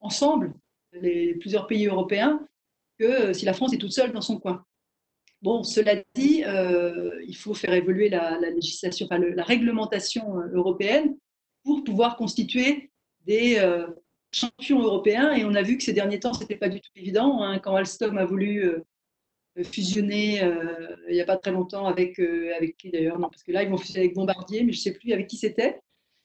ensemble, 0.00 0.52
les 0.92 1.34
plusieurs 1.34 1.66
pays 1.66 1.86
européens, 1.86 2.46
que 2.98 3.32
si 3.32 3.44
la 3.44 3.52
France 3.52 3.72
est 3.72 3.78
toute 3.78 3.92
seule 3.92 4.12
dans 4.12 4.20
son 4.20 4.38
coin. 4.38 4.64
Bon, 5.42 5.64
cela 5.64 5.96
dit, 6.14 6.44
euh, 6.46 7.20
il 7.26 7.36
faut 7.36 7.52
faire 7.52 7.74
évoluer 7.74 8.08
la, 8.08 8.38
législation, 8.38 9.06
enfin, 9.06 9.18
la 9.18 9.42
réglementation 9.42 10.38
euh, 10.38 10.48
européenne 10.52 11.16
pour 11.64 11.82
pouvoir 11.82 12.16
constituer 12.16 12.92
des 13.26 13.58
euh, 13.58 13.88
champions 14.30 14.80
européens. 14.80 15.32
Et 15.32 15.44
on 15.44 15.54
a 15.54 15.62
vu 15.62 15.76
que 15.76 15.82
ces 15.82 15.92
derniers 15.92 16.20
temps, 16.20 16.32
ce 16.32 16.40
n'était 16.40 16.56
pas 16.56 16.68
du 16.68 16.80
tout 16.80 16.90
évident. 16.94 17.42
Hein, 17.42 17.58
quand 17.58 17.74
Alstom 17.74 18.18
a 18.18 18.24
voulu 18.24 18.72
fusionner 19.64 20.40
il 21.08 21.14
n'y 21.14 21.20
a 21.20 21.26
pas 21.26 21.36
très 21.36 21.50
longtemps 21.50 21.86
avec, 21.86 22.18
avec 22.18 22.76
qui 22.76 22.90
d'ailleurs 22.90 23.18
Non, 23.18 23.28
parce 23.28 23.42
que 23.42 23.52
là, 23.52 23.62
ils 23.62 23.68
vont 23.68 23.76
fusionner 23.76 24.06
avec 24.06 24.14
Bombardier, 24.14 24.62
mais 24.64 24.72
je 24.72 24.78
ne 24.78 24.82
sais 24.82 24.92
plus 24.92 25.12
avec 25.12 25.26
qui 25.26 25.36
c'était. 25.36 25.80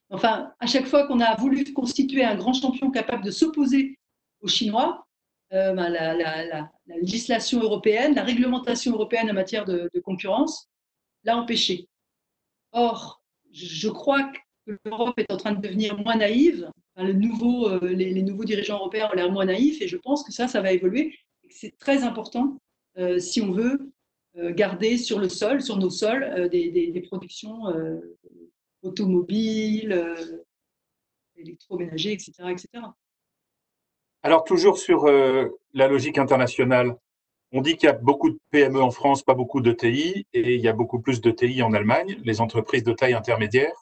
Enfin, 0.10 0.53
à 0.60 0.67
chaque 0.67 0.86
fois 0.86 1.08
qu'on 1.08 1.19
a 1.19 1.36
voulu 1.36 1.73
constituer 1.73 2.23
un 2.23 2.36
grand 2.36 2.53
champion 2.53 2.91
capable 2.91 3.23
de 3.23 3.32
s'opposer 3.32 3.97
aux 4.41 4.47
Chinois, 4.47 5.07
euh, 5.53 5.73
ben, 5.73 5.89
la, 5.89 6.69
législation 6.88 7.62
européenne, 7.62 8.15
la 8.15 8.23
réglementation 8.23 8.91
européenne 8.91 9.29
en 9.29 9.33
matière 9.33 9.63
de, 9.63 9.89
concurrence 10.03 10.69
l'a 11.23 11.38
empêché. 11.38 11.88
Or, 12.73 13.21
je 13.51 13.88
crois 13.88 14.23
que 14.65 14.77
l'Europe 14.83 15.17
est 15.19 15.31
en 15.31 15.38
train 15.38 15.53
de 15.53 15.62
devenir 15.62 15.97
moins 15.97 16.17
naïve. 16.17 16.69
euh, 17.69 17.79
les, 17.93 18.21
nouveaux 18.23 18.43
dirigeants 18.43 18.77
européens 18.77 19.10
ont 19.12 19.15
l'air 19.15 19.31
moins 19.31 19.45
naïfs 19.45 19.81
et 19.81 19.88
je 19.88 19.95
pense 19.95 20.23
que 20.23 20.33
ça, 20.33 20.49
ça 20.49 20.62
va 20.62 20.73
évoluer. 20.73 21.17
C'est 21.49 21.77
très 21.77 22.03
important 22.03 22.60
euh, 22.97 23.19
si 23.19 23.41
on 23.41 23.51
veut 23.51 23.91
garder 24.51 24.97
sur 24.97 25.17
le 25.17 25.29
sol, 25.29 25.63
sur 25.63 25.77
nos 25.77 25.89
sols, 25.89 26.47
des, 26.49 26.69
des, 26.69 27.01
productions 27.01 27.63
automobiles, 28.83 29.99
électroménagers, 31.36 32.12
etc., 32.12 32.33
etc. 32.51 32.83
Alors, 34.23 34.43
toujours 34.43 34.77
sur 34.77 35.06
euh, 35.06 35.60
la 35.73 35.88
logique 35.88 36.17
internationale, 36.17 36.95
on 37.51 37.62
dit 37.62 37.77
qu'il 37.77 37.88
y 37.88 37.89
a 37.89 37.93
beaucoup 37.93 38.30
de 38.30 38.39
PME 38.51 38.82
en 38.82 38.91
France, 38.91 39.23
pas 39.23 39.34
beaucoup 39.34 39.62
de 39.62 39.71
TI, 39.71 40.25
et 40.34 40.56
il 40.56 40.62
y 40.62 40.67
a 40.67 40.73
beaucoup 40.73 40.99
plus 40.99 41.21
de 41.21 41.32
TI 41.32 41.62
en 41.62 41.73
Allemagne, 41.73 42.19
les 42.23 42.41
entreprises 42.41 42.84
de 42.84 42.93
taille 42.93 43.13
intermédiaire. 43.13 43.73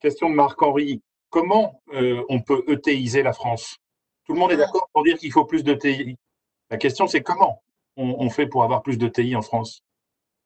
Question 0.00 0.30
de 0.30 0.34
Marc-Henri, 0.34 1.02
comment 1.30 1.82
euh, 1.92 2.22
on 2.28 2.40
peut 2.40 2.62
ETIser 2.68 3.22
la 3.22 3.32
France? 3.32 3.78
Tout 4.26 4.34
le 4.34 4.38
monde 4.38 4.52
est 4.52 4.56
d'accord 4.56 4.88
pour 4.92 5.02
dire 5.02 5.18
qu'il 5.18 5.32
faut 5.32 5.44
plus 5.44 5.64
de 5.64 5.74
TI. 5.74 6.16
La 6.70 6.76
question, 6.76 7.06
c'est 7.06 7.22
comment 7.22 7.62
on, 7.96 8.30
fait 8.30 8.46
pour 8.46 8.62
avoir 8.62 8.82
plus 8.82 8.96
de 8.96 9.08
TI 9.08 9.34
en 9.34 9.42
France? 9.42 9.80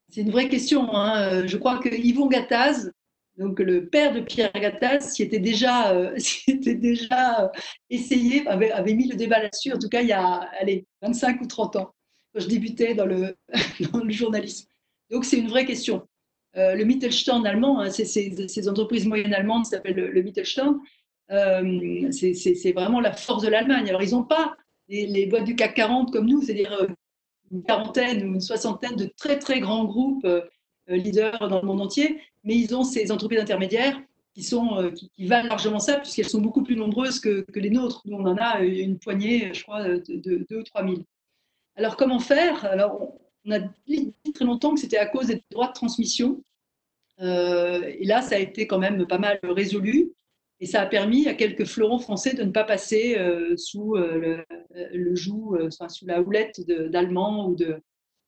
C'est 0.09 0.21
une 0.21 0.31
vraie 0.31 0.49
question. 0.49 0.95
Hein. 0.95 1.45
Je 1.45 1.57
crois 1.57 1.77
que 1.77 1.89
Yvon 1.89 2.27
Gattaz, 2.27 2.89
donc 3.37 3.59
le 3.59 3.87
père 3.87 4.13
de 4.13 4.19
Pierre 4.19 4.51
Gattaz 4.53 5.11
s'y 5.11 5.23
était 5.23 5.39
déjà, 5.39 5.91
euh, 5.91 6.15
était 6.47 6.75
déjà 6.75 7.45
euh, 7.45 7.47
essayé, 7.89 8.47
avait, 8.47 8.93
mis 8.93 9.07
le 9.07 9.15
débat 9.15 9.41
là-dessus, 9.41 9.73
en 9.73 9.79
tout 9.79 9.89
cas 9.89 10.01
il 10.01 10.07
y 10.07 10.13
a 10.13 10.47
allez, 10.59 10.85
25 11.01 11.41
ou 11.41 11.47
30 11.47 11.75
ans, 11.77 11.93
quand 12.33 12.41
je 12.41 12.47
débutais 12.47 12.93
dans 12.95 13.05
le, 13.05 13.35
journalisme. 14.09 14.67
Donc 15.09 15.25
c'est 15.25 15.37
une 15.37 15.47
vraie 15.47 15.65
question. 15.65 16.07
Euh, 16.55 16.75
le 16.75 16.85
Mittelstand 16.85 17.43
allemand, 17.45 17.79
hein, 17.79 17.89
ces, 17.89 18.69
entreprises 18.69 19.07
moyennes 19.07 19.33
allemandes 19.33 19.65
s'appellent 19.65 19.95
le, 19.95 20.21
Mittelstand, 20.21 20.79
c'est 21.29 22.71
vraiment 22.73 22.99
la 22.99 23.13
force 23.13 23.43
de 23.43 23.49
l'Allemagne. 23.49 23.89
Alors 23.89 24.03
ils 24.03 24.11
n'ont 24.11 24.23
pas 24.23 24.55
les, 24.87 25.07
les, 25.07 25.25
boîtes 25.25 25.45
du 25.45 25.55
CAC 25.55 25.73
40 25.73 26.13
comme 26.13 26.27
nous, 26.27 26.43
c'est-à-dire 26.43 26.87
une 27.51 27.63
quarantaine 27.63 28.29
ou 28.29 28.33
une 28.35 28.41
soixantaine 28.41 28.95
de 28.95 29.09
très 29.17 29.39
très 29.39 29.59
grands 29.59 29.85
groupes 29.85 30.27
leaders 30.87 31.47
dans 31.49 31.61
le 31.61 31.65
monde 31.65 31.81
entier, 31.81 32.19
mais 32.43 32.55
ils 32.55 32.75
ont 32.75 32.83
ces 32.83 33.11
entreprises 33.11 33.39
intermédiaires 33.39 33.99
euh, 34.53 34.91
qui, 34.91 35.27
valent 35.27 35.49
largement 35.49 35.79
ça, 35.79 35.99
puisqu'elles 35.99 36.27
sont 36.29 36.41
beaucoup 36.41 36.63
plus 36.63 36.75
nombreuses 36.75 37.19
que, 37.19 37.45
les 37.53 37.69
nôtres. 37.69 38.01
Nous, 38.05 38.17
on 38.17 38.25
en 38.25 38.37
a 38.37 38.61
une 38.61 38.97
poignée, 38.97 39.53
je 39.53 39.61
crois, 39.61 39.83
de, 39.83 40.45
2 40.49 40.57
ou 40.57 40.63
3 40.63 40.83
000. 40.83 40.95
Alors, 41.75 41.97
comment 41.97 42.19
faire? 42.19 42.65
Alors, 42.65 43.13
on 43.45 43.51
a 43.51 43.59
dit 43.87 44.13
très 44.33 44.45
longtemps 44.45 44.73
que 44.73 44.79
c'était 44.79 44.97
à 44.97 45.05
cause 45.05 45.27
des 45.27 45.43
droits 45.51 45.67
de 45.67 45.73
transmission. 45.73 46.43
Euh, 47.21 47.83
et 47.99 48.05
là, 48.05 48.21
ça 48.21 48.35
a 48.35 48.39
été 48.39 48.65
quand 48.65 48.79
même 48.79 49.05
pas 49.05 49.19
mal 49.19 49.39
résolu. 49.43 50.11
Et 50.59 50.65
ça 50.65 50.81
a 50.81 50.85
permis 50.87 51.27
à 51.27 51.35
quelques 51.35 51.65
fleurons 51.65 51.99
français 51.99 52.33
de 52.33 52.43
ne 52.43 52.51
pas 52.51 52.63
passer 52.63 53.17
euh, 53.17 53.55
sous 53.57 53.95
le, 53.95 55.15
joug, 55.15 55.69
sous 55.89 56.05
la 56.07 56.21
houlette 56.21 56.61
d'Allemands 56.89 57.49
ou 57.49 57.57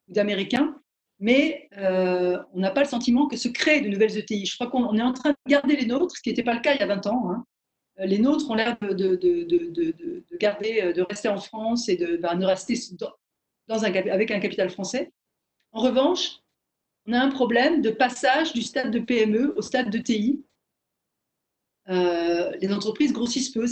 d'Américains 0.07 0.75
mais 1.19 1.69
euh, 1.77 2.41
on 2.53 2.59
n'a 2.59 2.71
pas 2.71 2.81
le 2.81 2.89
sentiment 2.89 3.27
que 3.27 3.37
se 3.37 3.47
créent 3.47 3.81
de 3.81 3.89
nouvelles 3.89 4.17
ETI. 4.17 4.45
Je 4.45 4.55
crois 4.55 4.67
qu'on 4.67 4.97
est 4.97 5.01
en 5.01 5.13
train 5.13 5.31
de 5.31 5.37
garder 5.47 5.75
les 5.75 5.85
nôtres, 5.85 6.17
ce 6.17 6.21
qui 6.21 6.29
n'était 6.29 6.43
pas 6.43 6.53
le 6.53 6.59
cas 6.59 6.73
il 6.73 6.79
y 6.79 6.83
a 6.83 6.87
20 6.87 7.07
ans. 7.07 7.31
Hein. 7.31 7.45
Euh, 7.99 8.05
les 8.05 8.19
nôtres 8.19 8.49
ont 8.49 8.55
l'air 8.55 8.77
de, 8.81 8.93
de, 8.93 10.37
garder, 10.37 10.81
euh, 10.81 10.93
de 10.93 11.01
rester 11.01 11.29
en 11.29 11.39
France 11.39 11.87
et 11.87 11.95
de, 11.95 12.17
ben, 12.17 12.37
rester 12.43 12.75
dans, 13.67 13.85
un, 13.85 13.93
avec 13.93 14.31
un 14.31 14.39
capital 14.39 14.69
français. 14.69 15.11
En 15.71 15.81
revanche, 15.81 16.39
on 17.07 17.13
a 17.13 17.19
un 17.19 17.29
problème 17.29 17.81
de 17.81 17.91
passage 17.91 18.53
du 18.53 18.61
stade 18.61 18.91
de 18.91 18.99
PME 18.99 19.53
au 19.55 19.61
stade 19.61 19.89
de 19.89 19.99
TI. 19.99 20.43
les 21.87 22.73
entreprises 22.73 23.13
grossissent 23.13 23.51
peu. 23.51 23.65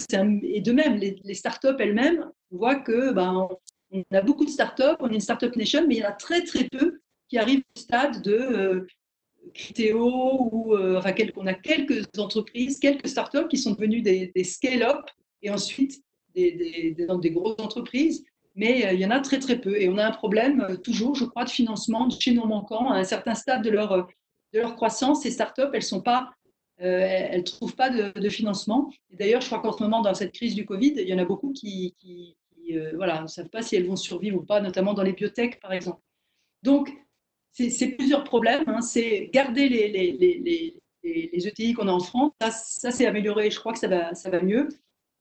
et 0.43 0.61
de 0.61 0.71
même, 0.71 0.95
les, 0.95 1.19
les 1.23 1.33
startups 1.33 1.75
elles-mêmes, 1.79 2.29
on 2.51 2.57
voit 2.57 2.75
que 2.75 3.11
ben, 3.11 3.49
On 3.91 4.03
a 4.11 4.21
beaucoup 4.21 4.45
de 4.45 4.49
startups, 4.49 4.97
on 4.99 5.09
est 5.09 5.15
une 5.15 5.19
startup 5.19 5.55
nation, 5.55 5.85
mais 5.87 5.95
il 5.95 5.99
y 5.99 6.05
en 6.05 6.09
a 6.09 6.13
très 6.13 6.43
très 6.43 6.65
peu 6.69 7.01
qui 7.33 7.39
arrivent 7.39 7.63
au 7.75 7.79
stade 7.79 8.21
de 8.21 8.31
euh, 8.31 8.87
Criteo 9.55 10.49
ou 10.51 10.75
euh, 10.75 10.99
enfin, 10.99 11.15
on 11.35 11.47
a 11.47 11.55
quelques 11.55 12.07
entreprises, 12.19 12.77
quelques 12.77 13.07
startups 13.07 13.47
qui 13.49 13.57
sont 13.57 13.71
devenues 13.71 14.03
des, 14.03 14.31
scale-up 14.43 15.09
et 15.41 15.49
ensuite 15.49 15.99
des, 16.35 16.95
des, 16.95 17.31
grosses 17.31 17.59
entreprises, 17.59 18.23
mais 18.55 18.85
euh, 18.85 18.93
il 18.93 18.99
y 18.99 19.05
en 19.05 19.09
a 19.09 19.19
très 19.19 19.39
très 19.39 19.59
peu. 19.59 19.75
Et 19.81 19.89
on 19.89 19.97
a 19.97 20.05
un 20.05 20.11
problème 20.11 20.61
euh, 20.61 20.77
toujours, 20.77 21.15
je 21.15 21.25
crois, 21.25 21.43
de 21.43 21.49
financement 21.49 22.07
chez 22.11 22.33
nos 22.33 22.45
manquants 22.45 22.91
à 22.91 22.97
un 22.97 23.03
certain 23.03 23.33
stade 23.33 23.63
de 23.63 23.71
leur, 23.71 24.07
de 24.53 24.59
leur 24.59 24.75
croissance. 24.75 25.23
Ces 25.23 25.31
startups, 25.31 25.61
elles 25.73 25.81
ne 25.81 27.41
trouvent 27.41 27.75
pas 27.75 27.89
de, 27.89 28.29
financement. 28.29 28.91
D'ailleurs, 29.11 29.41
je 29.41 29.47
crois 29.47 29.59
qu'en 29.59 29.75
ce 29.75 29.81
moment, 29.81 30.01
dans 30.01 30.13
cette 30.13 30.33
crise 30.33 30.53
du 30.53 30.65
Covid, 30.65 30.93
il 30.97 31.07
y 31.07 31.13
en 31.15 31.19
a 31.19 31.25
beaucoup 31.25 31.51
qui, 31.51 31.95
qui, 31.97 32.37
voilà, 32.93 33.23
ne 33.23 33.27
savent 33.27 33.49
pas 33.49 33.63
si 33.63 33.75
elles 33.75 33.87
vont 33.87 33.95
survivre 33.95 34.37
ou 34.37 34.43
pas, 34.43 34.61
notamment 34.61 34.93
dans 34.93 35.03
les 35.03 35.13
biotech, 35.13 35.59
par 35.59 35.73
exemple. 35.73 35.99
Donc, 36.63 36.93
c'est 37.53 37.87
plusieurs 37.89 38.23
problèmes. 38.23 38.63
Hein. 38.67 38.81
C'est 38.81 39.29
garder 39.33 39.69
les, 39.69 39.87
les, 39.89 40.11
les, 40.13 40.75
les, 41.03 41.47
ETI 41.47 41.73
qu'on 41.73 41.87
a 41.87 41.91
en 41.91 41.99
France. 41.99 42.31
Ça, 42.41 42.51
ça 42.51 42.91
c'est 42.91 43.05
amélioré. 43.05 43.51
Je 43.51 43.59
crois 43.59 43.73
que 43.73 43.79
ça 43.79 43.87
va, 43.87 44.13
ça 44.15 44.29
va 44.29 44.41
mieux. 44.41 44.69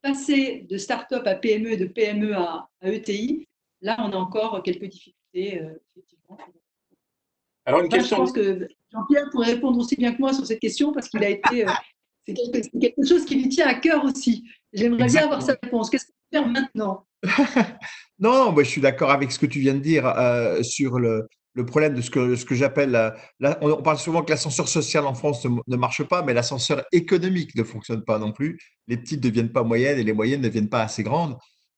Passer 0.03 0.67
de 0.69 0.79
start-up 0.79 1.27
à 1.27 1.35
PME 1.35 1.73
et 1.73 1.77
de 1.77 1.87
PME 1.87 2.35
à, 2.35 2.69
ETI, 2.83 3.47
là, 3.81 3.97
on 3.99 4.11
a 4.11 4.17
encore 4.17 4.63
quelques 4.63 4.87
difficultés. 4.87 5.61
Euh, 5.61 5.75
Alors, 7.65 7.81
une 7.81 7.89
question. 7.89 8.17
Je 8.17 8.21
pense 8.23 8.33
que 8.33 8.69
Jean-Pierre 8.93 9.29
pourrait 9.31 9.53
répondre 9.53 9.79
aussi 9.79 9.97
bien 9.97 10.13
que 10.13 10.19
moi 10.19 10.33
sur 10.33 10.47
cette 10.47 10.61
question 10.61 10.93
parce 10.93 11.09
qu'il 11.09 11.23
a 11.23 11.29
été. 11.29 11.67
Euh, 11.67 11.73
c'est 12.27 12.35
quelque, 12.81 13.05
chose 13.05 13.25
qui 13.25 13.35
lui 13.35 13.49
tient 13.49 13.67
à 13.67 13.75
cœur 13.75 14.05
aussi. 14.05 14.45
J'aimerais 14.73 15.07
bien 15.07 15.25
avoir 15.25 15.43
sa 15.43 15.57
réponse. 15.61 15.91
Qu'est-ce 15.91 16.07
qu'on 16.07 16.13
peut 16.13 16.39
faire 16.39 16.49
maintenant? 16.49 17.07
Non, 18.19 18.53
moi, 18.53 18.63
je 18.63 18.69
suis 18.69 18.81
d'accord 18.81 19.11
avec 19.11 19.33
ce 19.33 19.39
que 19.41 19.47
tu 19.47 19.59
viens 19.59 19.75
de 19.75 19.81
dire 19.81 20.07
euh, 20.07 20.63
sur 20.63 21.01
le, 21.01 21.29
le 21.55 21.67
problème 21.67 21.95
de 21.95 22.01
ce 22.01 22.11
que, 22.11 22.55
j'appelle, 22.55 23.15
on 23.61 23.83
parle 23.83 23.99
souvent 23.99 24.23
que 24.23 24.31
l'ascenseur 24.31 24.69
social 24.69 25.07
en 25.07 25.15
France 25.15 25.47
ne, 25.67 25.77
marche 25.77 26.03
pas, 26.05 26.23
mais 26.23 26.33
l'ascenseur 26.33 26.83
économique 26.93 27.55
ne 27.55 27.63
fonctionne 27.63 28.03
pas 28.05 28.19
non 28.19 28.33
plus. 28.33 28.59
Les 28.89 28.97
petites 28.97 29.23
ne 29.23 29.29
deviennent 29.29 29.53
pas 29.53 29.63
moyennes 29.63 29.99
et 29.99 30.05
les 30.05 30.15
moyennes 30.15 30.41
ne 30.41 30.49
deviennent 30.49 30.71
pas 30.71 30.83
assez 30.83 31.03
grandes. 31.03 31.37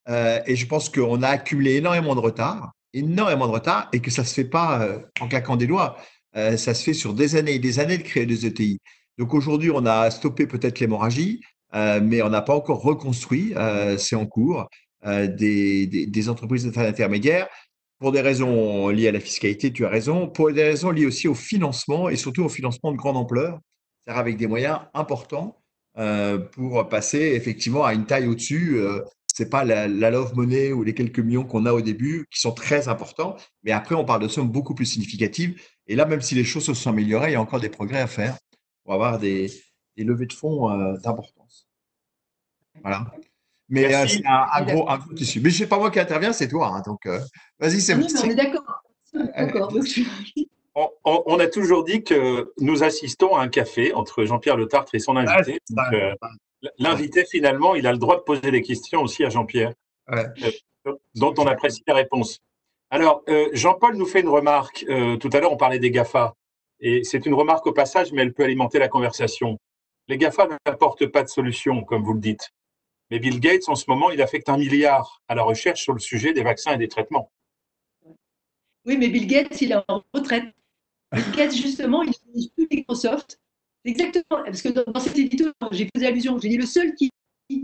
Euh, 0.08 0.40
et 0.46 0.54
je 0.54 0.66
pense 0.66 0.88
qu'on 0.88 1.22
a 1.22 1.28
accumulé 1.28 1.74
énormément 1.74 2.14
de 2.14 2.20
retard, 2.20 2.72
énormément 2.92 3.48
de 3.48 3.52
retard, 3.52 3.88
et 3.92 4.00
que 4.00 4.10
ça 4.10 4.22
ne 4.22 4.26
se 4.26 4.34
fait 4.34 4.44
pas 4.44 4.82
euh, 4.82 5.00
en 5.20 5.26
claquant 5.26 5.56
des 5.56 5.66
doigts. 5.66 5.96
Euh, 6.36 6.56
ça 6.56 6.74
se 6.74 6.84
fait 6.84 6.94
sur 6.94 7.12
des 7.12 7.34
années 7.34 7.54
et 7.54 7.58
des 7.58 7.80
années 7.80 7.98
de 7.98 8.02
créer 8.02 8.26
des 8.26 8.46
ETI. 8.46 8.78
Donc 9.18 9.34
aujourd'hui, 9.34 9.70
on 9.72 9.86
a 9.86 10.10
stoppé 10.10 10.46
peut-être 10.46 10.80
l'hémorragie, 10.80 11.40
mais 11.72 12.22
on 12.22 12.30
n'a 12.30 12.42
pas 12.42 12.54
encore 12.54 12.82
reconstruit, 12.82 13.52
c'est 13.98 14.14
en 14.14 14.26
cours, 14.26 14.68
des, 15.04 15.86
des, 15.86 16.06
des 16.06 16.28
entreprises 16.28 16.66
intermédiaires 16.76 17.48
pour 17.98 18.12
des 18.12 18.20
raisons 18.20 18.88
liées 18.88 19.08
à 19.08 19.12
la 19.12 19.20
fiscalité, 19.20 19.72
tu 19.72 19.86
as 19.86 19.88
raison, 19.88 20.28
pour 20.28 20.52
des 20.52 20.64
raisons 20.64 20.90
liées 20.90 21.06
aussi 21.06 21.28
au 21.28 21.34
financement 21.34 22.08
et 22.08 22.16
surtout 22.16 22.44
au 22.44 22.48
financement 22.48 22.92
de 22.92 22.96
grande 22.96 23.16
ampleur, 23.16 23.60
c'est-à-dire 24.00 24.20
avec 24.20 24.36
des 24.36 24.46
moyens 24.46 24.80
importants 24.92 25.56
euh, 25.96 26.38
pour 26.38 26.88
passer 26.88 27.18
effectivement 27.18 27.84
à 27.84 27.94
une 27.94 28.04
taille 28.04 28.26
au-dessus. 28.26 28.78
Euh, 28.78 29.00
c'est 29.32 29.48
pas 29.48 29.64
la, 29.64 29.88
love 29.88 30.34
money 30.36 30.72
ou 30.72 30.84
les 30.84 30.94
quelques 30.94 31.18
millions 31.18 31.44
qu'on 31.44 31.66
a 31.66 31.72
au 31.72 31.80
début 31.80 32.26
qui 32.30 32.40
sont 32.40 32.52
très 32.52 32.86
importants, 32.88 33.36
mais 33.64 33.72
après 33.72 33.96
on 33.96 34.04
parle 34.04 34.22
de 34.22 34.28
sommes 34.28 34.48
beaucoup 34.48 34.74
plus 34.74 34.86
significatives. 34.86 35.60
Et 35.88 35.96
là, 35.96 36.04
même 36.04 36.20
si 36.20 36.36
les 36.36 36.44
choses 36.44 36.64
se 36.64 36.74
sont 36.74 36.90
améliorées, 36.90 37.30
il 37.30 37.32
y 37.32 37.36
a 37.36 37.40
encore 37.40 37.60
des 37.60 37.68
progrès 37.68 38.00
à 38.00 38.06
faire 38.06 38.38
pour 38.84 38.94
avoir 38.94 39.18
des, 39.18 39.50
levées 39.96 40.26
de 40.26 40.32
fonds 40.32 40.70
euh, 40.70 40.96
d'importance. 40.98 41.68
Voilà. 42.82 43.12
Mais 43.68 43.94
euh, 43.94 44.06
c'est 44.06 44.22
un, 44.26 44.62
gros, 44.62 44.88
un, 44.88 44.98
gros, 44.98 45.14
tissu. 45.14 45.40
Mais 45.40 45.50
ce 45.50 45.62
n'est 45.62 45.68
pas 45.68 45.78
moi 45.78 45.90
qui 45.90 45.98
interviens, 45.98 46.32
c'est 46.32 46.48
toi. 46.48 46.68
Hein, 46.68 46.82
donc, 46.84 47.06
euh, 47.06 47.20
vas-y, 47.58 47.80
c'est 47.80 47.94
bon. 47.94 48.06
on 48.22 48.30
est 48.30 48.34
d'accord. 48.34 48.82
On, 51.04 51.38
a 51.38 51.46
toujours 51.46 51.84
dit 51.84 52.02
que 52.02 52.52
nous 52.58 52.82
assistons 52.82 53.36
à 53.36 53.42
un 53.42 53.48
café 53.48 53.94
entre 53.94 54.24
Jean-Pierre 54.24 54.56
Le 54.56 54.66
Tartre 54.66 54.94
et 54.94 54.98
son 54.98 55.16
invité. 55.16 55.60
Euh, 55.92 56.14
l'invité, 56.78 57.24
finalement, 57.24 57.74
il 57.74 57.86
a 57.86 57.92
le 57.92 57.98
droit 57.98 58.16
de 58.16 58.22
poser 58.22 58.50
des 58.50 58.62
questions 58.62 59.02
aussi 59.02 59.24
à 59.24 59.28
Jean-Pierre, 59.28 59.72
dont 61.14 61.34
on 61.38 61.46
apprécie 61.46 61.82
la 61.86 61.94
réponse. 61.94 62.40
Alors, 62.90 63.22
Jean-Paul 63.52 63.96
nous 63.96 64.06
fait 64.06 64.20
une 64.20 64.28
remarque. 64.28 64.84
tout 65.20 65.30
à 65.32 65.40
l'heure, 65.40 65.52
on 65.52 65.56
parlait 65.56 65.78
des 65.78 65.92
GAFA. 65.92 66.34
Et 66.80 67.04
c'est 67.04 67.24
une 67.24 67.34
remarque 67.34 67.66
au 67.68 67.72
passage, 67.72 68.12
mais 68.12 68.22
elle 68.22 68.34
peut 68.34 68.42
alimenter 68.42 68.80
la 68.80 68.88
conversation. 68.88 69.58
Les 70.08 70.18
GAFA 70.18 70.48
n'apportent 70.66 71.06
pas 71.06 71.22
de 71.22 71.28
solution, 71.28 71.84
comme 71.84 72.02
vous 72.02 72.14
le 72.14 72.20
dites. 72.20 72.50
Mais 73.10 73.18
Bill 73.18 73.38
Gates, 73.40 73.68
en 73.68 73.74
ce 73.74 73.84
moment, 73.88 74.10
il 74.10 74.20
affecte 74.22 74.48
un 74.48 74.56
milliard 74.56 75.22
à 75.28 75.34
la 75.34 75.42
recherche 75.42 75.82
sur 75.82 75.92
le 75.92 76.00
sujet 76.00 76.32
des 76.32 76.42
vaccins 76.42 76.72
et 76.72 76.78
des 76.78 76.88
traitements. 76.88 77.30
Oui, 78.86 78.96
mais 78.96 79.08
Bill 79.08 79.26
Gates, 79.26 79.60
il 79.60 79.72
est 79.72 79.76
en 79.88 80.02
retraite. 80.12 80.44
Bill 81.12 81.30
Gates, 81.36 81.54
justement, 81.54 82.02
il 82.02 82.08
n'utilise 82.08 82.48
plus 82.48 82.66
Microsoft. 82.70 83.40
Exactement, 83.84 84.42
parce 84.44 84.62
que 84.62 84.70
dans 84.70 84.98
cet 85.00 85.18
édito, 85.18 85.50
j'ai 85.70 85.88
posé 85.92 86.06
allusion. 86.06 86.38
J'ai 86.38 86.48
dit 86.48 86.56
le 86.56 86.66
seul 86.66 86.94
qui 86.94 87.10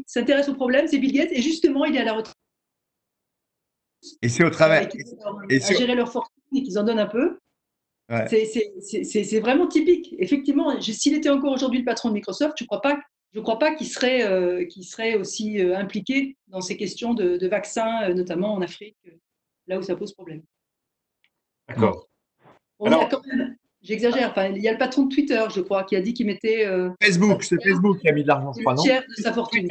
s'intéresse 0.07 0.49
au 0.49 0.55
problème, 0.55 0.87
c'est 0.87 0.99
Bill 0.99 1.13
Gates, 1.13 1.33
et 1.33 1.41
justement, 1.41 1.85
il 1.87 1.97
est 1.97 2.01
à 2.01 2.05
la 2.05 2.13
retraite. 2.13 2.37
Et 4.23 4.29
c'est 4.29 4.45
au 4.45 4.51
travers. 4.51 4.89
Et 5.49 5.63
à 5.63 5.75
gérer 5.75 5.95
leur 5.95 6.13
fortune 6.13 6.43
et 6.55 6.63
qu'ils 6.63 6.79
en 6.79 6.85
donnent 6.85 6.99
un 6.99 7.07
peu. 7.07 7.39
C'est 8.29 9.41
vraiment 9.41 9.67
typique. 9.67 10.15
Effectivement, 10.19 10.81
s'il 10.81 11.15
était 11.15 11.31
encore 11.31 11.53
aujourd'hui 11.53 11.79
le 11.81 11.85
patron 11.85 12.11
de 12.11 12.15
Microsoft, 12.15 12.55
je 12.59 12.65
ne 12.65 12.67
crois 12.67 12.83
pas 12.83 13.01
je 13.33 13.39
ne 13.39 13.43
crois 13.43 13.59
pas 13.59 13.75
qu'il 13.75 13.87
serait, 13.87 14.25
euh, 14.25 14.67
serait 14.83 15.15
aussi 15.15 15.61
euh, 15.61 15.77
impliqué 15.77 16.37
dans 16.49 16.61
ces 16.61 16.77
questions 16.77 17.15
de, 17.15 17.47
vaccins, 17.47 18.03
euh, 18.05 18.15
notamment 18.15 18.55
en 18.55 18.63
Afrique, 18.63 18.97
là 19.67 19.79
où 19.79 19.83
ça 19.83 19.95
pose 19.95 20.13
problème. 20.13 20.43
D'accord. 21.69 22.09
j'exagère, 23.83 24.31
enfin, 24.31 24.49
il 24.49 24.63
y 24.63 24.69
a 24.69 24.73
le 24.73 24.79
patron 24.79 25.05
de 25.05 25.15
Twitter, 25.15 25.43
je 25.55 25.61
crois, 25.61 25.85
qui 25.85 25.95
a 25.95 26.01
dit 26.01 26.13
qu'il 26.13 26.27
mettait. 26.27 26.67
Facebook, 27.03 27.45
c'est 27.45 27.63
Facebook 27.63 28.01
qui 28.01 28.09
a 28.09 28.13
mis 28.13 28.23
de 28.23 28.29
l'argent, 28.29 28.53
je 28.53 28.63
crois, 28.63 28.75
non 28.75 28.83
tiers 28.83 29.05
de 29.07 29.23
sa 29.23 29.33
fortune. 29.33 29.69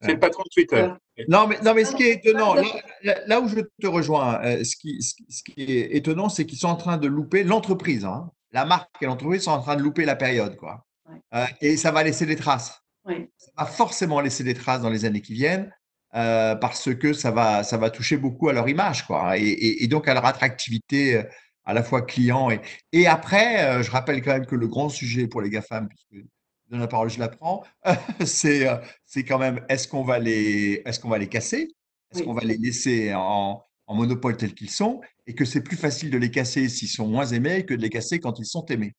C'est 0.00 0.12
le 0.12 0.20
patron 0.20 0.44
de 0.44 0.48
Twitter. 0.50 0.88
Non, 1.26 1.48
mais, 1.48 1.58
non, 1.64 1.74
mais 1.74 1.84
ce 1.84 1.94
qui 1.94 2.04
est 2.04 2.24
étonnant, 2.24 2.54
là, 3.02 3.40
où 3.40 3.48
je 3.48 3.60
te 3.82 3.86
rejoins, 3.86 4.40
ce, 4.64 4.76
qui, 4.76 5.02
ce, 5.02 5.42
qui, 5.42 5.60
est 5.62 5.96
étonnant, 5.96 6.28
c'est 6.28 6.46
qu'ils 6.46 6.58
sont 6.58 6.68
en 6.68 6.76
train 6.76 6.96
de 6.96 7.08
louper 7.08 7.42
l'entreprise. 7.42 8.04
Hein. 8.04 8.30
La 8.52 8.64
marque 8.64 8.90
et 9.02 9.06
l'entreprise 9.06 9.42
sont 9.42 9.50
en 9.50 9.60
train 9.60 9.76
de 9.76 9.82
louper 9.82 10.04
la 10.04 10.14
période. 10.14 10.56
Quoi. 10.56 10.86
Euh, 11.34 11.46
et 11.60 11.76
ça 11.76 11.90
va 11.90 12.02
laisser 12.02 12.26
des 12.26 12.36
traces. 12.36 12.82
Ça 13.06 13.50
va 13.56 13.64
forcément 13.64 14.20
laisser 14.20 14.44
des 14.44 14.54
traces 14.54 14.82
dans 14.82 14.90
les 14.90 15.04
années 15.04 15.22
qui 15.22 15.34
viennent. 15.34 15.72
Euh, 16.14 16.54
parce 16.54 16.94
que 16.94 17.12
ça 17.12 17.30
va, 17.30 17.64
ça 17.64 17.76
va 17.76 17.90
toucher 17.90 18.16
beaucoup 18.16 18.48
à 18.48 18.54
leur 18.54 18.66
image, 18.66 19.06
quoi, 19.06 19.36
et, 19.36 19.86
donc 19.88 20.08
à 20.08 20.14
leur 20.14 20.24
attractivité 20.24 21.16
euh, 21.16 21.22
à 21.66 21.74
la 21.74 21.82
fois 21.82 22.00
client 22.00 22.50
et, 22.50 22.62
et 22.92 23.06
après, 23.06 23.82
je 23.82 23.90
rappelle 23.90 24.22
quand 24.22 24.32
même 24.32 24.46
que 24.46 24.56
le 24.56 24.66
grand 24.68 24.88
sujet 24.88 25.26
pour 25.26 25.42
les 25.42 25.50
GAFAM, 25.50 25.86
puisque 25.86 26.26
dans 26.70 26.78
la 26.78 26.88
parole 26.88 27.10
je 27.10 27.18
la 27.18 27.28
prends, 27.28 27.62
c'est, 28.24 28.66
c'est 29.04 29.22
quand 29.22 29.38
même 29.38 29.62
est-ce 29.68 29.86
qu'on 29.86 30.02
va 30.02 30.18
les, 30.18 30.80
est-ce 30.86 30.98
qu'on 30.98 31.10
va 31.10 31.18
les 31.18 31.28
casser, 31.28 31.68
est-ce 32.10 32.22
qu'on 32.22 32.32
va 32.32 32.40
les 32.40 32.56
laisser 32.56 33.12
en, 33.14 33.62
en 33.86 33.94
monopole 33.94 34.38
tels 34.38 34.54
qu'ils 34.54 34.70
sont, 34.70 35.02
et 35.26 35.34
que 35.34 35.44
c'est 35.44 35.62
plus 35.62 35.76
facile 35.76 36.10
de 36.10 36.16
les 36.16 36.30
casser 36.30 36.70
s'ils 36.70 36.88
sont 36.88 37.06
moins 37.06 37.26
aimés 37.26 37.66
que 37.66 37.74
de 37.74 37.82
les 37.82 37.90
casser 37.90 38.18
quand 38.18 38.38
ils 38.38 38.46
sont 38.46 38.64
aimés. 38.64 38.94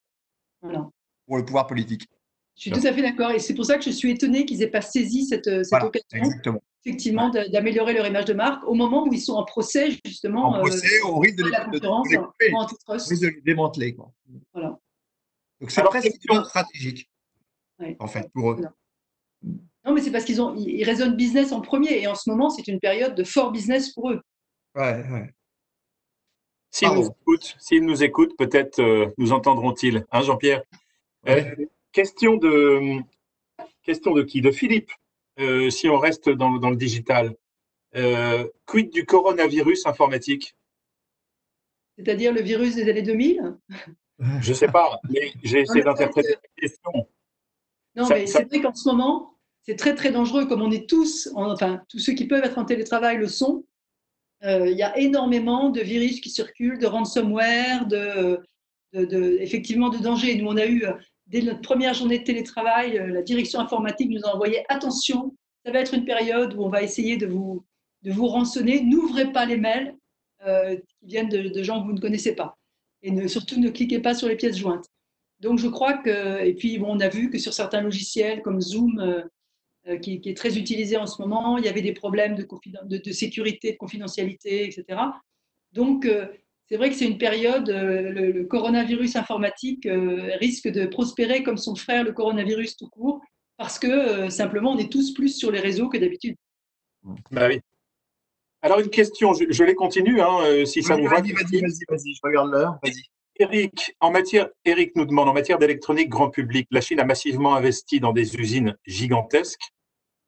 Voilà 0.62 0.88
pour 1.30 1.38
le 1.38 1.46
pouvoir 1.46 1.68
politique. 1.68 2.10
Je 2.56 2.62
suis 2.64 2.72
tout 2.72 2.86
à 2.86 2.92
fait 2.92 3.04
d'accord. 3.04 3.30
Et 3.30 3.40
c'est 3.40 3.54
pour 3.54 3.66
ça 3.66 3.78
que 3.78 3.84
je 3.84 3.92
suis 3.92 4.10
étonné 4.10 4.46
qu'ils 4.46 4.58
n'aient 4.58 4.68
pas 4.68 4.82
saisi 4.82 5.26
cette, 5.28 5.48
euh, 5.48 5.64
cette 5.64 5.84
occasion, 5.84 6.60
effectivement, 6.84 7.30
d'améliorer 7.30 7.94
leur 7.94 8.08
image 8.08 8.26
de 8.26 8.34
marque 8.34 8.68
au 8.68 8.74
moment 8.74 9.08
où 9.08 9.14
ils 9.14 9.22
sont 9.22 9.36
en 9.36 9.46
procès, 9.46 9.92
justement. 10.04 10.50
En 10.50 10.60
procès, 10.60 10.88
euh, 11.04 11.08
au 11.08 11.20
risque 11.20 11.38
de, 11.38 11.44
les, 11.44 11.80
de, 11.80 13.26
les 13.26 13.42
démanteler. 13.44 13.94
Quoi. 13.94 14.12
Voilà. 14.54 14.80
Donc 15.62 15.70
c'est 15.70 15.84
presque 15.84 16.12
stratégique, 16.46 17.08
en 18.00 18.08
fait, 18.08 18.28
pour 18.34 18.52
eux. 18.52 18.62
Non, 19.86 19.94
mais 19.94 20.02
c'est 20.02 20.12
parce 20.12 20.26
qu'ils 20.26 20.42
ont, 20.42 20.56
ils 20.56 20.84
raisonnent 20.84 21.16
business 21.16 21.52
en 21.52 21.62
premier. 21.62 22.02
Et 22.02 22.08
en 22.08 22.16
ce 22.16 22.30
moment, 22.30 22.50
c'est 22.50 22.68
une 22.68 22.80
période 22.80 23.14
de 23.14 23.24
fort 23.24 23.52
business 23.52 23.94
pour 23.94 24.10
eux. 24.10 24.22
Ouais, 24.76 25.04
ouais. 25.12 25.30
S'ils 26.72 26.90
nous 26.90 27.08
écoutent, 27.08 27.58
nous 27.72 28.04
écoutent 28.04 28.38
peut-être 28.38 28.80
euh, 28.80 29.08
nous 29.18 29.32
entendront-ils. 29.32 30.06
Hein, 30.12 30.22
Jean-Pierre? 30.24 30.64
Euh, 31.28 31.56
question, 31.92 32.38
de, 32.38 33.02
question 33.84 34.14
de 34.14 34.24
qui? 34.24 34.42
De 34.42 34.52
Philippe, 34.52 34.92
euh, 35.40 35.70
si 35.70 35.90
on 35.90 35.98
reste 35.98 36.30
dans, 36.30 36.50
le 36.52 36.76
digital. 36.76 37.36
Euh, 37.96 38.48
quid 38.66 38.92
du 38.92 39.06
coronavirus 39.06 39.88
informatique? 39.88 40.56
C'est-à-dire 41.98 42.32
le 42.32 42.42
virus 42.42 42.76
des 42.76 42.88
années 42.90 43.02
2000 43.02 43.58
Je 44.42 44.50
ne 44.50 44.54
sais 44.54 44.68
pas, 44.68 45.00
mais 45.10 45.32
j'ai 45.44 45.62
essayé 45.62 45.82
d'interpréter 45.82 46.34
la 46.34 46.62
question. 46.62 46.92
Non, 47.96 48.08
mais 48.10 48.28
c'est 48.28 48.44
vrai 48.44 48.62
qu'en 48.62 48.74
ce 48.74 48.90
moment, 48.90 49.34
c'est 49.64 49.78
très 49.78 49.96
très 49.96 50.12
dangereux, 50.12 50.46
comme 50.46 50.62
on 50.62 50.72
est 50.72 50.90
tous, 50.90 51.30
enfin 51.36 51.82
tous 51.88 52.00
ceux 52.00 52.14
qui 52.14 52.28
peuvent 52.28 52.44
être 52.44 52.58
en 52.58 52.66
télétravail 52.66 53.18
le 53.18 53.28
sont. 53.28 53.64
Il 54.42 54.76
y 54.76 54.84
a 54.84 54.98
énormément 54.98 55.70
de 55.70 55.80
virus 55.80 56.20
qui 56.20 56.30
circulent, 56.30 56.80
de 56.80 56.86
ransomware, 56.86 57.88
de, 57.88 58.42
effectivement 58.94 59.90
de 59.90 59.98
danger. 59.98 60.36
Nous, 60.36 60.48
on 60.48 60.58
a 60.58 60.66
eu, 60.66 60.86
euh, 60.86 60.94
dès 61.28 61.42
notre 61.42 61.62
première 61.62 61.94
journée 61.94 62.20
de 62.20 62.24
télétravail, 62.24 62.98
euh, 62.98 63.08
la 63.08 63.22
direction 63.22 63.60
informatique 63.60 64.10
nous 64.10 64.24
a 64.26 64.34
envoyé 64.34 64.64
attention, 64.70 65.36
ça 65.66 65.72
va 65.72 65.80
être 65.80 65.94
une 65.94 66.06
période 66.06 66.54
où 66.56 66.64
on 66.64 66.70
va 66.70 66.82
essayer 66.82 67.18
de 67.18 67.28
vous, 67.28 67.66
de 68.04 68.12
vous 68.12 68.28
rançonner. 68.28 68.82
N'ouvrez 68.82 69.32
pas 69.32 69.46
les 69.46 69.58
mails 69.58 69.96
euh, 70.46 70.76
qui 70.76 71.06
viennent 71.06 71.30
de, 71.30 71.64
gens 71.64 71.82
que 71.82 71.88
vous 71.88 71.94
ne 71.94 72.00
connaissez 72.00 72.36
pas. 72.36 72.58
Et 73.02 73.28
surtout, 73.28 73.60
ne 73.60 73.70
cliquez 73.70 74.00
pas 74.00 74.14
sur 74.14 74.28
les 74.28 74.36
pièces 74.36 74.58
jointes. 74.58 74.86
Donc, 75.40 75.60
je 75.60 75.68
crois 75.68 75.94
que, 75.94 76.44
et 76.44 76.54
puis, 76.54 76.78
bon, 76.78 76.98
on 76.98 77.00
a 77.00 77.08
vu 77.08 77.30
que 77.30 77.38
sur 77.38 77.54
certains 77.54 77.82
logiciels 77.82 78.42
comme 78.42 78.60
Zoom, 78.60 79.24
qui, 80.02 80.22
est 80.26 80.36
très 80.36 80.58
utilisé 80.58 80.98
en 80.98 81.08
ce 81.08 81.22
moment, 81.22 81.58
il 81.58 81.64
y 81.64 81.70
avait 81.70 81.82
des 81.82 81.94
problèmes 81.94 82.36
de, 82.36 82.98
de, 82.98 83.12
sécurité, 83.14 83.72
de 83.72 83.78
confidentialité, 83.78 84.66
etc. 84.66 85.00
Donc, 85.72 86.06
c'est 86.70 86.78
vrai 86.78 86.90
que 86.90 86.96
c'est 86.96 87.08
une 87.08 87.18
période, 87.18 87.70
le, 87.70 88.32
le, 88.32 88.46
coronavirus 88.46 89.16
informatique 89.16 89.88
risque 90.40 90.68
de 90.68 90.86
prospérer 90.86 91.42
comme 91.44 91.58
son 91.58 91.76
frère, 91.76 92.04
le 92.04 92.12
coronavirus 92.14 92.78
tout 92.78 92.90
court, 92.90 93.22
parce 93.58 93.80
que 93.80 94.30
simplement, 94.30 94.72
on 94.72 94.78
est 94.78 94.92
tous 94.92 95.14
plus 95.14 95.38
sur 95.38 95.52
les 95.52 95.60
réseaux 95.60 95.90
que 95.90 95.98
d'habitude. 95.98 96.36
Bah 97.32 97.48
oui. 97.48 97.60
Alors, 98.62 98.80
une 98.80 98.90
question, 98.90 99.34
je, 99.34 99.64
les 99.64 99.76
continue, 99.76 100.22
hein, 100.22 100.40
euh, 100.44 100.66
si 100.66 100.84
ça 100.84 100.96
vous 100.96 101.06
va. 101.06 101.22
Vas-y, 101.22 101.32
vas-y, 101.32 101.62
vas-y, 101.88 102.14
je 102.14 102.20
regarde 102.24 102.52
l'heure. 102.52 102.78
Vas-y. 102.84 103.04
Eric, 103.42 103.96
en 104.02 104.12
matière, 104.12 104.50
Eric 104.66 104.96
nous 104.98 105.06
demande, 105.06 105.30
en 105.30 105.34
matière 105.34 105.60
d'électronique 105.60 106.10
grand 106.10 106.30
public, 106.30 106.68
la 106.72 106.82
Chine 106.82 107.00
a 107.00 107.06
massivement 107.06 107.56
investi 107.56 108.02
dans 108.02 108.12
des 108.12 108.36
usines 108.36 108.76
gigantesques 108.86 109.72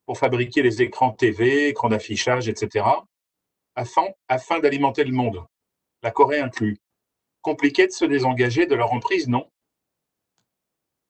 pour 0.06 0.18
fabriquer 0.18 0.62
les 0.62 0.82
écrans 0.82 1.12
TV, 1.12 1.68
écrans 1.68 1.90
d'affichage, 1.90 2.48
etc., 2.48 2.86
afin, 3.76 4.08
afin 4.30 4.60
d'alimenter 4.60 5.04
le 5.04 5.12
monde, 5.12 5.44
la 6.04 6.12
Corée 6.12 6.40
inclus. 6.40 6.78
Compliqué 7.42 7.88
de 7.88 7.92
se 7.92 8.06
désengager 8.06 8.66
de 8.66 8.76
leur 8.76 8.94
emprise, 8.94 9.28
non? 9.28 9.48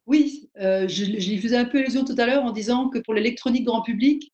Oui, 0.08 0.50
euh, 0.60 0.88
je, 0.88 1.06
faisais 1.40 1.58
un 1.58 1.66
peu 1.66 1.80
allusion 1.80 2.04
tout 2.04 2.16
à 2.18 2.26
l'heure 2.26 2.44
en 2.44 2.52
disant 2.52 2.90
que 2.90 3.00
pour 3.00 3.14
l'électronique 3.14 3.66
grand 3.66 3.82
public, 3.82 4.32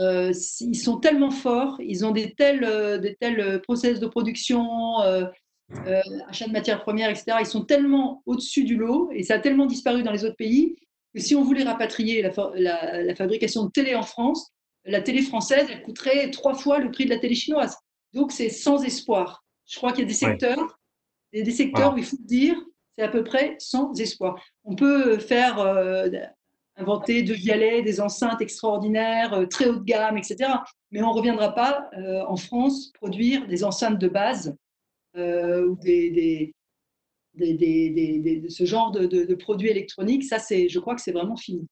euh, 0.00 0.32
ils 0.60 0.78
sont 0.78 0.98
tellement 0.98 1.30
forts, 1.30 1.80
ils 1.80 2.04
ont 2.04 2.10
des 2.10 2.34
tels, 2.34 2.64
euh, 2.64 2.98
des 2.98 3.14
tels 3.14 3.60
process 3.62 4.00
de 4.00 4.06
production, 4.06 4.98
achat 4.98 6.46
de 6.46 6.52
matières 6.52 6.82
premières, 6.82 7.10
etc. 7.10 7.38
Ils 7.40 7.46
sont 7.46 7.64
tellement 7.64 8.22
au-dessus 8.26 8.64
du 8.64 8.76
lot 8.76 9.10
et 9.12 9.22
ça 9.22 9.34
a 9.34 9.38
tellement 9.38 9.66
disparu 9.66 10.02
dans 10.02 10.12
les 10.12 10.24
autres 10.24 10.36
pays 10.36 10.76
que 11.14 11.20
si 11.20 11.34
on 11.34 11.42
voulait 11.42 11.64
rapatrier 11.64 12.20
la, 12.20 12.32
la, 13.02 13.14
fabrication 13.14 13.64
de 13.64 13.70
télé 13.70 13.94
en 13.94 14.02
France, 14.02 14.50
la 14.84 15.00
télé 15.00 15.22
française, 15.22 15.66
elle 15.70 15.82
coûterait 15.82 16.30
trois 16.30 16.54
fois 16.54 16.78
le 16.78 16.90
prix 16.90 17.04
de 17.04 17.10
la 17.10 17.18
télé 17.18 17.34
chinoise. 17.34 17.76
Donc 18.12 18.32
c'est 18.32 18.50
sans 18.50 18.82
espoir. 18.84 19.44
Je 19.68 19.76
crois 19.76 19.92
qu'il 19.92 20.00
y 20.00 20.04
a 20.04 20.08
des 20.08 20.14
secteurs, 20.14 20.80
des, 21.32 21.50
secteurs 21.50 21.94
où 21.94 21.98
il 21.98 22.04
faut 22.04 22.16
dire, 22.20 22.56
c'est 22.96 23.04
à 23.04 23.08
peu 23.08 23.22
près 23.22 23.54
sans 23.58 23.92
espoir. 24.00 24.42
On 24.64 24.74
peut 24.74 25.18
faire 25.18 25.58
inventer 26.78 27.22
de 27.22 27.34
Vialet, 27.34 27.82
des 27.82 28.00
enceintes 28.00 28.40
extraordinaires, 28.40 29.34
euh, 29.34 29.46
très 29.46 29.66
haut 29.66 29.76
de 29.76 29.84
gamme, 29.84 30.16
etc. 30.16 30.50
Mais 30.90 31.02
on 31.02 31.08
ne 31.08 31.14
reviendra 31.14 31.54
pas 31.54 31.90
euh, 31.98 32.22
en 32.26 32.36
France 32.36 32.92
produire 32.94 33.46
des 33.46 33.64
enceintes 33.64 33.98
de 33.98 34.08
base 34.08 34.56
euh, 35.16 35.66
ou 35.66 35.76
des, 35.76 36.54
des, 37.34 38.44
ce 38.48 38.64
genre 38.64 38.92
de, 38.92 39.34
produits 39.34 39.68
électroniques. 39.68 40.24
Ça, 40.24 40.38
c'est, 40.38 40.68
je 40.68 40.78
crois 40.78 40.94
que 40.94 41.02
c'est 41.02 41.12
vraiment 41.12 41.36
fini. 41.36 41.66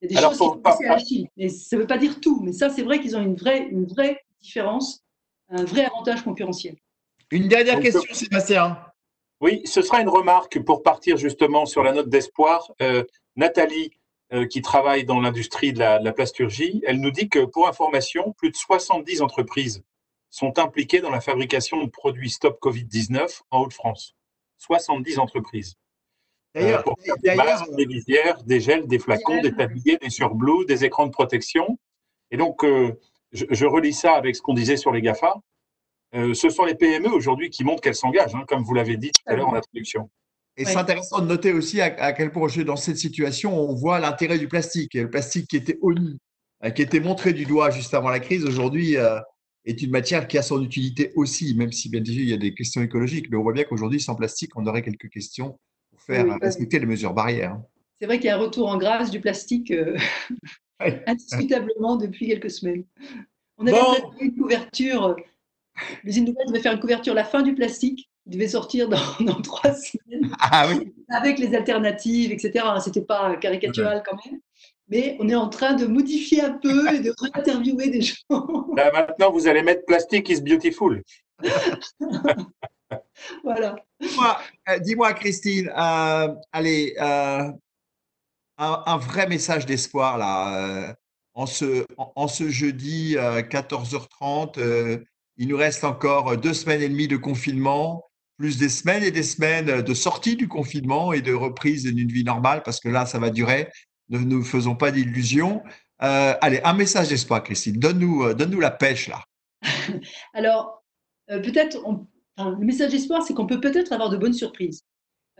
Il 0.00 0.10
y 0.10 0.16
a 0.16 0.20
des 0.20 0.26
choses 0.26 0.38
qui 0.38 0.44
sont 0.44 0.60
passées 0.60 0.86
à 0.86 0.94
la 0.94 0.98
Chine, 0.98 1.26
mais 1.36 1.48
ça 1.48 1.76
ne 1.76 1.80
veut 1.82 1.86
pas 1.88 1.98
dire 1.98 2.20
tout. 2.20 2.40
Mais 2.42 2.52
ça, 2.52 2.70
c'est 2.70 2.82
vrai 2.82 3.00
qu'ils 3.00 3.16
ont 3.16 3.22
une 3.22 3.34
vraie, 3.34 3.66
une 3.66 3.86
vraie 3.86 4.20
différence, 4.40 5.02
un 5.48 5.64
vrai 5.64 5.84
avantage 5.84 6.22
concurrentiel. 6.22 6.76
Une 7.30 7.48
dernière 7.48 7.80
question, 7.80 8.02
Sébastien. 8.12 8.78
Oui, 9.40 9.62
ce 9.64 9.82
sera 9.82 10.00
une 10.00 10.08
remarque 10.08 10.62
pour 10.64 10.82
partir 10.82 11.16
justement 11.16 11.66
sur 11.66 11.82
la 11.82 11.92
note 11.92 12.08
d'espoir. 12.08 12.72
Nathalie, 13.36 13.92
euh, 14.30 14.46
qui 14.46 14.60
travaille 14.60 15.04
dans 15.06 15.20
l'industrie 15.20 15.72
de 15.72 15.78
la, 15.78 16.12
plasturgie, 16.12 16.82
elle 16.84 17.00
nous 17.00 17.10
dit 17.10 17.30
que, 17.30 17.46
pour 17.46 17.66
information, 17.66 18.34
plus 18.36 18.50
de 18.50 18.56
70 18.56 19.22
entreprises 19.22 19.82
sont 20.28 20.58
impliquées 20.58 21.00
dans 21.00 21.08
la 21.08 21.22
fabrication 21.22 21.82
de 21.82 21.88
produits 21.88 22.28
Stop 22.28 22.58
Covid-19 22.60 23.40
en 23.50 23.62
Haute-France. 23.62 24.16
70 24.58 25.18
entreprises. 25.18 25.76
D'ailleurs, 26.54 26.84
euh, 26.86 27.14
des 27.22 27.36
masques, 27.36 27.74
des 27.74 27.86
visières, 27.86 28.42
des 28.42 28.60
gels, 28.60 28.86
des 28.86 28.98
flacons, 28.98 29.40
des 29.40 29.54
tabliers, 29.54 29.96
des 29.96 30.10
surblous, 30.10 30.66
des 30.66 30.84
écrans 30.84 31.06
de 31.06 31.12
protection. 31.12 31.78
Et 32.30 32.36
donc, 32.36 32.64
euh, 33.34 33.46
je, 33.50 33.66
relis 33.66 33.92
ça 33.92 34.14
avec 34.14 34.36
ce 34.36 34.42
qu'on 34.42 34.54
disait 34.54 34.76
sur 34.76 34.92
les 34.92 35.02
GAFA. 35.02 35.34
ce 36.12 36.50
sont 36.50 36.64
les 36.64 36.74
PME 36.74 37.08
aujourd'hui 37.08 37.50
qui 37.50 37.64
montrent 37.64 37.82
qu'elles 37.82 37.94
s'engagent, 37.94 38.34
hein, 38.34 38.44
comme 38.48 38.62
vous 38.62 38.74
l'avez 38.74 38.96
dit 38.96 39.10
tout 39.10 39.22
à 39.26 39.36
l'heure 39.36 39.48
en 39.48 39.54
introduction. 39.54 40.10
Et 40.58 40.64
c'est 40.64 40.76
intéressant 40.76 41.20
de 41.20 41.26
noter 41.26 41.52
aussi 41.52 41.80
à, 41.80 42.12
quel 42.12 42.32
point, 42.32 42.48
dans 42.64 42.76
cette 42.76 42.98
situation, 42.98 43.56
on 43.56 43.74
voit 43.74 44.00
l'intérêt 44.00 44.38
du 44.38 44.48
plastique. 44.48 44.94
Et 44.96 45.02
le 45.02 45.10
plastique 45.10 45.46
qui 45.48 45.56
était 45.56 45.78
honni, 45.82 46.18
euh, 46.64 46.70
qui 46.70 46.82
était 46.82 46.98
montré 46.98 47.32
du 47.32 47.44
doigt 47.44 47.70
juste 47.70 47.94
avant 47.94 48.10
la 48.10 48.18
crise, 48.18 48.44
aujourd'hui 48.44 48.96
euh, 48.96 49.20
est 49.64 49.80
une 49.80 49.92
matière 49.92 50.26
qui 50.26 50.36
a 50.36 50.42
son 50.42 50.60
utilité 50.62 51.12
aussi, 51.14 51.54
même 51.54 51.70
si 51.70 51.88
bien 51.88 52.04
sûr 52.04 52.14
il 52.14 52.28
y 52.28 52.32
a 52.32 52.38
des 52.38 52.54
questions 52.54 52.82
écologiques. 52.82 53.30
Mais 53.30 53.36
on 53.36 53.42
voit 53.42 53.52
bien 53.52 53.62
qu'aujourd'hui, 53.62 54.00
sans 54.00 54.16
plastique, 54.16 54.50
on 54.56 54.66
aurait 54.66 54.82
quelques 54.82 55.08
questions 55.10 55.60
pour 55.90 56.02
faire 56.02 56.26
respecter 56.42 56.80
les 56.80 56.86
mesures 56.86 57.14
barrières. 57.14 57.52
Hein. 57.52 57.64
C'est 58.00 58.06
vrai 58.06 58.18
qu'il 58.18 58.26
y 58.26 58.30
a 58.30 58.36
un 58.36 58.40
retour 58.40 58.68
en 58.68 58.78
grâce 58.78 59.12
du 59.12 59.20
plastique 59.20 59.70
euh, 59.70 59.96
indiscutablement 61.06 61.96
depuis 61.96 62.28
quelques 62.28 62.50
semaines. 62.50 62.84
On 63.56 63.66
avait 63.66 63.76
fait 63.76 64.24
une 64.24 64.36
couverture, 64.36 65.16
l'usine 66.04 66.24
nouvelle 66.24 66.46
devait 66.46 66.60
faire 66.60 66.72
une 66.72 66.80
couverture 66.80 67.14
la 67.14 67.24
fin 67.24 67.42
du 67.42 67.54
plastique 67.54 68.08
il 68.28 68.34
devait 68.34 68.48
sortir 68.48 68.88
dans, 69.20 69.40
trois 69.42 69.72
semaines 69.72 70.30
ah 70.38 70.68
avec 71.08 71.38
les 71.38 71.54
alternatives, 71.54 72.30
etc. 72.30 72.64
C'était 72.84 73.02
pas 73.02 73.36
caricatural 73.36 74.02
quand 74.06 74.16
même. 74.26 74.40
Mais 74.88 75.16
on 75.18 75.28
est 75.28 75.34
en 75.34 75.48
train 75.48 75.74
de 75.74 75.86
modifier 75.86 76.42
un 76.42 76.52
peu 76.52 76.94
et 76.94 77.00
de 77.00 77.12
réinterviewer 77.20 77.90
des 77.90 78.00
gens. 78.02 78.14
Là, 78.76 78.90
maintenant, 78.92 79.30
vous 79.30 79.46
allez 79.46 79.62
mettre 79.62 79.84
Plastic 79.86 80.28
is 80.28 80.40
beautiful. 80.40 81.02
voilà. 83.44 83.76
Dis-moi, 84.80 85.10
euh, 85.10 85.14
Christine, 85.14 85.68
euh, 85.68 86.34
allez, 86.52 86.94
euh, 87.00 87.50
un, 88.58 88.96
vrai 88.98 89.28
message 89.28 89.66
d'espoir 89.66 90.18
là. 90.18 90.94
en, 91.34 91.46
ce, 91.46 91.86
en, 91.96 92.28
ce 92.28 92.48
jeudi 92.48 93.14
14h30, 93.14 95.04
il 95.36 95.48
nous 95.48 95.56
reste 95.56 95.84
encore 95.84 96.36
deux 96.36 96.54
semaines 96.54 96.82
et 96.82 96.88
demie 96.88 97.08
de 97.08 97.16
confinement 97.16 98.08
plus 98.38 98.56
des 98.56 98.68
semaines 98.68 99.02
et 99.02 99.10
des 99.10 99.24
semaines 99.24 99.82
de 99.82 99.94
sortie 99.94 100.36
du 100.36 100.48
confinement 100.48 101.12
et 101.12 101.20
de 101.20 101.34
reprise 101.34 101.82
d'une 101.82 102.08
vie 102.08 102.24
normale, 102.24 102.62
parce 102.62 102.80
que 102.80 102.88
là, 102.88 103.04
ça 103.04 103.18
va 103.18 103.30
durer. 103.30 103.68
Ne 104.08 104.18
nous 104.18 104.44
faisons 104.44 104.76
pas 104.76 104.92
d'illusions. 104.92 105.62
Euh, 106.02 106.34
allez, 106.40 106.60
un 106.62 106.72
message 106.72 107.08
d'espoir, 107.08 107.42
Christine. 107.42 107.78
Donne-nous 107.78 108.22
euh, 108.22 108.34
donne 108.34 108.58
la 108.58 108.70
pêche, 108.70 109.08
là. 109.08 109.24
Alors, 110.34 110.84
euh, 111.30 111.40
peut-être, 111.40 111.82
le 112.38 112.64
message 112.64 112.92
d'espoir, 112.92 113.22
c'est 113.24 113.34
qu'on 113.34 113.46
peut 113.46 113.60
peut-être 113.60 113.92
avoir 113.92 114.08
de 114.08 114.16
bonnes 114.16 114.32
surprises. 114.32 114.84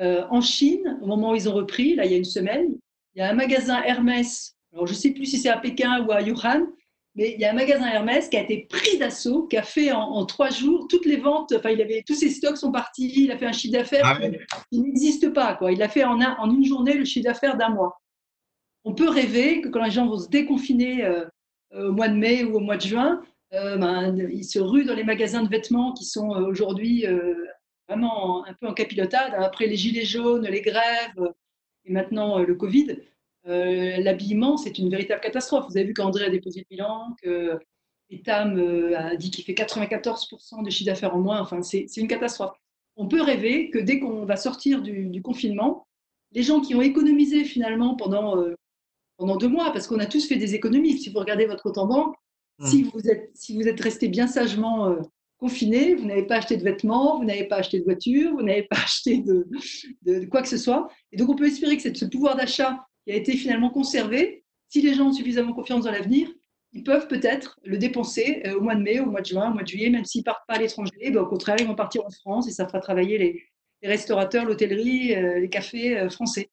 en 0.00 0.40
Chine, 0.40 0.98
au 1.00 1.06
moment 1.06 1.30
où 1.30 1.34
ils 1.36 1.48
ont 1.48 1.54
repris, 1.54 1.94
là, 1.94 2.04
il 2.04 2.10
y 2.10 2.14
a 2.14 2.18
une 2.18 2.24
semaine, 2.24 2.76
il 3.18 3.22
y 3.22 3.24
a 3.24 3.30
un 3.30 3.34
magasin 3.34 3.82
Hermès. 3.82 4.54
Alors, 4.72 4.86
je 4.86 4.92
ne 4.92 4.96
sais 4.96 5.10
plus 5.10 5.26
si 5.26 5.38
c'est 5.38 5.48
à 5.48 5.58
Pékin 5.58 6.06
ou 6.06 6.12
à 6.12 6.22
Wuhan, 6.22 6.68
mais 7.16 7.32
il 7.32 7.40
y 7.40 7.44
a 7.44 7.50
un 7.50 7.54
magasin 7.54 7.88
Hermès 7.88 8.28
qui 8.28 8.36
a 8.36 8.42
été 8.42 8.68
pris 8.70 8.96
d'assaut, 8.96 9.48
qui 9.48 9.56
a 9.56 9.64
fait 9.64 9.90
en, 9.90 10.24
trois 10.24 10.50
jours 10.50 10.86
toutes 10.88 11.04
les 11.04 11.16
ventes. 11.16 11.52
Enfin, 11.52 11.70
il 11.70 11.82
avait 11.82 12.04
tous 12.06 12.14
ses 12.14 12.30
stocks 12.30 12.56
sont 12.56 12.70
partis. 12.70 13.12
Il 13.16 13.32
a 13.32 13.36
fait 13.36 13.46
un 13.46 13.52
chiffre 13.52 13.72
d'affaires 13.72 14.04
ah 14.04 14.20
qui 14.70 14.80
n'existe 14.80 15.30
pas. 15.30 15.56
Quoi. 15.56 15.72
Il 15.72 15.82
a 15.82 15.88
fait 15.88 16.04
en, 16.04 16.20
en 16.20 16.54
une 16.54 16.64
journée 16.64 16.94
le 16.94 17.04
chiffre 17.04 17.24
d'affaires 17.24 17.56
d'un 17.56 17.70
mois. 17.70 18.00
On 18.84 18.94
peut 18.94 19.08
rêver 19.08 19.62
que 19.62 19.68
quand 19.68 19.82
les 19.82 19.90
gens 19.90 20.06
vont 20.06 20.18
se 20.18 20.28
déconfiner 20.28 21.04
euh, 21.04 21.24
au 21.74 21.90
mois 21.90 22.08
de 22.08 22.14
mai 22.14 22.44
ou 22.44 22.58
au 22.58 22.60
mois 22.60 22.76
de 22.76 22.82
juin, 22.82 23.20
euh, 23.52 23.78
ben, 23.78 24.16
ils 24.30 24.44
se 24.44 24.60
ruent 24.60 24.84
dans 24.84 24.94
les 24.94 25.02
magasins 25.02 25.42
de 25.42 25.48
vêtements 25.48 25.92
qui 25.92 26.04
sont 26.04 26.36
euh, 26.36 26.46
aujourd'hui 26.46 27.04
vraiment 27.88 28.46
un 28.46 28.54
peu 28.60 28.68
en 28.68 28.74
capilotade. 28.74 29.34
Après 29.36 29.66
les 29.66 29.76
gilets 29.76 30.04
jaunes, 30.04 30.46
les 30.46 30.60
grèves 30.60 31.32
et 31.88 31.92
maintenant 31.92 32.38
le 32.38 32.54
Covid, 32.54 32.98
euh, 33.46 33.96
l'habillement, 33.98 34.56
c'est 34.56 34.78
une 34.78 34.90
véritable 34.90 35.20
catastrophe. 35.20 35.66
Vous 35.68 35.76
avez 35.76 35.86
vu 35.86 35.94
qu'André 35.94 36.24
a 36.24 36.30
déposé 36.30 36.60
le 36.60 36.66
bilan, 36.70 37.16
que 37.22 37.58
Etam 38.10 38.58
euh, 38.58 38.98
a 38.98 39.16
dit 39.16 39.30
qu'il 39.30 39.44
fait 39.44 39.54
94% 39.54 40.64
de 40.64 40.70
chiffre 40.70 40.90
d'affaires 40.90 41.14
en 41.14 41.20
moins. 41.20 41.40
Enfin, 41.40 41.62
c'est 41.62 41.86
une 41.96 42.08
catastrophe. 42.08 42.56
On 42.96 43.08
peut 43.08 43.22
rêver 43.22 43.70
que 43.70 43.78
dès 43.78 44.00
qu'on 44.00 44.24
va 44.24 44.36
sortir 44.36 44.82
du, 44.82 45.22
confinement, 45.22 45.86
les 46.32 46.42
gens 46.42 46.60
qui 46.60 46.74
ont 46.74 46.82
économisé 46.82 47.44
finalement 47.44 47.94
pendant, 47.94 48.38
euh, 48.38 48.54
pendant 49.16 49.36
deux 49.36 49.48
mois, 49.48 49.72
parce 49.72 49.86
qu'on 49.86 50.00
a 50.00 50.06
tous 50.06 50.26
fait 50.26 50.36
des 50.36 50.54
économies, 50.54 50.98
si 50.98 51.10
vous 51.10 51.18
regardez 51.18 51.46
votre 51.46 51.62
compte 51.62 51.78
en 51.78 51.86
banque, 51.86 52.16
hmm. 52.58 52.66
si, 52.66 52.82
vous 52.82 53.08
êtes, 53.08 53.30
si 53.34 53.54
vous 53.54 53.68
êtes 53.68 53.80
resté 53.80 54.08
bien 54.08 54.26
sagement 54.26 54.96
confiné, 55.38 55.94
vous 55.94 56.04
n'avez 56.04 56.24
pas 56.24 56.36
acheté 56.36 56.56
de 56.56 56.64
vêtements, 56.64 57.18
vous 57.18 57.24
n'avez 57.24 57.44
pas 57.44 57.56
acheté 57.56 57.78
de 57.78 57.84
voiture, 57.84 58.32
vous 58.32 58.42
n'avez 58.42 58.62
pas 58.70 58.76
acheté 58.76 59.18
de, 59.18 59.46
de, 60.02 60.26
quoi 60.26 60.42
que 60.42 60.48
ce 60.48 60.58
soit. 60.58 60.88
Et 61.12 61.16
donc, 61.16 61.30
on 61.30 61.36
peut 61.36 61.46
espérer 61.46 61.76
que 61.76 61.94
ce 61.94 62.04
pouvoir 62.04 62.36
d'achat 62.36 62.84
qui 63.06 63.12
a 63.12 63.16
été 63.16 63.36
finalement 63.36 63.70
conservé. 63.70 64.44
Si 64.68 64.82
les 64.82 64.94
gens 64.94 65.08
ont 65.08 65.12
suffisamment 65.12 65.54
confiance 65.54 65.84
dans 65.84 65.90
l'avenir, 65.90 66.28
ils 66.72 66.84
peuvent 66.84 67.08
peut-être 67.08 67.58
le 67.64 67.78
dépenser 67.78 68.42
euh, 68.46 68.58
au 68.58 68.60
mois 68.60 68.74
de 68.74 68.82
mai, 68.82 69.00
au 69.00 69.06
mois 69.06 69.20
de 69.20 69.26
juin, 69.26 69.50
au 69.50 69.54
mois 69.54 69.62
de 69.62 69.68
juillet, 69.68 69.88
même 69.88 70.04
s'ils 70.04 70.20
ne 70.20 70.24
partent 70.24 70.46
pas 70.46 70.54
à 70.54 70.58
l'étranger, 70.58 71.10
ben, 71.10 71.20
au 71.20 71.26
contraire, 71.26 71.56
ils 71.58 71.66
vont 71.66 71.74
partir 71.74 72.04
en 72.04 72.10
France 72.10 72.46
et 72.48 72.50
ça 72.50 72.66
fera 72.66 72.80
travailler 72.80 73.18
les, 73.18 73.44
restaurateurs, 73.82 74.44
l'hôtellerie, 74.44 75.14
euh, 75.14 75.38
les 75.38 75.48
cafés 75.48 75.96
euh, 75.96 76.10
français. 76.10 76.50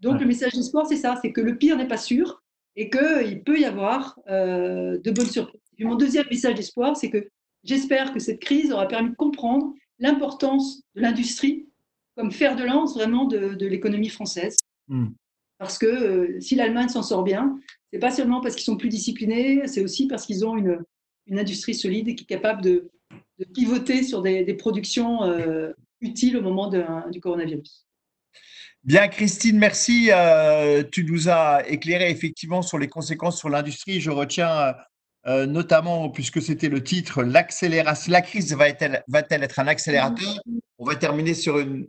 Donc 0.00 0.20
le 0.20 0.26
message 0.26 0.52
d'espoir, 0.52 0.86
c'est 0.86 0.96
ça, 0.96 1.18
c'est 1.22 1.32
que 1.32 1.40
le 1.40 1.56
pire 1.56 1.76
n'est 1.76 1.86
pas 1.86 1.96
sûr 1.96 2.42
et 2.76 2.90
qu'il 2.90 3.44
peut 3.44 3.58
y 3.58 3.64
avoir 3.64 4.18
de 4.26 5.10
bonnes 5.12 5.30
surprises. 5.30 5.60
Et 5.78 5.84
mon 5.84 5.94
deuxième 5.94 6.26
message 6.28 6.56
d'espoir, 6.56 6.96
c'est 6.96 7.10
que 7.10 7.28
j'espère 7.64 8.12
que 8.12 8.20
cette 8.20 8.40
crise 8.40 8.72
aura 8.72 8.86
permis 8.86 9.10
de 9.10 9.16
comprendre 9.16 9.74
l'importance 9.98 10.82
de 10.94 11.00
l'industrie 11.00 11.66
comme 12.16 12.30
fer 12.30 12.56
de 12.56 12.64
lance 12.64 12.94
vraiment 12.94 13.24
de, 13.24 13.66
l'économie 13.66 14.08
française. 14.08 14.56
Hmm. 14.88 15.08
Parce 15.58 15.78
que 15.78 15.86
euh, 15.86 16.40
si 16.40 16.54
l'Allemagne 16.54 16.88
s'en 16.88 17.02
sort 17.02 17.22
bien, 17.22 17.58
c'est 17.92 17.98
pas 17.98 18.10
seulement 18.10 18.40
parce 18.40 18.54
qu'ils 18.54 18.64
sont 18.64 18.76
plus 18.76 18.88
disciplinés, 18.88 19.66
c'est 19.66 19.82
aussi 19.82 20.06
parce 20.06 20.26
qu'ils 20.26 20.44
ont 20.44 20.56
une, 20.56 20.80
une, 21.26 21.38
industrie 21.38 21.74
solide 21.74 22.08
et 22.08 22.14
qui 22.14 22.24
est 22.24 22.26
capable 22.26 22.62
de, 22.62 22.90
de 23.38 23.44
pivoter 23.44 24.02
sur 24.02 24.22
des, 24.22 24.44
des 24.44 24.54
productions 24.54 25.22
euh, 25.24 25.72
utiles 26.00 26.36
au 26.36 26.42
moment 26.42 26.68
de, 26.68 26.84
du 27.10 27.20
coronavirus. 27.20 27.86
Bien, 28.84 29.08
Christine, 29.08 29.58
merci. 29.58 30.10
Euh, 30.12 30.82
tu 30.92 31.04
nous 31.04 31.30
as 31.30 31.66
éclairé 31.68 32.10
effectivement 32.10 32.60
sur 32.60 32.78
les 32.78 32.88
conséquences 32.88 33.38
sur 33.38 33.48
l'industrie. 33.48 34.00
Je 34.00 34.10
retiens 34.10 34.74
euh, 35.26 35.46
notamment, 35.46 36.10
puisque 36.10 36.42
c'était 36.42 36.68
le 36.68 36.82
titre, 36.82 37.22
l'accélération. 37.22 38.12
La 38.12 38.22
crise 38.22 38.52
va-t-elle 38.54 39.02
va 39.08 39.20
être 39.20 39.58
un 39.58 39.66
accélérateur? 39.66 40.40
On 40.78 40.84
va 40.84 40.96
terminer 40.96 41.34
sur 41.34 41.58
une 41.58 41.86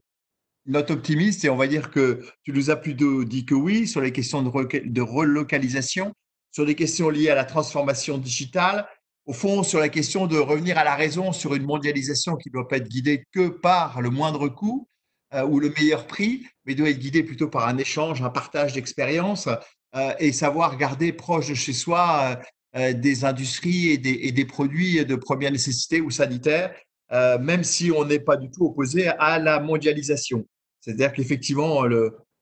note 0.65 0.91
optimiste 0.91 1.45
et 1.45 1.49
on 1.49 1.57
va 1.57 1.67
dire 1.67 1.91
que 1.91 2.25
tu 2.43 2.51
nous 2.53 2.69
as 2.69 2.75
plutôt 2.75 3.23
dit 3.23 3.45
que 3.45 3.53
oui 3.53 3.88
sur 3.88 4.01
les 4.01 4.11
questions 4.11 4.41
de, 4.41 4.79
de 4.86 5.01
relocalisation, 5.01 6.13
sur 6.51 6.65
les 6.65 6.75
questions 6.75 7.09
liées 7.09 7.29
à 7.29 7.36
la 7.36 7.45
transformation 7.45 8.17
digitale, 8.17 8.88
au 9.25 9.33
fond 9.33 9.63
sur 9.63 9.79
la 9.79 9.89
question 9.89 10.27
de 10.27 10.38
revenir 10.38 10.77
à 10.77 10.83
la 10.83 10.95
raison 10.95 11.31
sur 11.31 11.55
une 11.55 11.63
mondialisation 11.63 12.36
qui 12.36 12.49
ne 12.49 12.53
doit 12.53 12.67
pas 12.67 12.77
être 12.77 12.88
guidée 12.88 13.25
que 13.31 13.49
par 13.49 14.01
le 14.01 14.09
moindre 14.09 14.47
coût 14.47 14.88
euh, 15.33 15.43
ou 15.45 15.59
le 15.59 15.73
meilleur 15.77 16.07
prix, 16.07 16.45
mais 16.65 16.75
doit 16.75 16.89
être 16.89 16.99
guidée 16.99 17.23
plutôt 17.23 17.49
par 17.49 17.67
un 17.67 17.77
échange, 17.77 18.21
un 18.21 18.29
partage 18.29 18.73
d'expériences 18.73 19.49
euh, 19.95 20.13
et 20.19 20.31
savoir 20.31 20.77
garder 20.77 21.11
proche 21.11 21.49
de 21.49 21.53
chez 21.55 21.73
soi 21.73 22.19
euh, 22.21 22.43
des 22.76 23.23
industries 23.23 23.89
et 23.89 23.97
des, 23.97 24.45
produits 24.45 25.05
de 25.05 25.15
première 25.15 25.51
nécessité 25.51 26.01
ou 26.01 26.11
sanitaires, 26.11 26.76
euh, 27.11 27.38
même 27.39 27.63
si 27.63 27.91
on 27.91 28.03
n'est 28.05 28.19
pas 28.19 28.36
du 28.36 28.49
tout 28.49 28.65
opposé 28.65 29.07
à 29.07 29.39
la 29.39 29.59
mondialisation. 29.59 30.45
C'est-à-dire 30.82 31.13
qu'effectivement, 31.13 31.84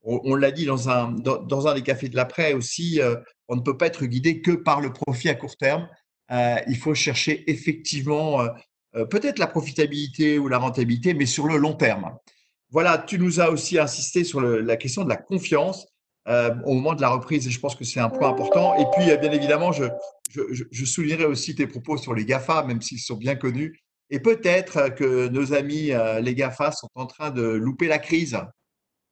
on, 0.04 0.36
l'a 0.36 0.52
dit 0.52 0.66
dans 0.66 0.90
un, 0.90 1.14
des 1.76 1.82
cafés 1.82 2.10
de 2.10 2.16
l'après 2.16 2.54
aussi, 2.54 3.00
euh, 3.00 3.16
on 3.48 3.56
ne 3.56 3.62
peut 3.62 3.78
pas 3.78 3.88
être 3.88 4.06
guidé 4.06 4.42
que 4.42 4.52
par 4.52 4.82
le 4.82 4.92
profit 4.92 5.30
à 5.30 5.36
court 5.36 5.56
terme. 5.58 5.88
Euh, 6.32 6.56
il 6.68 6.78
faut 6.78 6.96
chercher 6.96 7.50
effectivement 7.50 8.42
euh, 8.96 9.06
peut-être 9.06 9.38
la 9.40 9.48
profitabilité 9.48 10.40
ou 10.40 10.48
la 10.48 10.58
rentabilité, 10.58 11.14
mais 11.14 11.26
sur 11.26 11.46
le 11.46 11.58
long 11.58 11.74
terme. 11.74 12.18
Voilà, 12.70 12.98
tu 12.98 13.20
nous 13.20 13.40
as 13.40 13.50
aussi 13.50 13.78
insisté 13.78 14.24
sur 14.24 14.42
la 14.42 14.78
question 14.78 15.04
de 15.04 15.10
la 15.10 15.18
confiance. 15.18 15.88
Euh, 16.30 16.56
au 16.64 16.74
moment 16.76 16.94
de 16.94 17.02
la 17.02 17.10
reprise, 17.10 17.46
et 17.46 17.52
je 17.52 17.60
pense 17.60 17.76
que 17.76 17.84
c'est 17.84 18.00
un 18.00 18.10
point 18.10 18.30
important. 18.30 18.76
Et 18.76 18.86
puis, 18.94 19.06
bien 19.18 19.32
évidemment, 19.34 19.74
je, 19.74 19.84
je, 20.34 20.64
je, 20.72 20.86
soulignerai 20.86 21.26
aussi 21.26 21.56
tes 21.56 21.68
propos 21.68 21.98
sur 21.98 22.14
les 22.14 22.26
GAFA, 22.26 22.64
même 22.64 22.82
s'ils 22.82 23.00
sont 23.00 23.16
bien 23.16 23.36
connus. 23.36 23.80
Et 24.10 24.20
peut-être 24.20 24.90
que 24.90 25.28
nos 25.28 25.54
amis, 25.54 25.92
euh, 25.92 26.20
les 26.20 26.36
GAFA, 26.36 26.72
sont 26.72 26.90
en 26.96 27.06
train 27.06 27.32
de 27.32 27.42
louper 27.42 27.88
la 27.88 28.00
crise. 28.00 28.38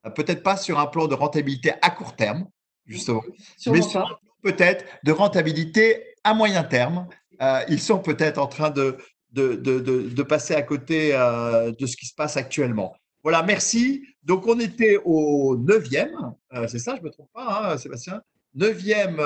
Euh, 0.06 0.10
peut-être 0.10 0.44
pas 0.44 0.58
sur 0.58 0.80
un 0.80 0.88
plan 0.88 1.08
de 1.08 1.16
rentabilité 1.16 1.74
à 1.82 1.90
court 1.90 2.16
terme, 2.16 2.48
justement, 2.86 3.24
mais 3.68 3.82
sur 3.82 4.02
un 4.02 4.08
plan 4.08 4.18
peut-être 4.44 4.86
de 5.04 5.12
rentabilité 5.12 6.04
à 6.24 6.34
moyen 6.34 6.64
terme. 6.64 7.08
Euh, 7.42 7.62
ils 7.70 7.80
sont 7.80 8.00
peut-être 8.00 8.38
en 8.40 8.48
train 8.48 8.72
de, 8.72 8.98
de, 9.32 9.56
de, 9.56 9.80
de, 9.80 10.24
passer 10.24 10.56
à 10.56 10.62
côté 10.64 11.12
de 11.12 11.86
ce 11.86 11.96
qui 11.96 12.06
se 12.08 12.16
passe 12.16 12.38
actuellement. 12.38 12.96
Voilà, 13.24 13.44
merci. 13.44 14.04
Donc, 14.24 14.48
on 14.48 14.60
était 14.60 14.98
au 15.06 15.58
neuvième, 15.58 16.34
c'est 16.68 16.80
ça, 16.80 16.96
je 16.96 17.02
ne 17.02 17.06
me 17.06 17.12
trompe 17.12 17.30
pas, 17.34 17.72
hein, 17.74 17.78
Sébastien? 17.78 18.22
Neuvième 18.56 19.20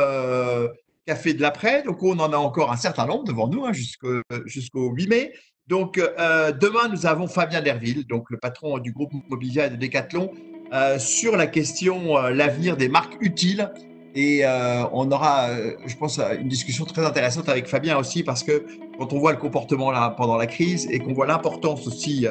café 1.05 1.33
de 1.33 1.41
l'après. 1.41 1.83
Donc, 1.83 2.01
on 2.03 2.19
en 2.19 2.33
a 2.33 2.37
encore 2.37 2.71
un 2.71 2.77
certain 2.77 3.05
nombre 3.05 3.23
devant 3.23 3.47
nous 3.47 3.65
hein, 3.65 3.71
jusqu'au 3.73 4.89
8 4.91 5.07
mai. 5.07 5.31
Donc, 5.67 5.97
euh, 5.97 6.51
demain, 6.51 6.89
nous 6.91 7.07
avons 7.07 7.27
Fabien 7.27 7.61
Derville, 7.61 8.05
donc 8.05 8.29
le 8.29 8.37
patron 8.37 8.77
du 8.77 8.91
groupe 8.91 9.11
Mobilia 9.29 9.67
de 9.69 9.75
Decathlon, 9.75 10.31
euh, 10.73 10.99
sur 10.99 11.37
la 11.37 11.47
question 11.47 12.17
euh, 12.17 12.29
l'avenir 12.29 12.77
des 12.77 12.87
marques 12.87 13.17
utiles. 13.19 13.71
Et 14.17 14.45
on 14.93 15.11
aura, 15.11 15.49
je 15.85 15.95
pense, 15.97 16.21
une 16.39 16.47
discussion 16.47 16.85
très 16.85 17.05
intéressante 17.05 17.49
avec 17.49 17.67
Fabien 17.67 17.97
aussi, 17.97 18.23
parce 18.23 18.43
que 18.43 18.65
quand 18.97 19.11
on 19.11 19.19
voit 19.19 19.33
le 19.33 19.37
comportement 19.37 19.91
là, 19.91 20.09
pendant 20.15 20.37
la 20.37 20.47
crise 20.47 20.87
et 20.89 20.99
qu'on 20.99 21.11
voit 21.11 21.27
l'importance 21.27 21.85
aussi 21.85 22.25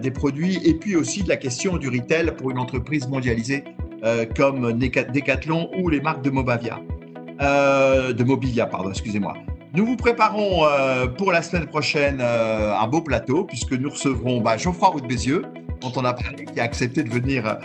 des 0.00 0.10
produits, 0.10 0.58
et 0.64 0.72
puis 0.72 0.96
aussi 0.96 1.22
de 1.22 1.28
la 1.28 1.36
question 1.36 1.76
du 1.76 1.90
retail 1.90 2.34
pour 2.34 2.50
une 2.50 2.58
entreprise 2.58 3.08
mondialisée 3.08 3.62
comme 4.34 4.72
Decathlon 4.72 5.68
ou 5.76 5.90
les 5.90 6.00
marques 6.00 6.22
de 6.22 6.30
Mobavia. 6.30 6.80
Euh, 7.40 8.12
de 8.12 8.24
Mobilia, 8.24 8.66
pardon, 8.66 8.90
excusez-moi. 8.90 9.34
Nous 9.74 9.86
vous 9.86 9.96
préparons 9.96 10.66
euh, 10.66 11.06
pour 11.06 11.32
la 11.32 11.42
semaine 11.42 11.66
prochaine 11.66 12.18
euh, 12.20 12.74
un 12.74 12.86
beau 12.86 13.00
plateau, 13.00 13.44
puisque 13.44 13.72
nous 13.72 13.90
recevrons 13.90 14.40
bah, 14.40 14.56
Geoffroy 14.56 14.88
Roux 14.88 15.00
de 15.00 15.06
Bézieux, 15.06 15.42
dont 15.80 15.92
on 15.96 16.04
a 16.04 16.12
parlé, 16.12 16.44
qui 16.44 16.60
a 16.60 16.64
accepté 16.64 17.02
de 17.02 17.08
venir 17.08 17.58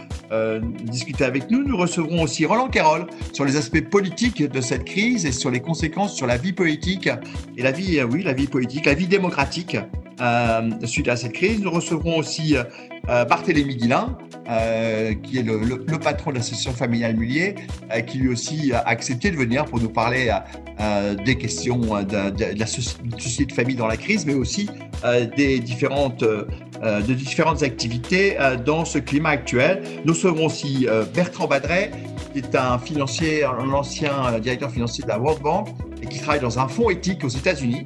discuter 0.84 1.24
avec 1.24 1.51
nous. 1.51 1.63
Nous 1.63 1.78
recevrons 1.78 2.24
aussi 2.24 2.45
Roland 2.45 2.68
Carroll 2.68 3.05
sur 3.32 3.45
les 3.45 3.57
aspects 3.57 3.88
politiques 3.88 4.41
de 4.41 4.59
cette 4.59 4.86
crise 4.86 5.26
et 5.26 5.32
sur 5.32 5.51
les 5.51 5.59
conséquences 5.59 6.15
sur 6.15 6.26
la 6.26 6.38
vie 6.38 6.53
politique 6.53 7.07
et 7.57 7.61
la 7.61 7.72
vie, 7.72 8.01
oui, 8.01 8.24
la 8.24 8.34
vie 8.34 8.47
politique, 8.47 8.88
la 8.88 8.95
vie 8.95 9.05
démocratique 9.05 9.78
suite 10.86 11.07
à 11.07 11.15
cette 11.15 11.34
crise. 11.34 11.61
Nous 11.61 11.72
recevrons 11.72 12.18
aussi 12.18 12.55
euh, 12.55 13.26
Barthélémy 13.26 13.76
Guilin, 13.76 14.18
euh, 14.49 15.13
qui 15.13 15.39
est 15.39 15.43
le, 15.43 15.99
patron 15.99 16.32
de 16.32 16.38
l'association 16.38 16.72
familiale 16.72 17.18
Mullier, 17.18 17.55
euh, 17.91 17.99
qui 17.99 18.18
lui 18.18 18.30
aussi 18.30 18.72
a 18.72 18.80
accepté 18.80 19.30
de 19.30 19.36
venir 19.36 19.65
pour 19.65 19.82
nous 19.82 19.89
parler 19.89 20.34
euh, 20.80 21.15
des 21.15 21.36
questions 21.36 21.80
de, 21.80 22.57
la 22.57 22.65
société 22.65 23.45
de 23.45 23.51
famille 23.51 23.76
dans 23.76 23.88
la 23.88 23.97
crise, 23.97 24.26
mais 24.26 24.36
aussi 24.36 24.70
des 25.36 25.59
différentes, 25.59 26.24
de 26.24 27.13
différentes 27.13 27.61
activités 27.61 28.38
dans 28.65 28.86
ce 28.86 28.99
climat 28.99 29.30
actuel. 29.30 29.84
Nous 30.05 30.13
serons 30.13 30.45
aussi 30.45 30.88
Bertrand 31.13 31.47
Badret, 31.47 31.91
qui 32.34 32.39
est 32.39 32.55
un 32.55 32.80
financier, 32.80 33.43
un 33.43 33.72
ancien 33.74 34.39
directeur 34.39 34.72
financier 34.72 35.03
de 35.03 35.09
la 35.09 35.20
World 35.20 35.41
Bank 35.41 35.68
et 36.01 36.07
qui 36.07 36.20
travaille 36.20 36.39
dans 36.39 36.57
un 36.57 36.68
fonds 36.68 36.89
éthique 36.89 37.24
aux 37.24 37.30
États-Unis 37.30 37.84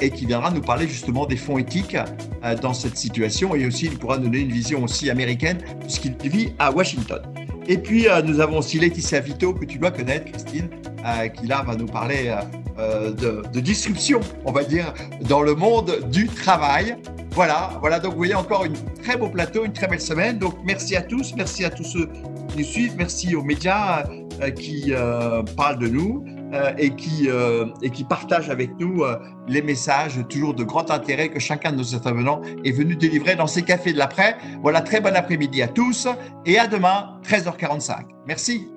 et 0.00 0.10
qui 0.10 0.26
viendra 0.26 0.50
nous 0.50 0.60
parler 0.60 0.86
justement 0.86 1.26
des 1.26 1.36
fonds 1.36 1.58
éthiques 1.58 1.96
euh, 2.44 2.54
dans 2.56 2.74
cette 2.74 2.96
situation 2.96 3.54
et 3.54 3.66
aussi 3.66 3.86
il 3.86 3.98
pourra 3.98 4.18
donner 4.18 4.40
une 4.40 4.52
vision 4.52 4.82
aussi 4.84 5.10
américaine 5.10 5.58
puisqu'il 5.80 6.16
vit 6.28 6.52
à 6.58 6.70
Washington. 6.70 7.22
Et 7.68 7.78
puis 7.78 8.08
euh, 8.08 8.22
nous 8.22 8.40
avons 8.40 8.58
aussi 8.58 8.78
Laetitia 8.78 9.20
Vito 9.20 9.54
que 9.54 9.64
tu 9.64 9.78
dois 9.78 9.90
connaître, 9.90 10.30
Christine, 10.30 10.68
euh, 11.06 11.28
qui 11.28 11.46
là 11.46 11.62
va 11.66 11.76
nous 11.76 11.86
parler 11.86 12.34
de, 12.78 13.42
de, 13.52 13.60
disruption, 13.60 14.20
on 14.44 14.50
va 14.50 14.64
dire, 14.64 14.92
dans 15.28 15.42
le 15.42 15.54
monde 15.54 16.00
du 16.10 16.26
travail. 16.26 16.96
Voilà, 17.32 17.70
voilà. 17.80 18.00
Donc 18.00 18.12
vous 18.12 18.18
voyez 18.18 18.34
encore 18.34 18.64
une 18.64 18.74
très 19.02 19.16
beau 19.16 19.28
plateau, 19.28 19.64
une 19.64 19.72
très 19.72 19.86
belle 19.86 20.00
semaine. 20.00 20.38
Donc 20.38 20.56
merci 20.64 20.96
à 20.96 21.02
tous, 21.02 21.34
merci 21.36 21.64
à 21.64 21.70
tous 21.70 21.84
ceux 21.84 22.06
qui 22.48 22.58
nous 22.58 22.64
suivent, 22.64 22.94
merci 22.96 23.36
aux 23.36 23.42
médias 23.42 24.04
qui 24.56 24.92
parlent 25.56 25.78
de 25.78 25.88
nous. 25.88 26.24
Euh, 26.52 26.72
et, 26.76 26.90
qui, 26.90 27.30
euh, 27.30 27.66
et 27.80 27.88
qui 27.88 28.04
partagent 28.04 28.50
avec 28.50 28.78
nous 28.78 29.04
euh, 29.04 29.16
les 29.48 29.62
messages 29.62 30.20
toujours 30.28 30.52
de 30.52 30.64
grand 30.64 30.90
intérêt 30.90 31.30
que 31.30 31.40
chacun 31.40 31.72
de 31.72 31.78
nos 31.78 31.94
intervenants 31.94 32.42
est 32.62 32.72
venu 32.72 32.94
délivrer 32.94 33.36
dans 33.36 33.46
ces 33.46 33.62
cafés 33.62 33.94
de 33.94 33.98
l'après. 33.98 34.36
Voilà, 34.60 34.82
très 34.82 35.00
bon 35.00 35.16
après-midi 35.16 35.62
à 35.62 35.68
tous 35.68 36.06
et 36.44 36.58
à 36.58 36.66
demain, 36.66 37.18
13h45. 37.24 38.04
Merci. 38.26 38.68